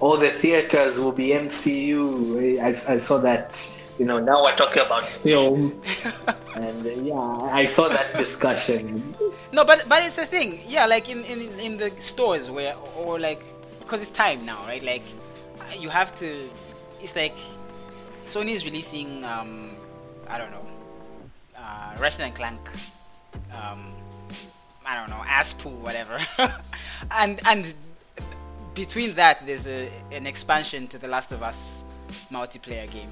all 0.00 0.16
the 0.16 0.30
theaters 0.30 0.98
will 0.98 1.12
be 1.12 1.28
MCU. 1.28 2.60
I, 2.60 2.68
I 2.68 2.96
saw 2.98 3.18
that 3.18 3.78
you 3.98 4.06
know, 4.06 4.18
now 4.18 4.42
we're 4.42 4.56
talking 4.56 4.82
about 4.82 5.06
film, 5.06 5.80
and 6.56 6.86
uh, 6.86 6.90
yeah, 6.90 7.54
I 7.54 7.64
saw 7.64 7.88
that 7.88 8.16
discussion. 8.16 9.14
No, 9.52 9.64
but 9.64 9.84
but 9.88 10.02
it's 10.02 10.18
a 10.18 10.26
thing, 10.26 10.60
yeah, 10.66 10.86
like 10.86 11.08
in 11.08 11.24
in, 11.24 11.40
in 11.60 11.76
the 11.76 11.92
stores 11.98 12.50
where 12.50 12.74
or 12.96 13.18
like 13.18 13.44
because 13.80 14.02
it's 14.02 14.10
time 14.10 14.44
now, 14.46 14.62
right? 14.62 14.82
Like 14.82 15.04
you 15.78 15.88
have 15.88 16.14
to. 16.16 16.48
It's 17.00 17.14
like 17.14 17.36
Sony 18.24 18.54
is 18.54 18.64
releasing, 18.64 19.24
um, 19.24 19.76
I 20.28 20.38
don't 20.38 20.50
know, 20.50 20.66
uh, 21.56 21.96
Ratchet 21.98 22.20
and 22.20 22.34
Clank. 22.34 22.60
Um, 23.52 23.92
I 24.84 24.96
don't 24.96 25.10
know, 25.10 25.22
Aspu, 25.26 25.70
whatever, 25.70 26.18
and 27.10 27.40
and 27.46 27.72
between 28.74 29.14
that, 29.14 29.46
there's 29.46 29.66
a, 29.66 29.90
an 30.10 30.26
expansion 30.26 30.88
to 30.88 30.98
the 30.98 31.08
Last 31.08 31.32
of 31.32 31.42
Us 31.42 31.84
multiplayer 32.30 32.90
game. 32.90 33.08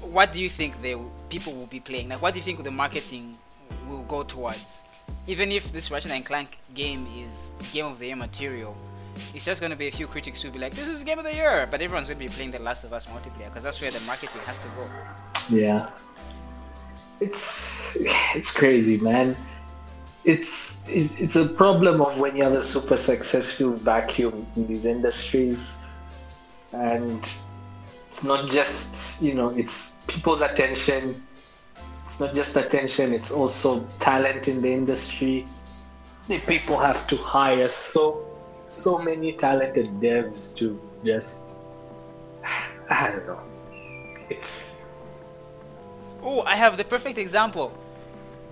What 0.00 0.32
do 0.32 0.40
you 0.40 0.48
think 0.48 0.80
they 0.82 0.96
people 1.28 1.52
will 1.52 1.66
be 1.66 1.80
playing? 1.80 2.08
Like, 2.08 2.22
what 2.22 2.34
do 2.34 2.40
you 2.40 2.44
think 2.44 2.62
the 2.64 2.70
marketing 2.70 3.36
will 3.88 4.02
go 4.02 4.22
towards? 4.22 4.82
Even 5.26 5.52
if 5.52 5.72
this 5.72 5.90
Ratchet 5.90 6.10
and 6.10 6.24
Clank 6.24 6.58
game 6.74 7.06
is 7.16 7.52
game 7.72 7.86
of 7.86 7.98
the 7.98 8.06
year 8.06 8.16
material, 8.16 8.74
it's 9.34 9.44
just 9.44 9.60
going 9.60 9.70
to 9.70 9.76
be 9.76 9.88
a 9.88 9.90
few 9.90 10.06
critics 10.06 10.42
who'll 10.42 10.52
be 10.52 10.58
like, 10.58 10.74
"This 10.74 10.88
is 10.88 11.02
game 11.04 11.18
of 11.18 11.24
the 11.24 11.34
year," 11.34 11.68
but 11.70 11.80
everyone's 11.80 12.08
going 12.08 12.18
to 12.18 12.24
be 12.24 12.32
playing 12.32 12.50
the 12.50 12.58
Last 12.58 12.84
of 12.84 12.92
Us 12.92 13.06
multiplayer 13.06 13.48
because 13.48 13.62
that's 13.62 13.80
where 13.80 13.90
the 13.90 14.00
marketing 14.00 14.40
has 14.46 14.58
to 14.58 14.68
go. 14.68 15.56
Yeah, 15.56 15.90
it's 17.20 17.96
it's 18.34 18.56
crazy, 18.56 19.00
man. 19.00 19.36
It's 20.24 20.84
it's 20.88 21.36
a 21.36 21.48
problem 21.48 22.00
of 22.00 22.18
when 22.18 22.36
you 22.36 22.44
have 22.44 22.52
a 22.52 22.62
super 22.62 22.96
successful 22.96 23.72
vacuum 23.72 24.46
in 24.56 24.66
these 24.66 24.84
industries. 24.84 25.86
And 26.72 27.18
it's 28.08 28.24
not 28.24 28.48
just 28.48 29.22
you 29.22 29.34
know 29.34 29.50
it's 29.50 29.98
people's 30.06 30.42
attention. 30.42 31.24
It's 32.04 32.20
not 32.20 32.34
just 32.34 32.56
attention 32.56 33.12
it's 33.12 33.30
also 33.30 33.86
talent 34.00 34.48
in 34.48 34.62
the 34.62 34.72
industry. 34.72 35.46
The 36.28 36.38
people 36.40 36.78
have 36.78 37.06
to 37.08 37.16
hire 37.16 37.68
so 37.68 38.24
so 38.68 38.98
many 38.98 39.32
talented 39.32 39.86
devs 40.00 40.56
to 40.58 40.78
just 41.04 41.56
i 42.90 43.10
don't 43.10 43.26
know. 43.26 43.40
It's 44.30 44.77
oh 46.22 46.42
i 46.42 46.56
have 46.56 46.76
the 46.76 46.84
perfect 46.84 47.18
example 47.18 47.72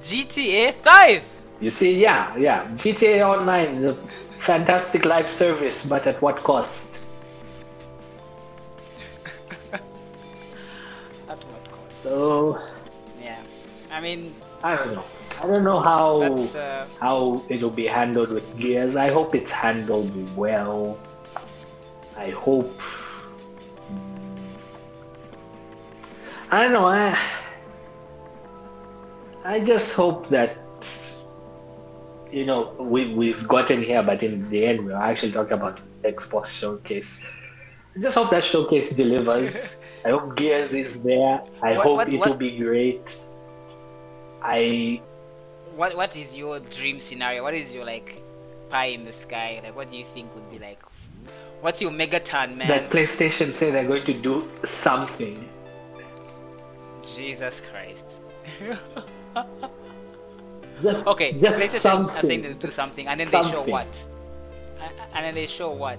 gta 0.03 0.73
5 0.73 1.37
you 1.61 1.71
see, 1.71 1.99
yeah, 1.99 2.37
yeah. 2.37 2.67
GTA 2.77 3.27
Online, 3.27 3.81
the 3.81 3.95
fantastic 3.95 5.07
live 5.07 5.29
service, 5.29 5.89
but 5.89 6.07
at 6.07 6.21
what 6.21 6.37
cost? 6.37 7.03
at 9.73 9.81
what 11.29 11.71
cost? 11.71 12.03
So. 12.03 12.61
Yeah, 13.23 13.41
I 13.91 14.01
mean. 14.03 14.35
I 14.63 14.77
don't 14.77 14.93
know. 14.95 15.05
I 15.43 15.47
don't 15.47 15.65
know 15.65 15.81
how 15.81 16.23
uh... 16.23 16.87
how 17.01 17.43
it'll 17.49 17.71
be 17.71 17.87
handled 17.87 18.31
with 18.31 18.59
Gears. 18.59 18.97
I 18.97 19.11
hope 19.11 19.35
it's 19.35 19.53
handled 19.53 20.13
well. 20.37 20.99
I 22.17 22.31
hope. 22.31 22.81
I 26.51 26.63
don't 26.63 26.73
know. 26.73 26.87
I 26.87 27.19
I 29.47 29.61
just 29.61 29.95
hope 29.95 30.29
that 30.31 30.59
you 32.31 32.45
know, 32.45 32.75
we, 32.79 33.15
we've 33.15 33.47
gotten 33.49 33.83
here, 33.83 34.03
but 34.03 34.23
in 34.23 34.49
the 34.51 34.67
end, 34.67 34.85
we're 34.85 34.95
actually 34.95 35.33
talking 35.33 35.55
about 35.55 35.81
Xbox 36.03 36.47
Showcase. 36.47 37.33
I 37.95 38.01
just 38.01 38.19
hope 38.19 38.31
that 38.31 38.45
showcase 38.45 38.95
delivers. 38.95 39.83
I 40.05 40.11
hope 40.11 40.37
Gears 40.37 40.75
is 40.75 41.05
there. 41.05 41.43
I 41.63 41.77
what, 41.77 41.87
hope 41.87 41.97
what, 41.97 42.09
it 42.09 42.21
will 42.21 42.35
be 42.35 42.59
great. 42.59 43.17
I. 44.43 45.01
What 45.75 45.97
What 45.97 46.15
is 46.17 46.37
your 46.37 46.61
dream 46.61 47.01
scenario? 47.01 47.43
What 47.43 47.55
is 47.55 47.73
your 47.73 47.85
like 47.85 48.21
pie 48.69 48.93
in 48.97 49.05
the 49.05 49.13
sky? 49.13 49.61
Like, 49.63 49.75
what 49.75 49.91
do 49.91 49.97
you 49.97 50.05
think 50.05 50.35
would 50.35 50.51
be 50.51 50.59
like? 50.59 50.83
What's 51.61 51.81
your 51.81 51.91
megaton, 51.91 52.57
man? 52.57 52.69
That 52.69 52.91
PlayStation 52.91 53.51
say 53.51 53.71
they're 53.71 53.89
going 53.89 54.05
to 54.05 54.13
do 54.13 54.47
something. 54.65 55.49
Jesus 57.05 57.63
Christ. 57.71 58.21
Just, 60.81 61.09
okay, 61.09 61.33
just 61.33 61.59
let's 61.59 61.81
something. 61.81 62.43
They 62.43 62.53
do 62.53 62.67
something, 62.67 63.07
and 63.09 63.19
then 63.19 63.27
something. 63.27 63.51
they 63.51 63.57
show 63.57 63.71
what? 63.71 64.07
And 65.15 65.25
then 65.25 65.35
they 65.35 65.47
show 65.47 65.71
what? 65.71 65.99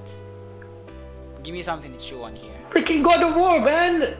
Give 1.43 1.53
me 1.53 1.61
something 1.61 1.91
to 1.91 1.99
show 1.99 2.23
on 2.23 2.35
here. 2.35 2.53
Freaking 2.69 3.03
God 3.03 3.23
of 3.23 3.35
War, 3.35 3.59
man! 3.61 4.15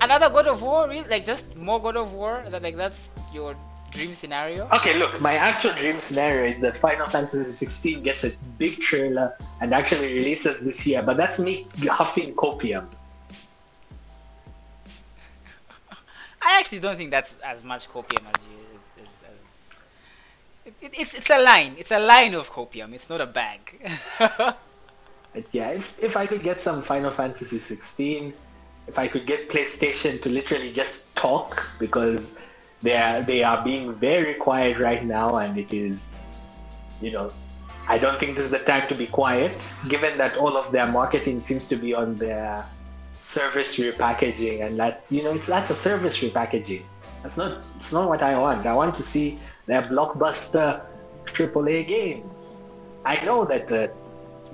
Another 0.00 0.28
God 0.28 0.48
of 0.48 0.60
War, 0.60 0.88
really? 0.88 1.08
Like 1.08 1.24
just 1.24 1.56
more 1.56 1.80
God 1.80 1.96
of 1.96 2.12
War? 2.12 2.44
That 2.48 2.62
like 2.62 2.76
that's 2.76 3.08
your 3.32 3.54
dream 3.92 4.12
scenario? 4.14 4.68
Okay, 4.74 4.98
look, 4.98 5.20
my 5.20 5.34
actual 5.34 5.72
dream 5.72 5.98
scenario 6.00 6.50
is 6.50 6.60
that 6.60 6.76
Final 6.76 7.06
Fantasy 7.06 7.44
16 7.44 8.02
gets 8.02 8.24
a 8.24 8.30
big 8.58 8.80
trailer 8.80 9.36
and 9.60 9.72
actually 9.72 10.12
releases 10.12 10.64
this 10.64 10.86
year, 10.86 11.02
but 11.02 11.16
that's 11.16 11.38
me 11.38 11.66
huffing 11.88 12.34
copium. 12.34 12.86
Actually 16.62 16.78
don't 16.78 16.96
think 16.96 17.10
that's 17.10 17.36
as 17.44 17.64
much 17.64 17.88
copium 17.88 18.24
as 18.32 18.38
you. 18.48 18.58
As, 18.76 18.84
as, 19.02 19.12
as 19.32 19.40
it, 20.64 20.74
it, 20.80 20.92
it's 21.00 21.12
it's 21.14 21.30
a 21.30 21.42
line. 21.42 21.74
It's 21.76 21.90
a 21.90 21.98
line 21.98 22.34
of 22.34 22.52
copium. 22.52 22.92
It's 22.94 23.10
not 23.10 23.20
a 23.20 23.26
bag. 23.26 23.60
yeah, 25.58 25.70
if 25.70 25.86
if 26.00 26.16
I 26.16 26.24
could 26.30 26.44
get 26.44 26.60
some 26.60 26.80
Final 26.80 27.10
Fantasy 27.10 27.58
16, 27.58 28.32
if 28.86 28.96
I 28.96 29.08
could 29.08 29.26
get 29.26 29.48
PlayStation 29.48 30.22
to 30.22 30.28
literally 30.28 30.72
just 30.72 31.14
talk 31.16 31.50
because 31.80 32.44
they 32.80 32.96
are 32.96 33.22
they 33.22 33.42
are 33.42 33.60
being 33.64 33.92
very 33.92 34.34
quiet 34.34 34.78
right 34.78 35.04
now, 35.04 35.38
and 35.38 35.58
it 35.58 35.72
is, 35.72 36.14
you 37.00 37.10
know, 37.10 37.32
I 37.88 37.98
don't 37.98 38.20
think 38.20 38.36
this 38.36 38.44
is 38.44 38.52
the 38.52 38.64
time 38.72 38.86
to 38.86 38.94
be 38.94 39.08
quiet, 39.08 39.74
given 39.88 40.16
that 40.18 40.36
all 40.36 40.56
of 40.56 40.70
their 40.70 40.86
marketing 40.86 41.40
seems 41.40 41.66
to 41.74 41.76
be 41.76 41.92
on 41.92 42.14
their 42.14 42.64
service 43.22 43.78
repackaging 43.78 44.66
and 44.66 44.76
that 44.76 45.04
you 45.08 45.22
know 45.22 45.32
it's 45.32 45.46
that's 45.46 45.70
a 45.70 45.74
service 45.74 46.18
repackaging. 46.18 46.82
That's 47.22 47.38
not 47.38 47.62
it's 47.76 47.92
not 47.92 48.08
what 48.08 48.22
i 48.22 48.36
want. 48.36 48.66
I 48.66 48.74
want 48.74 48.96
to 48.96 49.02
see 49.02 49.38
their 49.66 49.82
blockbuster 49.82 50.84
aaa 51.26 51.86
games. 51.86 52.68
I 53.04 53.24
know 53.24 53.44
that 53.44 53.70
uh, 53.70 53.88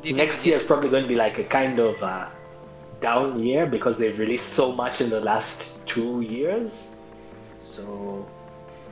next 0.05 0.47
year 0.47 0.57
is 0.57 0.63
probably 0.63 0.91
going 0.91 1.05
to 1.05 1.09
be 1.09 1.17
like 1.17 1.39
a 1.39 1.45
kind 1.45 1.79
of 1.79 2.01
uh, 2.03 2.29
down 3.01 3.41
year 3.41 3.67
because 3.67 3.99
they've 3.99 4.19
released 4.19 4.51
so 4.53 4.73
much 4.73 5.01
in 5.01 5.09
the 5.09 5.21
last 5.21 5.87
two 5.87 6.21
years. 6.21 6.97
So 7.59 8.27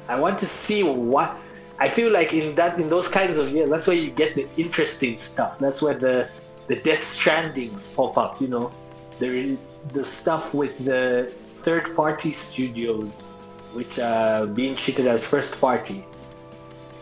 i 0.08 0.18
want 0.18 0.38
to 0.38 0.46
see 0.46 0.84
what 0.84 1.36
i 1.80 1.88
feel 1.88 2.12
like 2.12 2.32
in 2.32 2.54
that 2.54 2.78
in 2.78 2.88
those 2.88 3.08
kinds 3.08 3.38
of 3.40 3.48
years 3.48 3.70
that's 3.72 3.88
where 3.88 3.96
you 3.96 4.10
get 4.10 4.34
the 4.36 4.46
interesting 4.56 5.18
stuff. 5.18 5.58
That's 5.58 5.82
where 5.82 5.94
the 5.94 6.28
the 6.68 6.76
death 6.76 7.04
strandings 7.14 7.94
pop 7.94 8.16
up 8.16 8.40
you 8.40 8.48
know 8.48 8.72
the 9.18 9.56
the 9.92 10.04
stuff 10.04 10.54
with 10.54 10.84
the 10.84 11.32
third 11.62 11.94
party 11.96 12.32
studios 12.32 13.32
which 13.72 13.98
are 13.98 14.46
being 14.46 14.74
treated 14.74 15.06
as 15.06 15.24
first 15.24 15.60
party. 15.60 16.04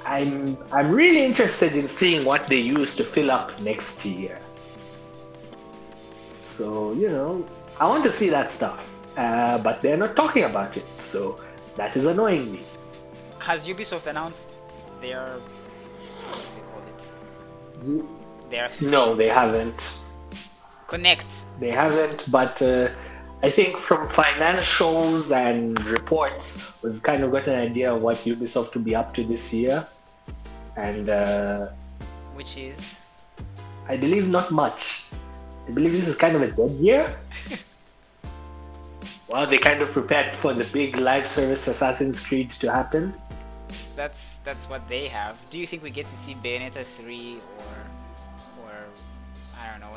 I'm 0.06 0.58
i'm 0.72 0.90
really 0.90 1.24
interested 1.24 1.72
in 1.76 1.88
seeing 1.88 2.24
what 2.24 2.44
they 2.44 2.60
use 2.60 2.94
to 2.96 3.04
fill 3.04 3.30
up 3.30 3.48
next 3.60 4.04
year. 4.04 4.38
So 6.40 6.92
you 6.92 7.08
know 7.08 7.46
i 7.80 7.86
want 7.86 8.04
to 8.04 8.10
see 8.10 8.28
that 8.30 8.50
stuff. 8.50 8.90
Uh, 9.16 9.58
but 9.58 9.80
they're 9.80 9.96
not 9.96 10.16
talking 10.16 10.42
about 10.42 10.76
it 10.76 10.86
so 10.96 11.38
that 11.76 11.96
is 11.96 12.06
annoying 12.06 12.52
me. 12.52 12.62
Has 13.38 13.66
ubisoft 13.66 14.06
announced 14.06 14.64
their 15.00 15.38
what 16.26 16.42
do 16.42 16.50
they 16.56 16.64
call 16.70 16.82
it? 16.92 18.50
Their 18.50 18.68
no 18.90 19.14
they 19.14 19.28
haven't 19.28 19.80
connect. 20.94 21.26
They 21.58 21.70
haven't, 21.70 22.30
but 22.30 22.62
uh, 22.62 22.88
I 23.42 23.50
think 23.50 23.78
from 23.78 24.06
financials 24.08 25.34
and 25.34 25.74
reports, 25.90 26.46
we've 26.82 27.02
kind 27.02 27.20
of 27.24 27.32
got 27.36 27.46
an 27.48 27.58
idea 27.68 27.92
of 27.92 28.00
what 28.06 28.16
Ubisoft 28.30 28.74
will 28.74 28.86
be 28.92 28.94
up 28.94 29.12
to 29.16 29.22
this 29.24 29.52
year, 29.52 29.86
and 30.76 31.08
uh, 31.08 31.68
which 32.38 32.56
is, 32.56 32.78
I 33.88 33.96
believe, 33.96 34.28
not 34.28 34.50
much. 34.50 34.82
I 35.68 35.70
believe 35.72 35.92
this 35.92 36.08
is 36.08 36.16
kind 36.16 36.36
of 36.36 36.42
a 36.42 36.50
dead 36.60 36.72
year. 36.88 37.04
well, 39.28 39.46
they 39.46 39.58
kind 39.58 39.80
of 39.82 39.90
prepared 39.90 40.34
for 40.34 40.52
the 40.54 40.66
big 40.78 40.96
live 40.96 41.26
service 41.26 41.66
Assassin's 41.66 42.24
Creed 42.24 42.50
to 42.62 42.70
happen. 42.70 43.12
That's 43.96 44.36
that's 44.44 44.68
what 44.70 44.86
they 44.88 45.08
have. 45.08 45.34
Do 45.50 45.58
you 45.58 45.66
think 45.66 45.82
we 45.82 45.90
get 45.90 46.06
to 46.14 46.16
see 46.16 46.34
Bayonetta 46.44 46.84
three 46.84 47.38
or 47.58 47.78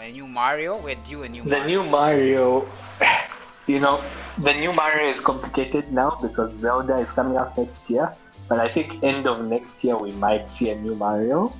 a 0.07 0.11
new 0.11 0.27
Mario? 0.27 0.77
We're 0.77 0.95
due 1.03 1.23
a 1.23 1.29
new 1.29 1.43
the 1.43 1.59
Mario. 1.59 1.67
new 1.67 1.89
Mario, 1.89 2.67
you 3.67 3.79
know, 3.79 4.01
the 4.39 4.53
new 4.53 4.73
Mario 4.73 5.07
is 5.09 5.19
complicated 5.19 5.91
now 5.91 6.17
because 6.21 6.55
Zelda 6.55 6.95
is 6.95 7.11
coming 7.11 7.37
out 7.37 7.57
next 7.57 7.89
year. 7.89 8.13
But 8.47 8.59
I 8.59 8.69
think 8.69 9.03
end 9.03 9.27
of 9.27 9.45
next 9.45 9.83
year 9.83 9.97
we 9.97 10.13
might 10.13 10.49
see 10.49 10.69
a 10.71 10.79
new 10.79 10.95
Mario. 10.95 11.53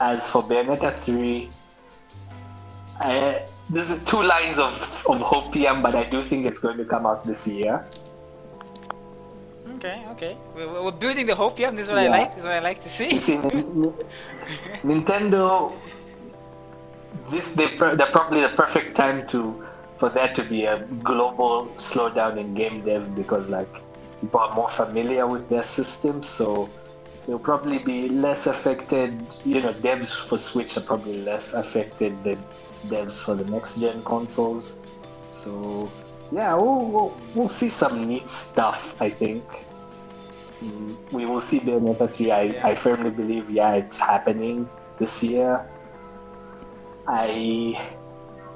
As 0.00 0.30
for 0.30 0.42
Bayonetta 0.42 0.94
3, 1.04 1.50
I, 3.00 3.44
this 3.68 3.90
is 3.90 4.04
two 4.04 4.22
lines 4.22 4.58
of 4.58 4.72
of 5.06 5.20
Hopium, 5.20 5.82
but 5.82 5.94
I 5.94 6.04
do 6.08 6.22
think 6.22 6.46
it's 6.46 6.60
going 6.60 6.78
to 6.78 6.86
come 6.86 7.04
out 7.04 7.26
this 7.26 7.46
year. 7.46 7.84
Okay, 9.76 10.04
okay. 10.12 10.36
We're, 10.54 10.82
we're 10.84 10.92
building 10.92 11.26
the 11.26 11.34
Hopium. 11.34 11.76
This 11.76 11.88
is 11.88 11.92
what 11.92 12.02
yeah. 12.02 12.12
I 12.12 12.18
like. 12.18 12.30
This 12.32 12.40
is 12.40 12.44
what 12.44 12.54
I 12.54 12.60
like 12.60 12.82
to 12.82 12.88
see. 12.88 13.18
see 13.18 13.36
Nintendo, 14.84 15.72
this 17.28 17.54
they 17.54 17.66
they're 17.76 18.12
probably 18.12 18.40
the 18.40 18.48
perfect 18.50 18.96
time 18.96 19.26
to 19.28 19.64
for 19.96 20.08
there 20.08 20.32
to 20.32 20.42
be 20.44 20.64
a 20.64 20.80
global 21.04 21.66
slowdown 21.76 22.38
in 22.38 22.54
game 22.54 22.82
dev 22.84 23.14
because 23.14 23.50
like 23.50 23.68
people 24.20 24.40
are 24.40 24.54
more 24.54 24.68
familiar 24.68 25.26
with 25.26 25.48
their 25.48 25.62
systems, 25.62 26.28
so 26.28 26.68
they'll 27.26 27.38
probably 27.38 27.78
be 27.78 28.08
less 28.08 28.46
affected. 28.46 29.20
You 29.44 29.60
know, 29.60 29.72
devs 29.72 30.14
for 30.28 30.38
Switch 30.38 30.76
are 30.76 30.82
probably 30.82 31.18
less 31.18 31.54
affected 31.54 32.22
than 32.24 32.38
devs 32.86 33.22
for 33.22 33.34
the 33.34 33.44
next 33.50 33.78
gen 33.80 34.02
consoles. 34.04 34.82
So 35.28 35.90
yeah, 36.32 36.54
we'll, 36.54 36.86
we'll, 36.86 37.20
we'll 37.34 37.48
see 37.48 37.68
some 37.68 38.04
neat 38.04 38.30
stuff. 38.30 39.00
I 39.00 39.10
think 39.10 39.44
mm, 40.62 40.96
we 41.12 41.26
will 41.26 41.40
see 41.40 41.60
Bayonetta 41.60 42.14
3. 42.14 42.30
I, 42.30 42.70
I 42.70 42.74
firmly 42.74 43.10
believe, 43.10 43.50
yeah, 43.50 43.74
it's 43.74 44.00
happening 44.00 44.68
this 44.98 45.22
year. 45.22 45.68
I 47.10 47.90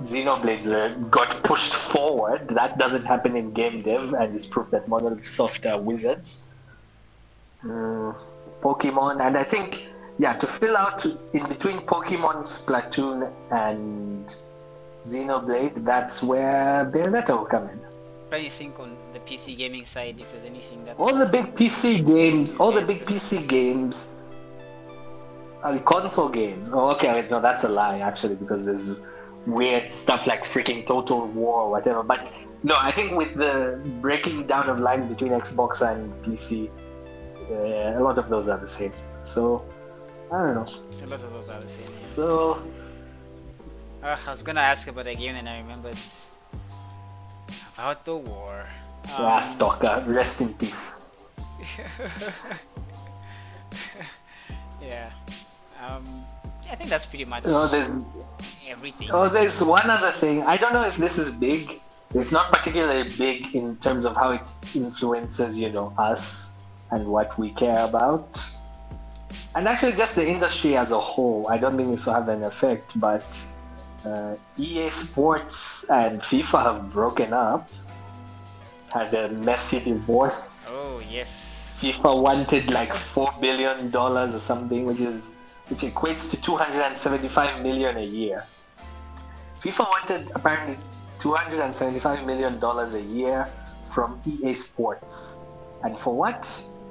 Xenoblades 0.02 1.11
got 1.11 1.42
pushed 1.42 1.74
forward. 1.74 2.48
That 2.48 2.78
doesn't 2.78 3.05
happen 3.05 3.36
in 3.36 3.52
game 3.52 3.82
dev, 3.82 4.12
and 4.14 4.32
it's 4.34 4.46
proof 4.46 4.70
that 4.70 4.86
Monolith 4.86 5.26
Soft 5.26 5.66
are 5.66 5.80
wizards. 5.80 6.46
Mm, 7.64 8.14
Pokemon, 8.62 9.20
and 9.26 9.36
I 9.36 9.42
think, 9.42 9.88
yeah, 10.18 10.34
to 10.34 10.46
fill 10.46 10.76
out 10.76 11.05
in 11.05 11.44
between 11.48 11.78
Pokemon, 11.80 12.44
Splatoon, 12.44 13.30
and 13.50 14.36
Xenoblade, 15.02 15.84
that's 15.84 16.22
where 16.22 16.84
Bayonetta 16.92 17.30
will 17.30 17.46
come 17.46 17.68
in. 17.68 17.78
What 18.28 18.38
do 18.38 18.44
you 18.44 18.50
think 18.50 18.78
on 18.78 18.96
the 19.12 19.20
PC 19.20 19.57
gaming 19.57 19.84
side, 19.84 20.20
if 20.20 20.30
there's 20.32 20.44
anything 20.44 20.84
that... 20.84 20.96
All 20.98 21.14
the 21.14 21.26
big 21.26 21.55
PC 21.55 22.07
games, 22.07 22.57
all 22.59 22.72
the 22.72 22.82
big 22.82 23.00
PC 23.00 23.48
games, 23.48 24.24
are 25.64 25.78
console 25.78 26.28
games. 26.28 26.70
Oh, 26.72 26.90
okay, 26.90 27.26
no, 27.30 27.40
that's 27.40 27.64
a 27.64 27.68
lie, 27.68 27.98
actually, 28.00 28.36
because 28.36 28.66
there's 28.66 28.96
weird 29.46 29.90
stuff 29.90 30.26
like 30.26 30.42
freaking 30.44 30.86
Total 30.86 31.26
War 31.26 31.62
or 31.62 31.70
whatever. 31.70 32.02
But 32.02 32.30
no, 32.62 32.76
I 32.78 32.92
think 32.92 33.16
with 33.16 33.34
the 33.34 33.80
breaking 34.00 34.46
down 34.46 34.68
of 34.68 34.78
lines 34.78 35.06
between 35.06 35.32
Xbox 35.32 35.80
and 35.80 36.12
PC, 36.22 36.70
uh, 37.50 37.98
a 37.98 38.02
lot 38.02 38.18
of 38.18 38.28
those 38.28 38.48
are 38.48 38.58
the 38.58 38.68
same. 38.68 38.92
So 39.24 39.64
I 40.30 40.44
don't 40.44 40.54
know. 40.54 40.66
A 41.02 41.06
lot 41.06 41.22
of 41.22 41.32
those 41.32 41.48
are 41.48 41.60
the 41.60 41.68
same. 41.68 41.86
Yeah. 41.86 42.08
So 42.08 42.62
uh, 44.02 44.16
I 44.26 44.30
was 44.30 44.42
gonna 44.42 44.60
ask 44.60 44.86
about 44.86 45.06
a 45.06 45.14
game 45.14 45.34
and 45.34 45.48
I 45.48 45.58
remembered 45.58 45.96
about 47.74 48.04
the 48.04 48.16
war. 48.16 48.66
Um, 49.04 49.22
yeah, 49.22 49.40
Stalker, 49.40 50.02
rest 50.06 50.40
in 50.40 50.54
peace. 50.54 51.08
yeah. 54.82 55.10
Um, 55.85 56.05
I 56.70 56.74
think 56.76 56.91
that's 56.91 57.07
pretty 57.07 57.24
much. 57.24 57.45
No, 57.45 57.66
there's 57.68 58.18
everything. 58.66 59.11
Oh, 59.12 59.28
there's 59.28 59.62
one 59.62 59.91
other 59.91 60.11
thing. 60.11 60.43
I 60.43 60.57
don't 60.57 60.72
know 60.72 60.85
if 60.85 60.97
this 60.97 61.18
is 61.18 61.37
big. 61.37 61.80
It's 62.14 62.32
not 62.32 62.53
particularly 62.53 63.11
big 63.18 63.55
in 63.55 63.76
terms 63.76 64.05
of 64.05 64.14
how 64.16 64.32
it 64.32 64.49
influences, 64.74 65.59
you 65.59 65.70
know, 65.70 65.93
us 65.99 66.57
and 66.91 67.07
what 67.07 67.37
we 67.39 67.51
care 67.51 67.85
about. 67.85 68.41
And 69.55 69.68
actually, 69.68 69.93
just 69.93 70.16
the 70.16 70.26
industry 70.26 70.76
as 70.76 70.91
a 70.91 70.99
whole. 70.99 71.49
I 71.49 71.59
don't 71.59 71.76
think 71.76 71.91
this 71.91 72.07
will 72.07 72.14
have 72.14 72.28
an 72.28 72.43
effect, 72.45 72.99
but 72.99 73.26
uh, 74.05 74.37
EA 74.59 74.91
Sports 74.91 75.91
and 75.91 76.20
FIFA 76.20 76.62
have 76.62 76.93
broken 76.93 77.32
up. 77.32 77.68
Had 78.93 79.12
a 79.14 79.28
messy 79.30 79.80
divorce. 79.85 80.68
Oh 80.70 81.03
yes. 81.11 81.76
FIFA 81.80 82.22
wanted 82.22 82.70
like 82.70 82.95
four 82.95 83.32
billion 83.41 83.91
dollars 83.91 84.35
or 84.35 84.39
something, 84.39 84.87
which 84.87 85.01
is 85.01 85.34
which 85.68 85.80
equates 85.80 86.30
to 86.30 86.40
275 86.40 87.62
million 87.62 87.96
a 87.96 88.04
year. 88.04 88.44
FIFA 89.60 89.80
wanted 89.88 90.30
apparently 90.34 90.76
275 91.20 92.26
million 92.26 92.58
dollars 92.58 92.94
a 92.94 93.02
year 93.02 93.48
from 93.92 94.20
EA 94.26 94.52
Sports. 94.52 95.44
And 95.82 95.98
for 95.98 96.14
what? 96.14 96.44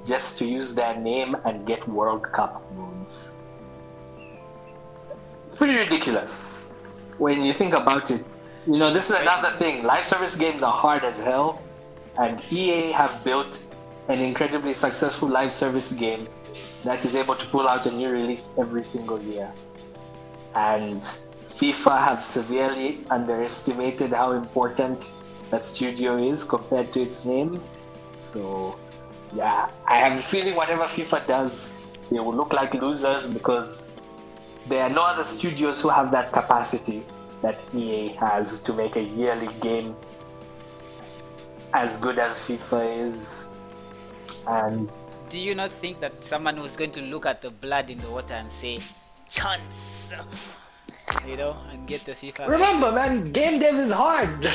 Just 0.04 0.38
to 0.38 0.46
use 0.46 0.74
their 0.74 0.98
name 0.98 1.36
and 1.44 1.66
get 1.66 1.86
World 1.88 2.24
Cup 2.24 2.62
moons. 2.74 3.36
It's 5.44 5.56
pretty 5.56 5.78
ridiculous 5.78 6.68
when 7.18 7.42
you 7.42 7.52
think 7.52 7.74
about 7.74 8.10
it. 8.10 8.42
You 8.66 8.78
know, 8.78 8.92
this 8.92 9.10
is 9.10 9.20
another 9.20 9.50
thing. 9.50 9.84
Live 9.84 10.04
service 10.06 10.36
games 10.36 10.62
are 10.62 10.72
hard 10.72 11.04
as 11.04 11.22
hell, 11.22 11.62
and 12.18 12.42
EA 12.50 12.92
have 12.92 13.22
built 13.22 13.62
an 14.08 14.20
incredibly 14.20 14.72
successful 14.72 15.28
live 15.28 15.52
service 15.52 15.92
game 15.92 16.26
that 16.84 17.04
is 17.04 17.16
able 17.16 17.34
to 17.34 17.46
pull 17.46 17.68
out 17.68 17.86
a 17.86 17.90
new 17.90 18.10
release 18.10 18.56
every 18.58 18.84
single 18.84 19.20
year. 19.22 19.52
And 20.54 21.02
FIFA 21.58 21.98
have 22.04 22.22
severely 22.22 23.04
underestimated 23.10 24.10
how 24.10 24.32
important 24.32 25.12
that 25.50 25.64
studio 25.64 26.16
is 26.16 26.44
compared 26.44 26.92
to 26.92 27.02
its 27.02 27.24
name. 27.24 27.60
So, 28.16 28.78
yeah, 29.34 29.70
I 29.86 29.96
have 29.96 30.18
a 30.18 30.22
feeling 30.22 30.54
whatever 30.54 30.84
FIFA 30.84 31.26
does, 31.26 31.76
they 32.10 32.20
will 32.20 32.34
look 32.34 32.52
like 32.52 32.74
losers 32.74 33.32
because 33.32 33.96
there 34.68 34.82
are 34.82 34.88
no 34.88 35.02
other 35.02 35.24
studios 35.24 35.82
who 35.82 35.88
have 35.88 36.10
that 36.12 36.32
capacity 36.32 37.04
that 37.42 37.62
EA 37.74 38.08
has 38.08 38.60
to 38.62 38.72
make 38.72 38.96
a 38.96 39.02
yearly 39.02 39.48
game 39.60 39.94
as 41.74 42.00
good 42.00 42.18
as 42.18 42.38
FIFA 42.38 43.00
is. 43.00 43.48
And 44.46 44.96
do 45.28 45.38
you 45.38 45.54
not 45.54 45.70
think 45.70 46.00
that 46.00 46.24
someone 46.24 46.60
was 46.60 46.76
going 46.76 46.92
to 46.92 47.02
look 47.02 47.26
at 47.26 47.42
the 47.42 47.50
blood 47.50 47.90
in 47.90 47.98
the 47.98 48.10
water 48.10 48.34
and 48.34 48.50
say, 48.50 48.80
chance? 49.30 50.12
You 51.26 51.36
know, 51.36 51.56
and 51.70 51.86
get 51.86 52.04
the 52.04 52.12
FIFA. 52.12 52.48
Remember, 52.48 52.92
man, 52.92 53.32
game 53.32 53.60
dev 53.60 53.76
is 53.76 53.92
hard. 53.92 54.28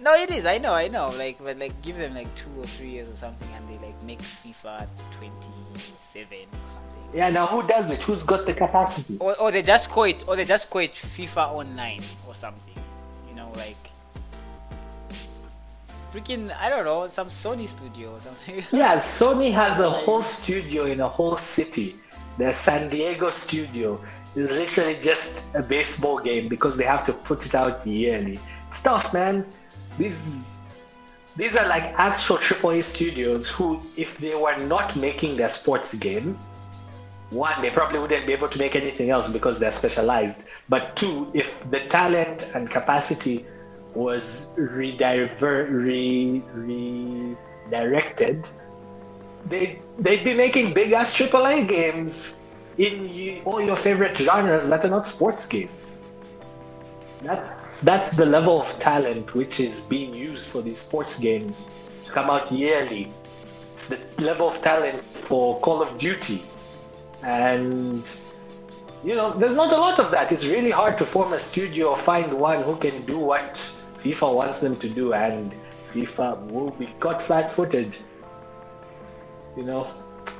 no, 0.00 0.14
it 0.14 0.30
is. 0.30 0.46
I 0.46 0.58
know, 0.58 0.72
I 0.72 0.88
know. 0.88 1.10
Like, 1.10 1.38
but 1.42 1.58
like, 1.58 1.80
give 1.82 1.96
them 1.96 2.14
like 2.14 2.34
two 2.34 2.50
or 2.58 2.66
three 2.66 2.88
years 2.88 3.08
or 3.08 3.16
something, 3.16 3.48
and 3.56 3.68
they 3.68 3.86
like 3.86 4.02
make 4.02 4.18
FIFA 4.20 4.88
27 5.18 6.38
or 6.38 6.70
something. 6.70 7.10
Yeah. 7.12 7.30
Now, 7.30 7.46
who 7.46 7.66
does 7.66 7.92
it? 7.92 8.02
Who's 8.02 8.22
got 8.22 8.46
the 8.46 8.54
capacity? 8.54 9.18
Or, 9.18 9.38
or 9.40 9.50
they 9.50 9.62
just 9.62 9.90
call 9.90 10.04
it, 10.04 10.24
or 10.26 10.36
they 10.36 10.44
just 10.44 10.70
call 10.70 10.82
it 10.82 10.94
FIFA 10.94 11.50
Online 11.52 12.02
or 12.26 12.34
something. 12.34 12.74
You 13.28 13.36
know, 13.36 13.52
like 13.56 13.89
freaking 16.12 16.50
I 16.60 16.68
don't 16.68 16.84
know 16.84 17.06
some 17.08 17.28
Sony 17.28 17.68
studio 17.68 18.14
or 18.14 18.20
something. 18.20 18.56
yeah, 18.72 18.96
Sony 18.96 19.52
has 19.52 19.80
a 19.80 19.90
whole 19.90 20.22
studio 20.22 20.84
in 20.86 21.00
a 21.00 21.08
whole 21.08 21.36
city. 21.36 21.94
Their 22.38 22.52
San 22.52 22.88
Diego 22.88 23.30
studio 23.30 24.00
is 24.34 24.56
literally 24.56 24.96
just 25.00 25.54
a 25.54 25.62
baseball 25.62 26.18
game 26.18 26.48
because 26.48 26.76
they 26.76 26.84
have 26.84 27.04
to 27.06 27.12
put 27.12 27.46
it 27.46 27.54
out 27.54 27.86
yearly. 27.86 28.38
Stuff, 28.70 29.12
man. 29.12 29.44
These 29.98 30.60
these 31.36 31.56
are 31.56 31.68
like 31.68 31.84
actual 31.98 32.36
AAA 32.36 32.82
studios 32.82 33.48
who, 33.48 33.80
if 33.96 34.18
they 34.18 34.34
were 34.34 34.58
not 34.58 34.96
making 34.96 35.36
their 35.36 35.48
sports 35.48 35.94
game, 35.94 36.36
one, 37.30 37.54
they 37.62 37.70
probably 37.70 38.00
wouldn't 38.00 38.26
be 38.26 38.32
able 38.32 38.48
to 38.48 38.58
make 38.58 38.74
anything 38.74 39.10
else 39.10 39.28
because 39.28 39.60
they're 39.60 39.70
specialized. 39.70 40.48
But 40.68 40.96
two, 40.96 41.30
if 41.32 41.68
the 41.70 41.80
talent 41.86 42.50
and 42.54 42.68
capacity 42.68 43.46
was 43.94 44.54
rediver- 44.56 45.68
re- 45.70 46.42
redirected, 47.70 48.48
they 49.48 49.80
they'd 49.98 50.24
be 50.24 50.34
making 50.34 50.72
big 50.74 50.92
ass 50.92 51.14
AAA 51.14 51.68
games 51.68 52.40
in 52.78 53.42
all 53.44 53.60
your 53.60 53.76
favorite 53.76 54.16
genres 54.16 54.68
that 54.70 54.84
are 54.84 54.90
not 54.90 55.06
sports 55.06 55.46
games. 55.46 56.04
That's 57.22 57.80
that's 57.80 58.16
the 58.16 58.26
level 58.26 58.60
of 58.62 58.78
talent 58.78 59.34
which 59.34 59.60
is 59.60 59.86
being 59.88 60.14
used 60.14 60.46
for 60.48 60.62
these 60.62 60.80
sports 60.80 61.18
games 61.18 61.72
to 62.06 62.12
come 62.12 62.30
out 62.30 62.50
yearly. 62.50 63.12
It's 63.74 63.88
the 63.88 64.00
level 64.22 64.48
of 64.48 64.60
talent 64.62 65.02
for 65.04 65.60
Call 65.60 65.82
of 65.82 65.98
Duty, 65.98 66.42
and 67.22 68.02
you 69.04 69.14
know, 69.14 69.32
there's 69.32 69.56
not 69.56 69.72
a 69.72 69.76
lot 69.76 69.98
of 69.98 70.10
that. 70.10 70.30
It's 70.30 70.46
really 70.46 70.70
hard 70.70 70.98
to 70.98 71.06
form 71.06 71.32
a 71.32 71.38
studio 71.38 71.88
or 71.88 71.96
find 71.96 72.32
one 72.34 72.62
who 72.62 72.76
can 72.76 73.02
do 73.06 73.18
what 73.18 73.58
FIFA 74.02 74.34
wants 74.34 74.60
them 74.60 74.76
to 74.76 74.88
do, 74.88 75.12
and 75.12 75.52
FIFA 75.92 76.46
will 76.50 76.70
be 76.70 76.86
caught 76.98 77.20
flat-footed. 77.20 77.96
You 79.56 79.64
know, 79.64 79.86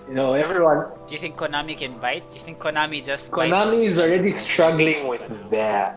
you 0.08 0.14
know, 0.14 0.32
everyone. 0.34 0.86
Do 1.06 1.14
you 1.14 1.20
think 1.20 1.36
Konami 1.36 1.76
can 1.76 1.98
bite? 2.00 2.28
Do 2.30 2.34
you 2.36 2.40
think 2.40 2.58
Konami 2.58 3.04
just? 3.04 3.30
Konami 3.30 3.84
is 3.84 4.00
already 4.00 4.30
struggling 4.30 5.08
with 5.08 5.50
their 5.50 5.96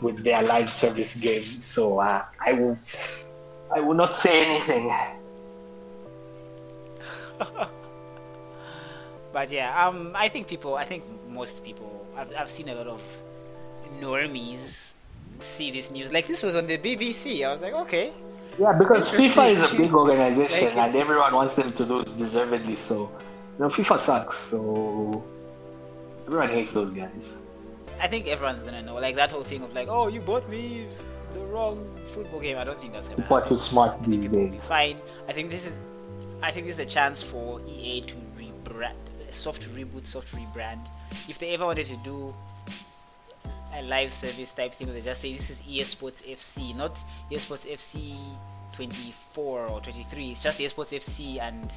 with 0.00 0.22
their 0.22 0.42
live 0.42 0.70
service 0.70 1.16
game, 1.18 1.42
so 1.60 1.98
uh, 1.98 2.24
I 2.44 2.52
will 2.52 2.78
I 3.74 3.80
will 3.80 3.94
not 3.94 4.14
say 4.16 4.46
anything. 4.46 4.94
but 9.32 9.50
yeah, 9.50 9.86
um, 9.86 10.12
I 10.14 10.28
think 10.28 10.48
people, 10.48 10.74
I 10.74 10.84
think 10.84 11.04
most 11.28 11.64
people, 11.64 12.06
I've, 12.16 12.32
I've 12.34 12.50
seen 12.50 12.68
a 12.68 12.74
lot 12.74 12.86
of 12.86 13.02
normies 14.00 14.94
see 15.38 15.70
this 15.70 15.90
news. 15.90 16.12
Like 16.12 16.26
this 16.26 16.42
was 16.42 16.54
on 16.54 16.66
the 16.66 16.78
BBC. 16.78 17.46
I 17.46 17.50
was 17.50 17.62
like, 17.62 17.74
okay. 17.74 18.12
Yeah, 18.58 18.72
because 18.76 19.08
FIFA 19.10 19.50
is 19.50 19.72
a 19.72 19.76
big 19.76 19.92
organization 19.92 20.76
like, 20.76 20.88
and 20.88 20.96
everyone 20.96 21.32
wants 21.34 21.54
them 21.54 21.72
to 21.74 21.84
lose 21.84 22.12
deservedly 22.12 22.74
so. 22.74 23.10
You 23.58 23.64
know, 23.64 23.68
FIFA 23.68 23.98
sucks, 23.98 24.36
so 24.36 25.22
everyone 26.26 26.48
hates 26.50 26.74
those 26.74 26.92
guys. 26.92 27.42
I 28.00 28.06
think 28.06 28.26
everyone's 28.28 28.62
gonna 28.62 28.82
know. 28.82 28.94
Like 28.94 29.16
that 29.16 29.30
whole 29.30 29.42
thing 29.42 29.62
of 29.62 29.74
like, 29.74 29.88
oh, 29.88 30.08
you 30.08 30.20
bought 30.20 30.48
me 30.48 30.86
the 31.34 31.40
wrong 31.40 31.76
football 32.14 32.40
game. 32.40 32.56
I 32.56 32.64
don't 32.64 32.78
think 32.78 32.92
that's 32.92 33.08
gonna. 33.08 33.22
What 33.24 33.46
too 33.46 33.56
smart 33.56 34.00
these 34.02 34.30
days. 34.30 34.68
Fine. 34.68 34.96
I 35.28 35.32
think 35.32 35.50
this 35.50 35.66
is. 35.66 35.78
I 36.42 36.52
think 36.52 36.66
this 36.66 36.78
is 36.78 36.86
a 36.86 36.86
chance 36.86 37.20
for 37.20 37.60
EA 37.66 38.02
to 38.02 38.14
rebrand, 38.38 38.94
soft 39.30 39.62
reboot, 39.74 40.06
soft 40.06 40.32
rebrand. 40.32 40.86
If 41.28 41.38
they 41.40 41.50
ever 41.50 41.66
wanted 41.66 41.86
to 41.86 41.96
do 42.04 42.34
a 43.78 43.82
live 43.82 44.12
service 44.12 44.54
type 44.54 44.74
thing, 44.74 44.92
they 44.92 45.00
just 45.00 45.22
say 45.22 45.34
this 45.34 45.50
is 45.50 45.62
EA 45.68 45.84
Sports 45.84 46.22
FC, 46.22 46.76
not 46.76 46.98
EA 47.30 47.38
Sports 47.38 47.64
FC 47.64 48.16
24 48.72 49.66
or 49.68 49.80
23. 49.80 50.30
It's 50.30 50.42
just 50.42 50.60
EA 50.60 50.68
Sports 50.68 50.92
FC 50.92 51.40
and 51.40 51.70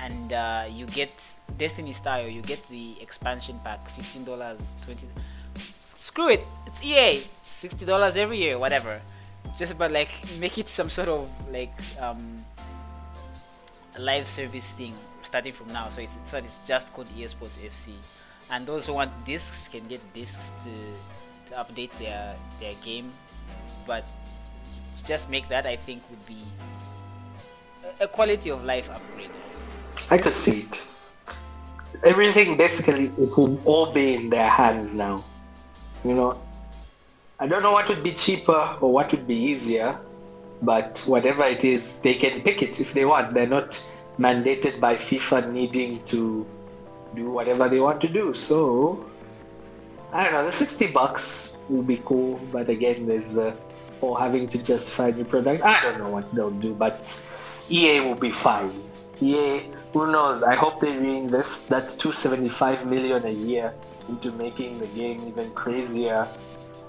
and 0.00 0.32
uh, 0.32 0.64
you 0.70 0.86
get 0.86 1.10
Destiny 1.56 1.92
style. 1.92 2.28
You 2.28 2.42
get 2.42 2.66
the 2.68 2.94
expansion 3.00 3.58
pack, 3.64 3.88
fifteen 3.90 4.22
dollars, 4.24 4.76
twenty. 4.84 5.08
Screw 5.94 6.28
it, 6.30 6.40
it's 6.66 6.84
EA. 6.84 7.22
Sixty 7.42 7.84
dollars 7.84 8.16
every 8.16 8.38
year, 8.38 8.58
whatever. 8.58 9.00
Just 9.56 9.76
but 9.76 9.90
like 9.90 10.10
make 10.38 10.56
it 10.58 10.68
some 10.68 10.88
sort 10.88 11.08
of 11.08 11.28
like 11.50 11.74
um, 12.00 12.44
a 13.96 14.00
live 14.00 14.28
service 14.28 14.70
thing 14.72 14.94
starting 15.22 15.52
from 15.52 15.72
now. 15.72 15.88
So 15.88 16.02
it's 16.02 16.14
so 16.22 16.38
it's 16.38 16.58
just 16.66 16.92
called 16.92 17.08
EA 17.16 17.26
Sports 17.26 17.58
FC, 17.58 17.90
and 18.50 18.66
those 18.66 18.86
who 18.86 18.94
want 18.94 19.12
discs 19.24 19.68
can 19.68 19.86
get 19.88 20.00
discs 20.14 20.52
to 20.64 20.72
to 21.48 21.52
update 21.56 21.92
their 21.98 22.34
their 22.60 22.74
game. 22.84 23.12
But 23.86 24.06
just 25.06 25.30
make 25.30 25.48
that 25.48 25.64
I 25.66 25.76
think 25.76 26.02
would 26.10 26.24
be 26.26 26.42
a 28.00 28.08
quality 28.08 28.50
of 28.50 28.64
life 28.64 28.90
upgrade. 28.90 29.30
I 30.10 30.18
could 30.18 30.34
see 30.34 30.60
it. 30.68 30.84
Everything 32.04 32.56
basically 32.56 33.06
it 33.18 33.32
will 33.36 33.60
all 33.64 33.92
be 33.92 34.14
in 34.14 34.30
their 34.30 34.48
hands 34.48 34.94
now. 34.94 35.24
You 36.04 36.14
know, 36.14 36.38
I 37.40 37.46
don't 37.46 37.62
know 37.62 37.72
what 37.72 37.88
would 37.88 38.02
be 38.02 38.12
cheaper 38.12 38.76
or 38.80 38.92
what 38.92 39.10
would 39.12 39.26
be 39.26 39.34
easier, 39.34 39.98
but 40.62 41.02
whatever 41.06 41.44
it 41.44 41.64
is, 41.64 42.00
they 42.00 42.14
can 42.14 42.40
pick 42.42 42.62
it 42.62 42.80
if 42.80 42.92
they 42.92 43.04
want. 43.04 43.34
They're 43.34 43.48
not 43.48 43.70
mandated 44.18 44.80
by 44.80 44.94
FIFA 44.96 45.52
needing 45.52 46.04
to 46.06 46.46
do 47.18 47.30
whatever 47.30 47.68
they 47.68 47.80
want 47.80 48.00
to 48.06 48.08
do. 48.08 48.32
So 48.34 49.04
I 50.12 50.24
don't 50.24 50.32
know, 50.32 50.44
the 50.44 50.52
60 50.52 50.92
bucks 50.92 51.58
will 51.68 51.82
be 51.82 52.00
cool, 52.04 52.40
but 52.50 52.68
again, 52.68 53.06
there's 53.06 53.32
the 53.32 53.54
or 54.00 54.18
having 54.18 54.46
to 54.48 54.62
justify 54.62 55.10
new 55.10 55.24
product. 55.24 55.62
I 55.64 55.82
don't 55.82 55.98
know 55.98 56.08
what 56.08 56.32
they'll 56.34 56.50
do, 56.50 56.72
but 56.72 57.02
EA 57.68 58.00
will 58.00 58.14
be 58.14 58.30
fine. 58.30 58.72
EA 59.20 59.60
who 59.92 60.12
knows? 60.12 60.42
I 60.42 60.54
hope 60.54 60.80
they 60.80 60.96
reinvest 60.96 61.68
that 61.70 61.90
275 61.90 62.86
million 62.86 63.24
a 63.26 63.30
year 63.30 63.74
into 64.08 64.32
making 64.32 64.78
the 64.78 64.86
game 64.88 65.20
even 65.26 65.50
crazier, 65.52 66.28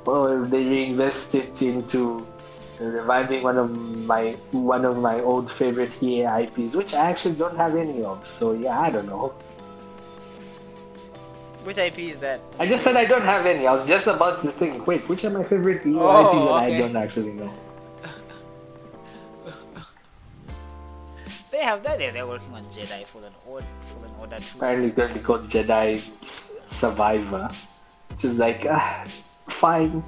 or 0.05 0.45
they 0.45 0.63
reinvest 0.63 1.36
it 1.36 1.61
into 1.61 2.27
reviving 2.80 3.43
one 3.43 3.57
of 3.57 3.75
my 4.05 4.32
one 4.51 4.86
of 4.86 4.97
my 4.99 5.19
old 5.21 5.51
favorite 5.51 5.91
EA 6.03 6.43
IPs, 6.43 6.75
which 6.75 6.93
I 6.93 7.09
actually 7.09 7.36
don't 7.36 7.57
have 7.57 7.75
any 7.75 8.03
of. 8.03 8.25
So 8.27 8.53
yeah, 8.53 8.80
I 8.80 8.89
don't 8.89 9.07
know. 9.07 9.34
Which 11.64 11.78
IP 11.78 11.99
is 11.99 12.20
that? 12.20 12.39
I 12.57 12.66
just 12.66 12.84
said 12.84 12.95
I 12.95 13.05
don't 13.05 13.24
have 13.24 13.45
any. 13.45 13.68
I 13.68 13.72
was 13.72 13.86
just 13.88 14.07
about 14.07 14.41
to 14.41 14.47
think, 14.47 14.88
wait, 14.88 15.07
which 15.10 15.26
are 15.26 15.30
my 15.30 15.43
favorite 15.43 15.86
EA 15.86 15.95
oh, 15.99 16.32
IPs, 16.32 16.45
and 16.45 16.49
okay. 16.49 16.76
I 16.76 16.80
don't 16.80 16.95
actually 16.95 17.34
know. 17.34 17.53
They 21.51 21.66
have 21.66 21.84
that. 21.84 21.99
They're 21.99 22.26
working 22.26 22.53
on 22.53 22.64
Jedi 22.66 23.03
Fallen 23.03 23.34
Order. 23.45 23.66
Fallen 23.82 24.12
Order 24.22 24.38
too. 24.38 24.45
Apparently, 24.55 24.91
going 24.91 25.10
to 25.10 25.16
be 25.16 25.20
called 25.20 25.41
Jedi 25.49 25.99
Survivor, 26.24 27.49
which 28.12 28.24
is 28.24 28.39
like, 28.39 28.66
uh, 28.66 29.03
fine. 29.49 30.01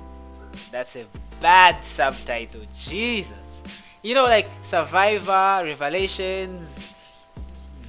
That's 0.71 0.95
a 0.95 1.05
bad 1.41 1.83
subtitle. 1.83 2.61
Jesus. 2.73 3.33
You 4.01 4.15
know, 4.15 4.23
like 4.23 4.47
Survivor, 4.63 5.65
Revelations, 5.65 6.93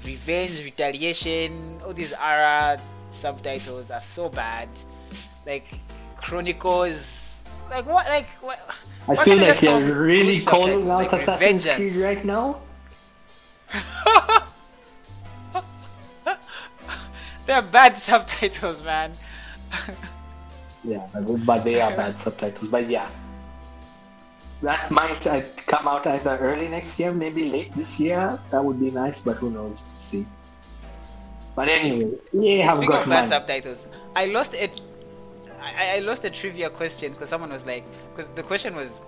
Revenge, 0.05 0.65
Retaliation. 0.65 1.79
All 1.87 1.93
these 1.93 2.13
Ara 2.13 2.81
subtitles 3.23 3.91
are 3.91 4.03
so 4.03 4.29
bad. 4.29 4.68
Like 5.47 5.66
Chronicles. 6.16 7.43
Like 7.70 7.87
what? 7.87 8.07
Like 8.07 8.27
what? 8.43 8.59
I 9.09 9.14
feel 9.14 9.39
like 9.39 9.62
you're 9.62 10.07
really 10.07 10.41
calling 10.41 10.83
out 10.91 10.99
like 11.03 11.12
Assassin's 11.12 11.66
Creed 11.66 11.97
right 11.97 12.25
now. 12.25 12.59
They're 17.47 17.62
bad 17.62 17.99
subtitles, 17.99 18.83
man. 18.83 19.12
yeah, 20.85 21.07
but 21.47 21.64
they 21.64 21.81
are 21.81 21.91
bad 21.97 22.18
subtitles. 22.18 22.68
But 22.68 22.89
yeah, 22.89 23.09
that 24.62 24.91
might 24.91 25.27
uh, 25.27 25.43
come 25.66 25.89
out 25.89 26.07
either 26.07 26.39
early 26.39 26.68
next 26.68 27.01
year, 27.01 27.12
maybe 27.12 27.51
late 27.51 27.75
this 27.75 27.99
year. 27.99 28.39
That 28.51 28.62
would 28.64 28.79
be 28.79 28.91
nice, 28.91 29.25
but 29.25 29.37
who 29.39 29.51
knows? 29.51 29.83
We'll 29.83 29.97
see. 29.97 30.27
But 31.55 31.69
anyway, 31.69 32.17
yeah, 32.33 32.65
have 32.65 32.77
Speaking 32.77 32.91
got 32.91 33.03
of 33.03 33.09
bad 33.09 33.29
subtitles, 33.29 33.87
I 34.17 34.27
lost 34.27 34.55
it. 34.55 34.71
I, 35.61 35.97
I 35.97 35.99
lost 36.01 36.25
a 36.25 36.31
trivia 36.31 36.71
question 36.71 37.13
because 37.13 37.29
someone 37.29 37.51
was 37.51 37.67
like, 37.67 37.85
because 38.11 38.31
the 38.35 38.43
question 38.43 38.75
was, 38.75 39.01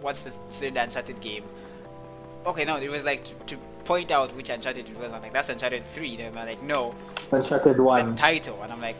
"What's 0.00 0.22
the 0.22 0.30
third 0.30 0.76
Uncharted 0.76 1.20
game?" 1.20 1.44
Okay, 2.44 2.64
no, 2.64 2.76
it 2.76 2.90
was 2.90 3.04
like 3.04 3.22
to, 3.24 3.34
to 3.46 3.56
point 3.84 4.10
out 4.10 4.34
which 4.34 4.50
Uncharted 4.50 4.88
it 4.88 4.96
was. 4.98 5.12
I'm 5.12 5.22
like, 5.22 5.32
that's 5.32 5.48
Uncharted 5.48 5.84
3. 5.84 6.16
And 6.20 6.38
I'm 6.38 6.46
like, 6.46 6.62
no. 6.62 6.94
It's 7.12 7.32
Uncharted 7.32 7.78
1. 7.80 8.14
The 8.14 8.16
title. 8.16 8.62
And 8.62 8.72
I'm 8.72 8.80
like, 8.80 8.96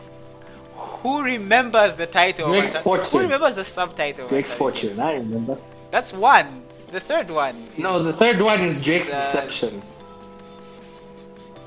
who 0.75 1.21
remembers 1.21 1.95
the 1.95 2.07
title? 2.07 2.49
Drake's 2.49 2.81
Fortune. 2.81 3.05
Who 3.11 3.19
remembers 3.19 3.55
the 3.55 3.63
subtitle? 3.63 4.27
Drake's 4.27 4.53
Fortune, 4.53 4.99
I 4.99 5.15
remember. 5.15 5.57
That's 5.91 6.13
one. 6.13 6.63
The 6.91 6.99
third 6.99 7.29
one. 7.29 7.55
No, 7.77 8.01
the 8.01 8.13
third 8.13 8.41
one 8.41 8.61
is 8.61 8.83
Drake's 8.83 9.09
the... 9.09 9.15
Deception. 9.15 9.81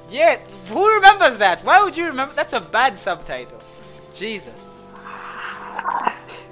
Yeah, 0.09 0.39
who 0.69 0.95
remembers 0.95 1.37
that? 1.39 1.65
Why 1.65 1.83
would 1.83 1.97
you 1.97 2.07
remember? 2.07 2.35
That's 2.35 2.53
a 2.53 2.61
bad 2.61 2.99
subtitle. 2.99 3.61
Jesus. 4.15 4.63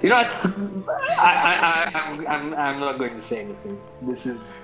You 0.01 0.09
know, 0.09 0.19
it's, 0.19 0.61
I, 0.61 1.11
I, 1.17 1.91
I, 1.93 1.99
I'm, 1.99 2.27
I'm, 2.27 2.53
I'm 2.53 2.79
not 2.79 2.97
going 2.97 3.15
to 3.15 3.21
say 3.21 3.41
anything. 3.41 3.79
This 4.01 4.25
is 4.25 4.55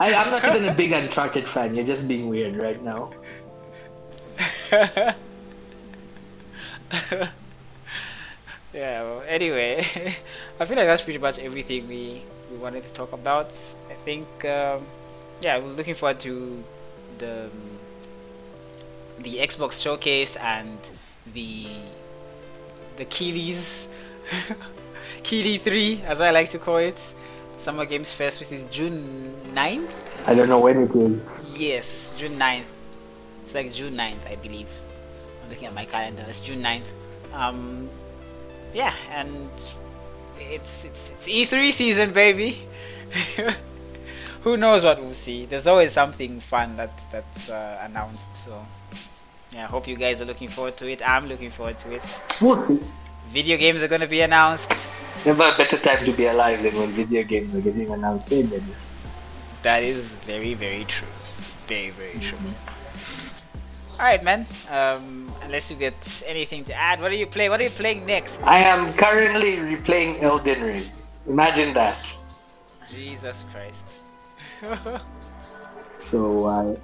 I, 0.00 0.10
am 0.10 0.30
not 0.30 0.44
even 0.44 0.68
a 0.68 0.74
big 0.74 0.92
Uncharted 0.92 1.46
fan. 1.46 1.74
You're 1.74 1.86
just 1.86 2.08
being 2.08 2.28
weird 2.28 2.56
right 2.56 2.82
now. 2.82 3.12
yeah. 4.72 5.14
Well, 8.72 9.22
anyway, 9.26 9.78
I 10.60 10.64
feel 10.64 10.76
like 10.76 10.86
that's 10.86 11.02
pretty 11.02 11.18
much 11.18 11.38
everything 11.38 11.86
we 11.88 12.22
we 12.50 12.56
wanted 12.56 12.82
to 12.84 12.92
talk 12.94 13.12
about. 13.12 13.52
I 13.90 13.94
think, 14.04 14.26
um, 14.46 14.86
yeah, 15.42 15.58
we're 15.58 15.76
looking 15.76 15.94
forward 15.94 16.20
to 16.20 16.64
the 17.18 17.50
the 19.20 19.36
Xbox 19.38 19.82
showcase 19.82 20.36
and 20.36 20.78
the 21.34 21.66
the 22.96 23.04
Keighley's 23.04 23.88
Keighley 25.22 25.58
3, 25.58 26.02
as 26.06 26.20
I 26.20 26.30
like 26.30 26.50
to 26.50 26.58
call 26.58 26.76
it. 26.76 26.98
Summer 27.56 27.84
Games 27.84 28.12
Fest, 28.12 28.40
which 28.40 28.52
is 28.52 28.64
June 28.70 29.34
9th. 29.50 30.28
I 30.28 30.34
don't 30.34 30.48
know 30.48 30.60
when 30.60 30.78
it 30.82 30.94
is. 30.94 31.54
Yes, 31.58 32.14
June 32.18 32.38
9th. 32.38 32.64
It's 33.42 33.54
like 33.54 33.72
June 33.72 33.96
9th, 33.96 34.30
I 34.30 34.36
believe. 34.36 34.68
I'm 35.42 35.50
looking 35.50 35.66
at 35.66 35.74
my 35.74 35.84
calendar. 35.84 36.24
It's 36.28 36.40
June 36.40 36.62
9th. 36.62 36.88
Um, 37.32 37.88
yeah, 38.72 38.94
and 39.10 39.50
it's, 40.38 40.84
it's, 40.84 41.10
it's 41.10 41.28
E3 41.28 41.72
season, 41.72 42.12
baby. 42.12 42.58
Who 44.42 44.56
knows 44.56 44.84
what 44.84 45.00
we'll 45.00 45.14
see? 45.14 45.46
There's 45.46 45.66
always 45.66 45.92
something 45.92 46.38
fun 46.40 46.76
that 46.76 46.98
that's 47.10 47.50
uh, 47.50 47.80
announced. 47.82 48.44
So, 48.44 48.64
yeah, 49.52 49.64
I 49.64 49.66
hope 49.66 49.88
you 49.88 49.96
guys 49.96 50.20
are 50.20 50.24
looking 50.24 50.48
forward 50.48 50.76
to 50.78 50.90
it. 50.90 51.02
I'm 51.06 51.28
looking 51.28 51.50
forward 51.50 51.78
to 51.80 51.94
it. 51.94 52.02
We'll 52.40 52.56
see. 52.56 52.86
Video 53.26 53.56
games 53.56 53.82
are 53.82 53.88
going 53.88 54.00
to 54.00 54.06
be 54.06 54.20
announced 54.22 54.72
Never 55.26 55.42
a 55.42 55.56
better 55.56 55.76
time 55.76 56.04
to 56.04 56.12
be 56.12 56.26
alive 56.26 56.62
than 56.62 56.76
when 56.76 56.88
video 56.90 57.24
games 57.24 57.56
are 57.56 57.60
getting 57.60 57.90
announced 57.90 58.30
in 58.30 58.48
this. 58.50 58.98
That 59.62 59.82
is 59.82 60.14
very, 60.16 60.54
very 60.54 60.84
true. 60.84 61.08
Very, 61.66 61.90
very 61.90 62.18
true. 62.20 62.38
Mm-hmm. 62.38 64.00
Alright, 64.00 64.22
man. 64.22 64.46
Um, 64.70 65.28
unless 65.42 65.70
you 65.70 65.76
get 65.76 66.22
anything 66.24 66.62
to 66.64 66.74
add, 66.74 67.00
what 67.00 67.10
are 67.10 67.16
you 67.16 67.26
playing? 67.26 67.50
What 67.50 67.60
are 67.60 67.64
you 67.64 67.70
playing 67.70 68.06
next? 68.06 68.40
I 68.44 68.58
am 68.60 68.92
currently 68.94 69.56
replaying 69.56 70.22
Elden 70.22 70.62
Ring. 70.62 70.84
Imagine 71.26 71.74
that. 71.74 71.98
Jesus 72.88 73.44
Christ. 73.52 74.00
so 75.98 76.46
I. 76.46 76.76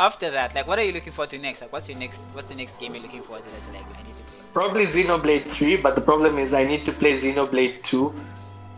after 0.00 0.30
that, 0.30 0.54
like, 0.54 0.66
what 0.66 0.78
are 0.78 0.82
you 0.82 0.92
looking 0.92 1.12
forward 1.12 1.30
to 1.30 1.38
next? 1.38 1.60
Like, 1.60 1.72
what's 1.72 1.88
your 1.88 1.98
next? 1.98 2.18
What's 2.32 2.48
the 2.48 2.54
next 2.54 2.80
game 2.80 2.94
you're 2.94 3.02
looking 3.02 3.20
forward 3.20 3.44
to? 3.44 3.50
That 3.50 3.74
like, 3.74 3.98
I 3.98 4.02
need 4.02 4.16
to 4.16 4.22
play? 4.22 4.44
Probably 4.54 4.84
Xenoblade 4.84 5.42
3, 5.42 5.76
but 5.76 5.94
the 5.94 6.00
problem 6.00 6.38
is 6.38 6.54
I 6.54 6.64
need 6.64 6.84
to 6.86 6.92
play 6.92 7.12
Xenoblade 7.12 7.82
2, 7.82 8.14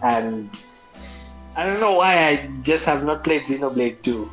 and 0.02 0.62
I 1.56 1.64
don't 1.64 1.80
know 1.80 1.94
why 1.94 2.28
I 2.28 2.50
just 2.60 2.84
have 2.86 3.04
not 3.04 3.22
played 3.22 3.42
Xenoblade 3.42 4.02
2. 4.02 4.30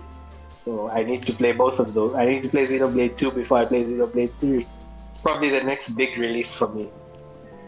So 0.51 0.89
I 0.89 1.03
need 1.03 1.21
to 1.23 1.33
play 1.33 1.51
both 1.51 1.79
of 1.79 1.93
those. 1.93 2.15
I 2.15 2.25
need 2.25 2.43
to 2.43 2.49
play 2.49 2.63
Xenoblade 2.63 3.17
2 3.17 3.31
before 3.31 3.59
I 3.59 3.65
play 3.65 3.85
Xenoblade 3.85 4.31
3. 4.39 4.65
It's 5.09 5.19
probably 5.19 5.49
the 5.49 5.63
next 5.63 5.95
big 5.95 6.17
release 6.17 6.55
for 6.55 6.67
me. 6.69 6.89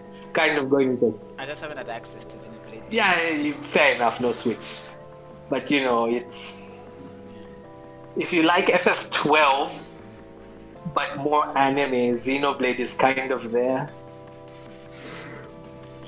It's 0.09 0.32
kind 0.32 0.57
of 0.57 0.69
going 0.69 0.99
to. 0.99 1.17
I 1.38 1.45
just 1.45 1.61
haven't 1.61 1.78
had 1.78 1.89
access 1.89 2.26
to 2.26 2.36
Xenoblade. 2.36 2.84
Yeah, 2.89 3.13
fair 3.61 3.95
enough, 3.95 4.19
no 4.19 4.32
Switch. 4.32 4.80
But 5.49 5.69
you 5.69 5.82
know, 5.82 6.07
it's. 6.07 6.81
If 8.18 8.34
you 8.34 8.43
like 8.43 8.68
FF12, 8.68 9.95
but 10.93 11.18
more 11.18 11.57
anime, 11.57 12.16
Xenoblade 12.16 12.80
is 12.80 12.95
kind 12.95 13.32
of 13.32 13.51
there. 13.51 13.89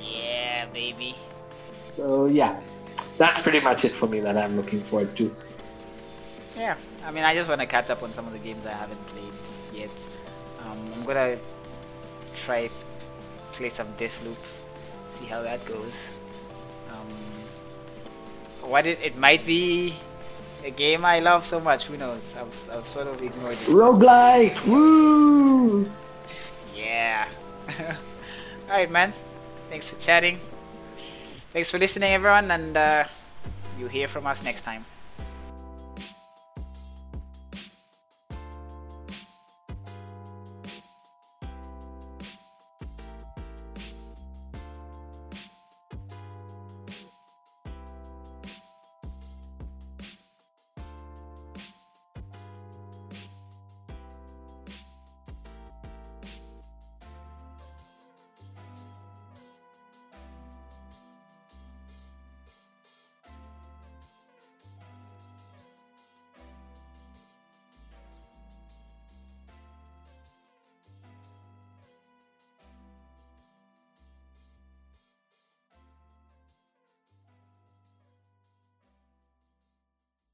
Yeah, 0.01 0.65
baby. 0.73 1.15
So, 1.85 2.25
yeah, 2.25 2.59
that's 3.17 3.41
pretty 3.41 3.61
much 3.61 3.85
it 3.85 3.91
for 3.91 4.07
me 4.07 4.19
that 4.19 4.35
I'm 4.35 4.57
looking 4.57 4.81
forward 4.83 5.15
to. 5.17 5.33
Yeah, 6.57 6.75
I 7.05 7.11
mean, 7.11 7.23
I 7.23 7.33
just 7.33 7.49
want 7.49 7.61
to 7.61 7.67
catch 7.67 7.89
up 7.89 8.03
on 8.03 8.11
some 8.11 8.27
of 8.27 8.33
the 8.33 8.39
games 8.39 8.65
I 8.65 8.73
haven't 8.73 9.03
played 9.07 9.33
yet. 9.73 9.91
Um, 10.65 10.77
I'm 10.93 11.03
gonna 11.05 11.37
try 12.35 12.69
play 13.53 13.69
some 13.69 13.87
Deathloop, 13.93 14.37
see 15.09 15.25
how 15.25 15.41
that 15.41 15.63
goes. 15.65 16.11
Um, 16.91 18.69
what 18.69 18.85
it 18.85 18.99
it 19.01 19.17
might 19.17 19.45
be 19.45 19.95
a 20.63 20.71
game 20.71 21.05
I 21.05 21.19
love 21.19 21.45
so 21.45 21.59
much. 21.59 21.85
Who 21.85 21.97
knows? 21.97 22.35
I've, 22.35 22.69
I've 22.71 22.85
sort 22.85 23.07
of 23.07 23.21
ignored 23.21 23.53
it. 23.53 23.67
Roguelike! 23.67 24.65
Woo! 24.65 25.89
Yeah. 26.75 27.27
Alright, 28.67 28.91
man. 28.91 29.13
Thanks 29.69 29.93
for 29.93 29.99
chatting. 29.99 30.39
Thanks 31.51 31.69
for 31.69 31.77
listening, 31.77 32.13
everyone, 32.13 32.49
and 32.49 32.75
uh, 32.75 33.03
you'll 33.77 33.89
hear 33.89 34.07
from 34.07 34.25
us 34.25 34.43
next 34.43 34.61
time. 34.61 34.85